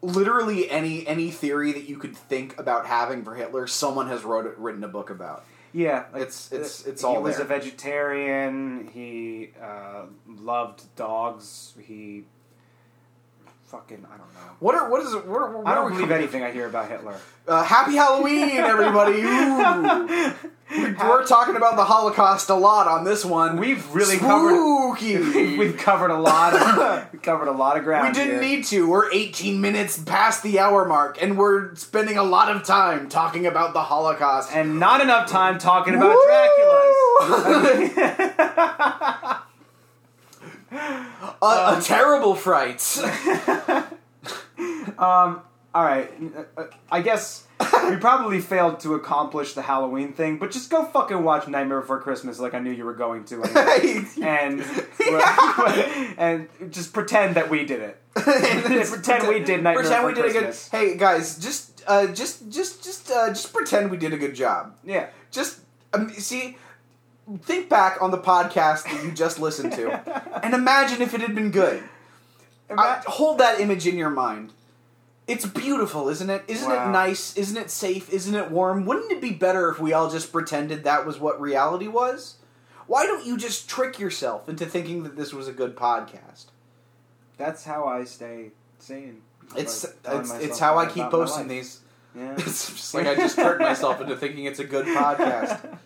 [0.02, 4.54] literally any any theory that you could think about having for Hitler, someone has wrote
[4.58, 5.46] written a book about.
[5.72, 7.46] Yeah, like, It's- it's- uh, it's He was there.
[7.46, 8.88] a vegetarian.
[8.94, 11.74] He uh, loved dogs.
[11.82, 12.26] He
[13.66, 14.56] fucking I don't know.
[14.60, 15.26] What are what is it?
[15.26, 17.18] What are, where I don't believe anything I hear about Hitler.
[17.48, 19.22] Uh, happy Halloween, everybody!
[20.72, 23.58] We're talking about the Holocaust a lot on this one.
[23.58, 24.96] We've really covered.
[25.58, 26.56] We've covered a lot.
[26.56, 28.08] Of, we covered a lot of ground.
[28.08, 28.58] We didn't here.
[28.58, 28.90] need to.
[28.90, 33.46] We're 18 minutes past the hour mark, and we're spending a lot of time talking
[33.46, 34.52] about the Holocaust.
[34.54, 36.24] and not enough time talking about Woo!
[36.26, 37.96] Dracula's.
[40.76, 42.82] A, a terrible fright.
[44.98, 45.42] Um.
[45.74, 46.10] All right.
[46.90, 47.46] I guess.
[47.90, 52.00] we probably failed to accomplish the Halloween thing, but just go fucking watch Nightmare Before
[52.00, 54.06] Christmas like I knew you were going to, anyway.
[54.22, 54.64] and
[56.18, 58.02] and just pretend that we did it.
[58.14, 60.44] pretend we did Nightmare Pretend we Before did a good.
[60.46, 60.70] Christmas.
[60.70, 64.76] Hey guys, just uh, just just just uh, just pretend we did a good job.
[64.86, 65.10] Yeah.
[65.32, 65.60] Just
[65.94, 66.58] um, see,
[67.44, 69.92] think back on the podcast that you just listened to,
[70.44, 71.84] and imagine if it had been good.
[72.70, 74.52] Uh, hold that image in your mind.
[75.28, 76.44] It's beautiful, isn't it?
[76.48, 76.90] Isn't Wow.
[76.90, 77.36] it nice?
[77.36, 78.12] Isn't it safe?
[78.12, 78.86] Isn't it warm?
[78.86, 82.36] Wouldn't it be better if we all just pretended that was what reality was?
[82.88, 86.46] Why don't you just trick yourself into thinking that this was a good podcast?
[87.38, 89.22] That's how I stay sane.
[89.58, 91.80] It's Like, it's, it's how I keep posting these.
[92.16, 92.36] Yeah.
[92.38, 95.78] It's just like I just tricked myself into thinking it's a good podcast.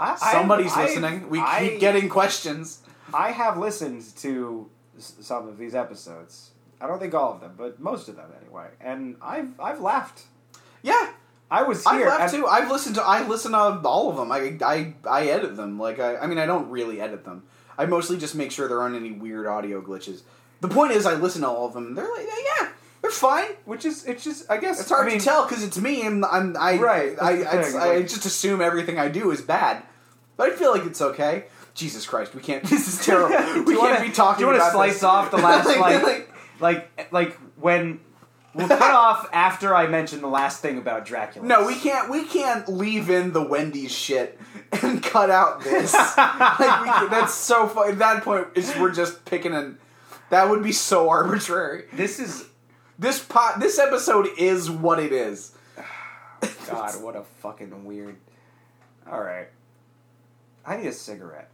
[0.00, 1.28] I, Somebody's I- listening.
[1.28, 2.80] We I- keep getting questions.
[3.12, 4.68] I have listened to
[4.98, 6.50] some of these episodes.
[6.80, 8.68] I don't think all of them, but most of them anyway.
[8.80, 10.22] And I've I've laughed.
[10.82, 11.10] Yeah,
[11.50, 12.06] I was I've here.
[12.08, 12.46] left and- too.
[12.46, 13.02] I've listened to.
[13.02, 14.32] I listen to all of them.
[14.32, 15.78] I I I edit them.
[15.78, 16.16] Like I.
[16.16, 17.42] I mean, I don't really edit them.
[17.76, 20.22] I mostly just make sure there aren't any weird audio glitches.
[20.60, 21.94] The point is, I listen to all of them.
[21.94, 22.68] They're like, yeah,
[23.02, 23.48] they're fine.
[23.64, 26.06] which is it's just I guess It's hard I mean, to tell because it's me,
[26.06, 29.82] and I'm I Right, I it's- thing, I just assume everything I do is bad,
[30.40, 31.44] but I feel like it's okay.
[31.74, 32.64] Jesus Christ, we can't.
[32.68, 33.28] This is terrible.
[33.64, 34.20] We can't wanna- be talking.
[34.20, 35.02] About Do you want to slice this.
[35.04, 36.30] off the last Like- like, like-
[36.60, 38.00] like like when
[38.54, 41.46] we'll cut off after I mention the last thing about Dracula?
[41.46, 42.10] No, we can't.
[42.10, 44.38] We can't leave in the Wendy's shit
[44.82, 45.92] and cut out this.
[45.94, 46.16] like
[46.56, 47.90] can, that's so fun.
[47.92, 49.78] At that point, is we're just picking an.
[50.30, 51.84] That would be so arbitrary.
[51.92, 52.46] This is
[52.98, 53.58] This pot.
[53.60, 55.52] This episode is what it is.
[56.68, 57.02] God.
[57.02, 58.16] What a fucking weird.
[59.10, 59.48] All right.
[60.64, 61.50] I need a cigarette.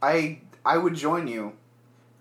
[0.00, 1.54] I I would join you,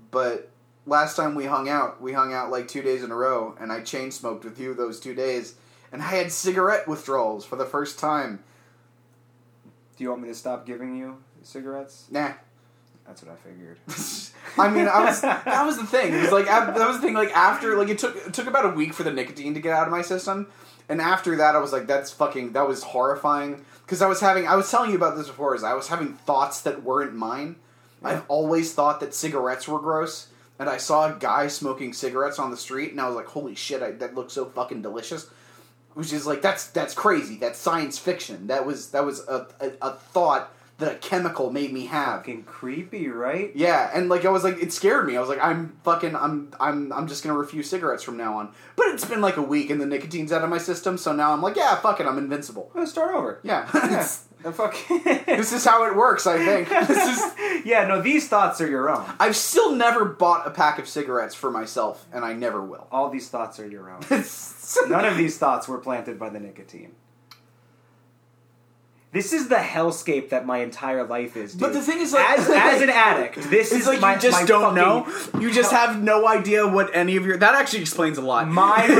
[0.10, 0.50] but
[0.86, 3.72] last time we hung out, we hung out like two days in a row, and
[3.72, 5.56] I chain smoked with you those two days,
[5.92, 8.44] and I had cigarette withdrawals for the first time.
[9.98, 12.08] Do you want me to stop giving you cigarettes?
[12.10, 12.34] Nah.
[13.06, 13.78] That's what I figured.
[14.58, 16.14] I mean, I was that was the thing.
[16.14, 17.14] It was like that was the thing.
[17.14, 19.74] Like after, like it took it took about a week for the nicotine to get
[19.74, 20.48] out of my system,
[20.92, 24.46] and after that, I was like, that's fucking that was horrifying because I was having
[24.46, 25.56] I was telling you about this before.
[25.56, 27.56] Is I was having thoughts that weren't mine.
[28.04, 30.28] I've always thought that cigarettes were gross,
[30.60, 33.56] and I saw a guy smoking cigarettes on the street, and I was like, holy
[33.56, 35.30] shit, I, that looks so fucking delicious.
[35.94, 37.38] Which is like that's that's crazy.
[37.38, 38.48] That's science fiction.
[38.48, 40.52] That was that was a, a, a thought
[40.82, 42.20] that a chemical made me have.
[42.20, 43.52] Fucking creepy, right?
[43.56, 45.16] Yeah, and like I was like, it scared me.
[45.16, 48.52] I was like, I'm fucking, I'm, I'm, I'm just gonna refuse cigarettes from now on.
[48.76, 51.32] But it's been like a week, and the nicotine's out of my system, so now
[51.32, 52.72] I'm like, yeah, fuck it, I'm invincible.
[52.76, 53.40] Let's start over.
[53.44, 54.52] Yeah, Yeah.
[54.52, 54.76] Fuck.
[55.28, 56.26] this is how it works.
[56.26, 56.68] I think.
[56.88, 57.64] This is.
[57.64, 57.86] yeah.
[57.86, 59.06] No, these thoughts are your own.
[59.20, 62.88] I've still never bought a pack of cigarettes for myself, and I never will.
[62.92, 64.02] All these thoughts are your own.
[64.90, 66.96] None of these thoughts were planted by the nicotine.
[69.14, 71.52] This is the hellscape that my entire life is.
[71.52, 71.60] Dude.
[71.60, 74.48] But the thing is, like- as, as an addict, this is like my, you just
[74.48, 75.06] don't know.
[75.38, 77.36] You just have no idea what any of your.
[77.38, 78.48] That actually explains a lot.
[78.48, 78.86] My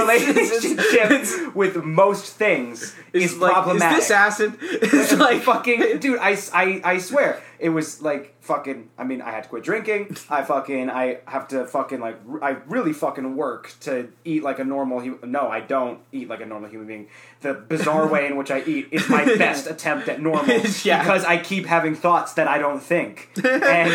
[0.56, 4.00] relationship with most things is, like, problematic.
[4.00, 4.58] Is this acid?
[4.62, 6.20] It's like fucking dude.
[6.20, 8.90] I, I, I swear it was like fucking.
[8.98, 10.18] I mean, I had to quit drinking.
[10.30, 10.90] I fucking.
[10.90, 12.18] I have to fucking like.
[12.42, 15.00] I really fucking work to eat like a normal.
[15.00, 17.08] hu- No, I don't eat like a normal human being.
[17.42, 21.04] The bizarre way in which I eat is my best attempt at normal Yeah.
[21.04, 23.92] because I keep having thoughts that I don't think, and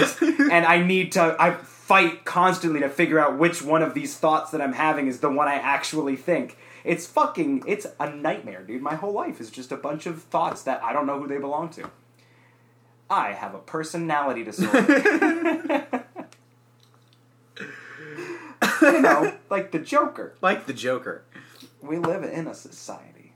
[0.52, 1.36] and I need to.
[1.38, 5.20] I fight constantly to figure out which one of these thoughts that I'm having is
[5.20, 6.56] the one I actually think.
[6.82, 8.80] It's fucking, it's a nightmare, dude.
[8.82, 11.38] My whole life is just a bunch of thoughts that I don't know who they
[11.38, 11.90] belong to.
[13.09, 15.85] I have a personality disorder.
[18.83, 20.35] you know, like the Joker.
[20.41, 21.23] like the Joker.
[21.81, 23.33] We live in a society,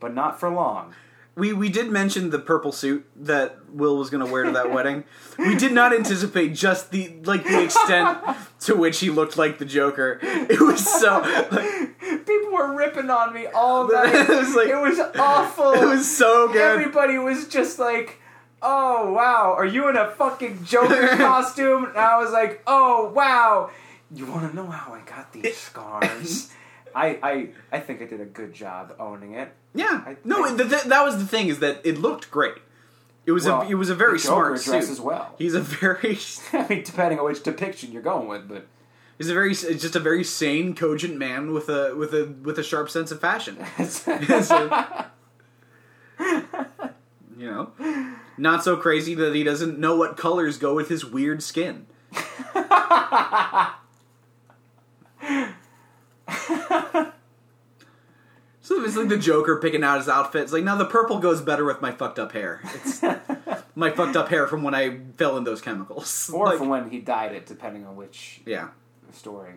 [0.00, 0.94] but not for long.
[1.34, 4.72] We we did mention the purple suit that Will was going to wear to that
[4.72, 5.04] wedding.
[5.38, 8.18] We did not anticipate just the like the extent
[8.60, 10.18] to which he looked like the Joker.
[10.22, 11.20] It was so
[11.52, 14.14] like, People were ripping on me all night.
[14.14, 15.72] It was like- it was awful.
[15.74, 16.60] it was so good.
[16.60, 18.20] Everybody was just like,
[18.62, 23.70] "Oh wow, are you in a fucking Joker costume?" And I was like, "Oh wow,
[24.14, 26.50] you want to know how I got these scars?"
[26.94, 29.52] I, I I think I did a good job owning it.
[29.74, 32.54] yeah, I- no, I- that was the thing is that it looked great.
[33.26, 34.98] It was Well, a it was a very smart suit.
[35.00, 35.34] well.
[35.36, 36.18] He's a very
[36.54, 38.66] I mean, depending on which depiction you're going with, but
[39.18, 42.62] he's a very just a very sane, cogent man with a with a with a
[42.62, 43.58] sharp sense of fashion.
[43.90, 44.96] So,
[47.38, 47.70] you know,
[48.38, 51.86] not so crazy that he doesn't know what colors go with his weird skin.
[58.60, 60.42] So it's like the Joker picking out his outfit.
[60.42, 62.60] It's like, now the purple goes better with my fucked up hair.
[62.74, 63.02] It's
[63.74, 66.30] my fucked up hair from when I fell in those chemicals.
[66.34, 68.68] Or Like, from when he dyed it, depending on which yeah,
[69.12, 69.54] story.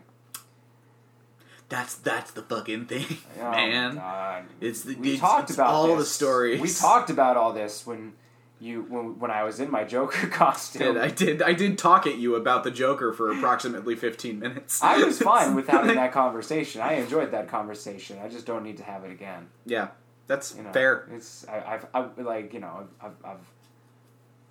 [1.68, 4.45] that's that's the fucking thing, Oh man.
[4.62, 6.62] It's the we it's, talked it's about all the stories.
[6.62, 8.14] We talked about all this when
[8.62, 10.94] you when, when I was in my Joker costume.
[10.94, 14.82] Did I did I did talk at you about the Joker for approximately fifteen minutes.
[14.82, 16.82] I was fine with having that conversation.
[16.82, 18.20] I enjoyed that conversation.
[18.24, 19.48] I just don't need to have it again.
[19.66, 19.88] Yeah,
[20.28, 21.08] that's You know, fair.
[21.12, 23.52] It's I, I've, I've like you know I've, I've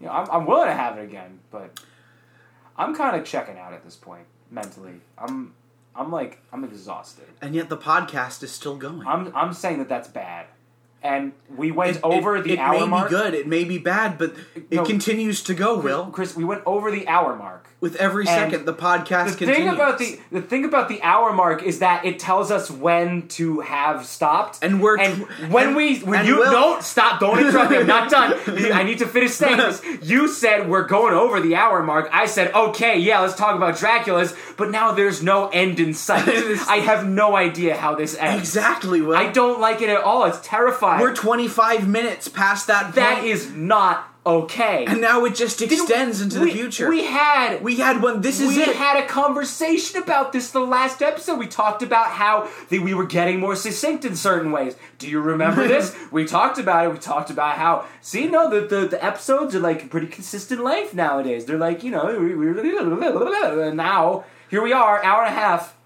[0.01, 1.81] you know I'm, I'm willing to have it again, but
[2.77, 5.01] I'm kind of checking out at this point mentally.
[5.16, 5.55] I'm
[5.95, 7.27] I'm like I'm exhausted.
[7.41, 9.07] And yet the podcast is still going.
[9.07, 10.47] I'm I'm saying that that's bad,
[11.02, 13.09] and we went It- over it, the it hour may mark.
[13.10, 14.35] be good, it may be bad, but
[14.70, 14.85] it No.
[14.85, 15.78] continues to go.
[15.78, 17.69] Will Chris, we went over the hour mark.
[17.81, 19.57] With every And second the podcast The continues.
[19.57, 23.27] thing about the the thing about the hour mark is that it tells us when
[23.28, 27.20] to have stopped, And we're and tw- when and- we when you Will- don't stop,
[27.20, 27.78] don't interrupt me.
[27.78, 28.35] I'm not done.
[28.73, 29.82] I need to finish saying this.
[30.02, 32.09] You said we're going over the hour mark.
[32.12, 34.35] I said okay, yeah, let's talk about Dracula's.
[34.57, 36.28] But now there's no end in sight.
[36.69, 38.40] I have no idea how this ends.
[38.43, 39.01] exactly.
[39.01, 40.24] Will I don't like it at all.
[40.24, 41.01] It's terrifying.
[41.01, 42.94] We're 25 minutes past that.
[42.94, 44.84] that point, is not okay.
[44.86, 46.88] and now it just extends into we, the future.
[46.88, 48.20] We had We had one.
[48.20, 48.66] This is it.
[48.66, 48.76] we it.
[48.76, 51.38] had a conversation about this the last episode.
[51.38, 54.76] We talked about how the, we were getting more succinct in certain ways.
[54.98, 55.97] Do you remember this?
[56.10, 56.92] we talked about it.
[56.92, 60.94] We talked about how see, no, the, the the episodes are like pretty consistent length
[60.94, 61.44] nowadays.
[61.47, 62.10] They're like you know,
[63.72, 65.76] now here we are, hour and a half.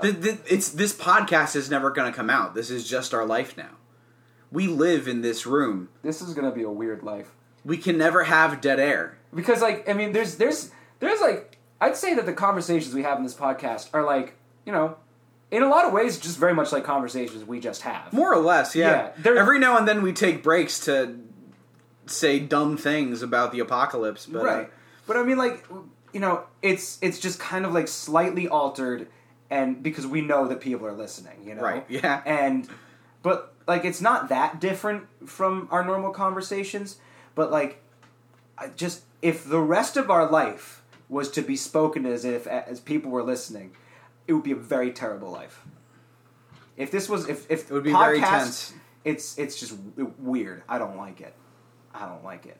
[0.00, 2.54] The- the- it's this podcast is never going to come out.
[2.54, 3.70] This is just our life now.
[4.52, 5.88] We live in this room.
[6.02, 7.35] This is gonna be a weird life
[7.66, 9.18] We can never have dead air.
[9.34, 10.70] because, like, I mean, there's there's
[11.00, 14.34] there's like I'd say that the conversations we have in this podcast are like
[14.64, 14.96] you know.
[15.48, 18.12] In a lot of ways, just very much like conversations we just have.
[18.12, 19.10] More or less, yeah.
[19.24, 21.20] Yeah, Every now and then we take breaks to
[22.06, 24.70] say dumb things about the apocalypse, but uh, right
[25.06, 25.64] but i mean like
[26.12, 29.08] you know it's it's just kind of like slightly altered
[29.50, 32.22] and because we know that people are listening you know Right, yeah.
[32.24, 32.68] and
[33.22, 36.96] but like it's not that different from our normal conversations
[37.36, 37.80] but like
[38.58, 42.80] I just if the rest of our life was to be spoken as if as
[42.80, 43.70] people were listening
[44.26, 45.64] it would be a very terrible life
[46.76, 48.72] if this was if if It would be very tense.
[49.04, 49.74] it's it's just
[50.18, 51.34] weird i don't like it
[51.94, 52.56] i don't like it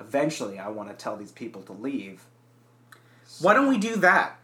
[0.00, 2.24] eventually i want to tell these people to leave
[3.40, 4.38] why don't we do that?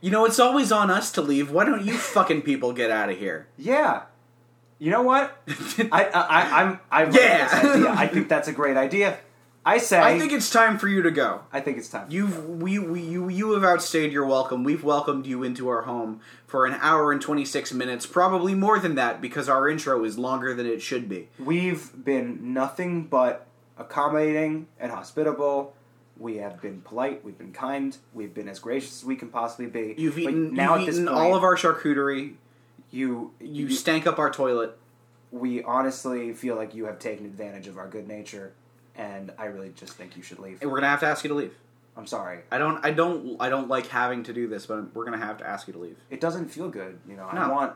[0.00, 1.50] You know, it's always on us to leave.
[1.50, 3.48] Why don't you fucking people get out of here?
[3.58, 4.02] yeah
[4.78, 5.36] you know what
[5.92, 7.10] i i, I i'm i Yeah.
[7.60, 7.90] this idea.
[7.90, 9.18] i think that's a great idea
[9.64, 11.40] i say I think it's time for you to go.
[11.52, 14.62] i think it's time You've we, we you you have outstayed your welcome.
[14.64, 18.78] We've welcomed you into our home for an hour and twenty six minutes, probably more
[18.78, 21.28] than that, because our intro is longer than it should be.
[21.38, 23.46] We've been nothing but
[23.76, 25.74] accommodating and hospitable.
[26.18, 27.24] We have been polite.
[27.24, 27.96] We've been kind.
[28.14, 29.94] We've been as gracious as we can possibly be.
[29.98, 32.34] You've But eaten now you've at this eaten point, all of our charcuterie.
[32.96, 34.76] You You stank up our toilet.
[35.30, 38.52] we honestly feel like you have taken advantage of our good nature,
[38.94, 40.62] and I really just think you should leave.
[40.62, 41.54] We're gonna have to ask you to leave.
[41.96, 42.40] I'm sorry.
[42.50, 45.38] I don't I don't I don't like having to do this, but we're gonna have
[45.38, 45.96] to ask you to leave.
[46.10, 46.98] It doesn't feel good.
[47.08, 47.52] You know, I No.
[47.54, 47.72] want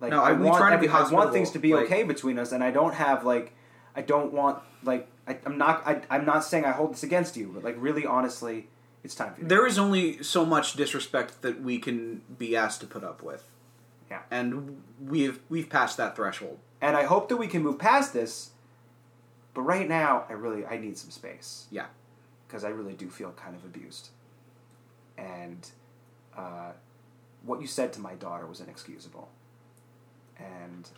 [0.00, 2.02] like No, I, I- want try to be I want things to be like- okay
[2.02, 3.52] between us, and I don't have like
[3.96, 7.36] I don't want like I, I'm not I, I'm not saying I hold this against
[7.36, 8.68] you, but like really honestly,
[9.04, 9.46] it's time for you.
[9.48, 13.44] There is only so much disrespect that we can be asked to put up with.
[14.10, 14.20] Yeah.
[14.30, 16.58] And we've we've passed that threshold.
[16.80, 18.50] and I hope that we can move past this.
[19.54, 21.86] But right now, I really I need some space Yeah.
[22.46, 24.08] because I really do feel kind of abused.
[25.16, 25.68] And
[26.36, 26.72] uh,
[27.44, 29.28] what you said to my daughter was inexcusable.
[30.38, 30.88] And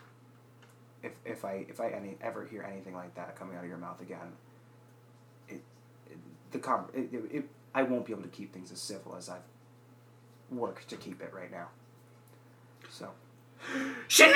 [1.03, 3.79] if if I if I any ever hear anything like that coming out of your
[3.79, 4.33] mouth again,
[5.49, 5.61] it,
[6.11, 6.17] it
[6.51, 9.29] the com it, it, it I won't be able to keep things as civil as
[9.29, 9.43] I've
[10.51, 11.69] worked to keep it right now.
[12.97, 13.13] So.
[14.09, 14.33] Take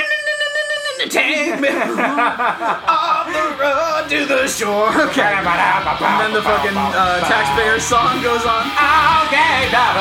[1.60, 4.92] me off the road to the shore.
[5.08, 5.32] Okay.
[5.32, 8.66] And then the fucking uh, taxpayer song goes on.
[9.24, 9.72] Okay.
[9.72, 9.96] I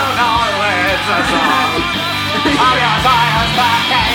[0.00, 1.84] don't know if it's a song.
[2.64, 4.05] I'm your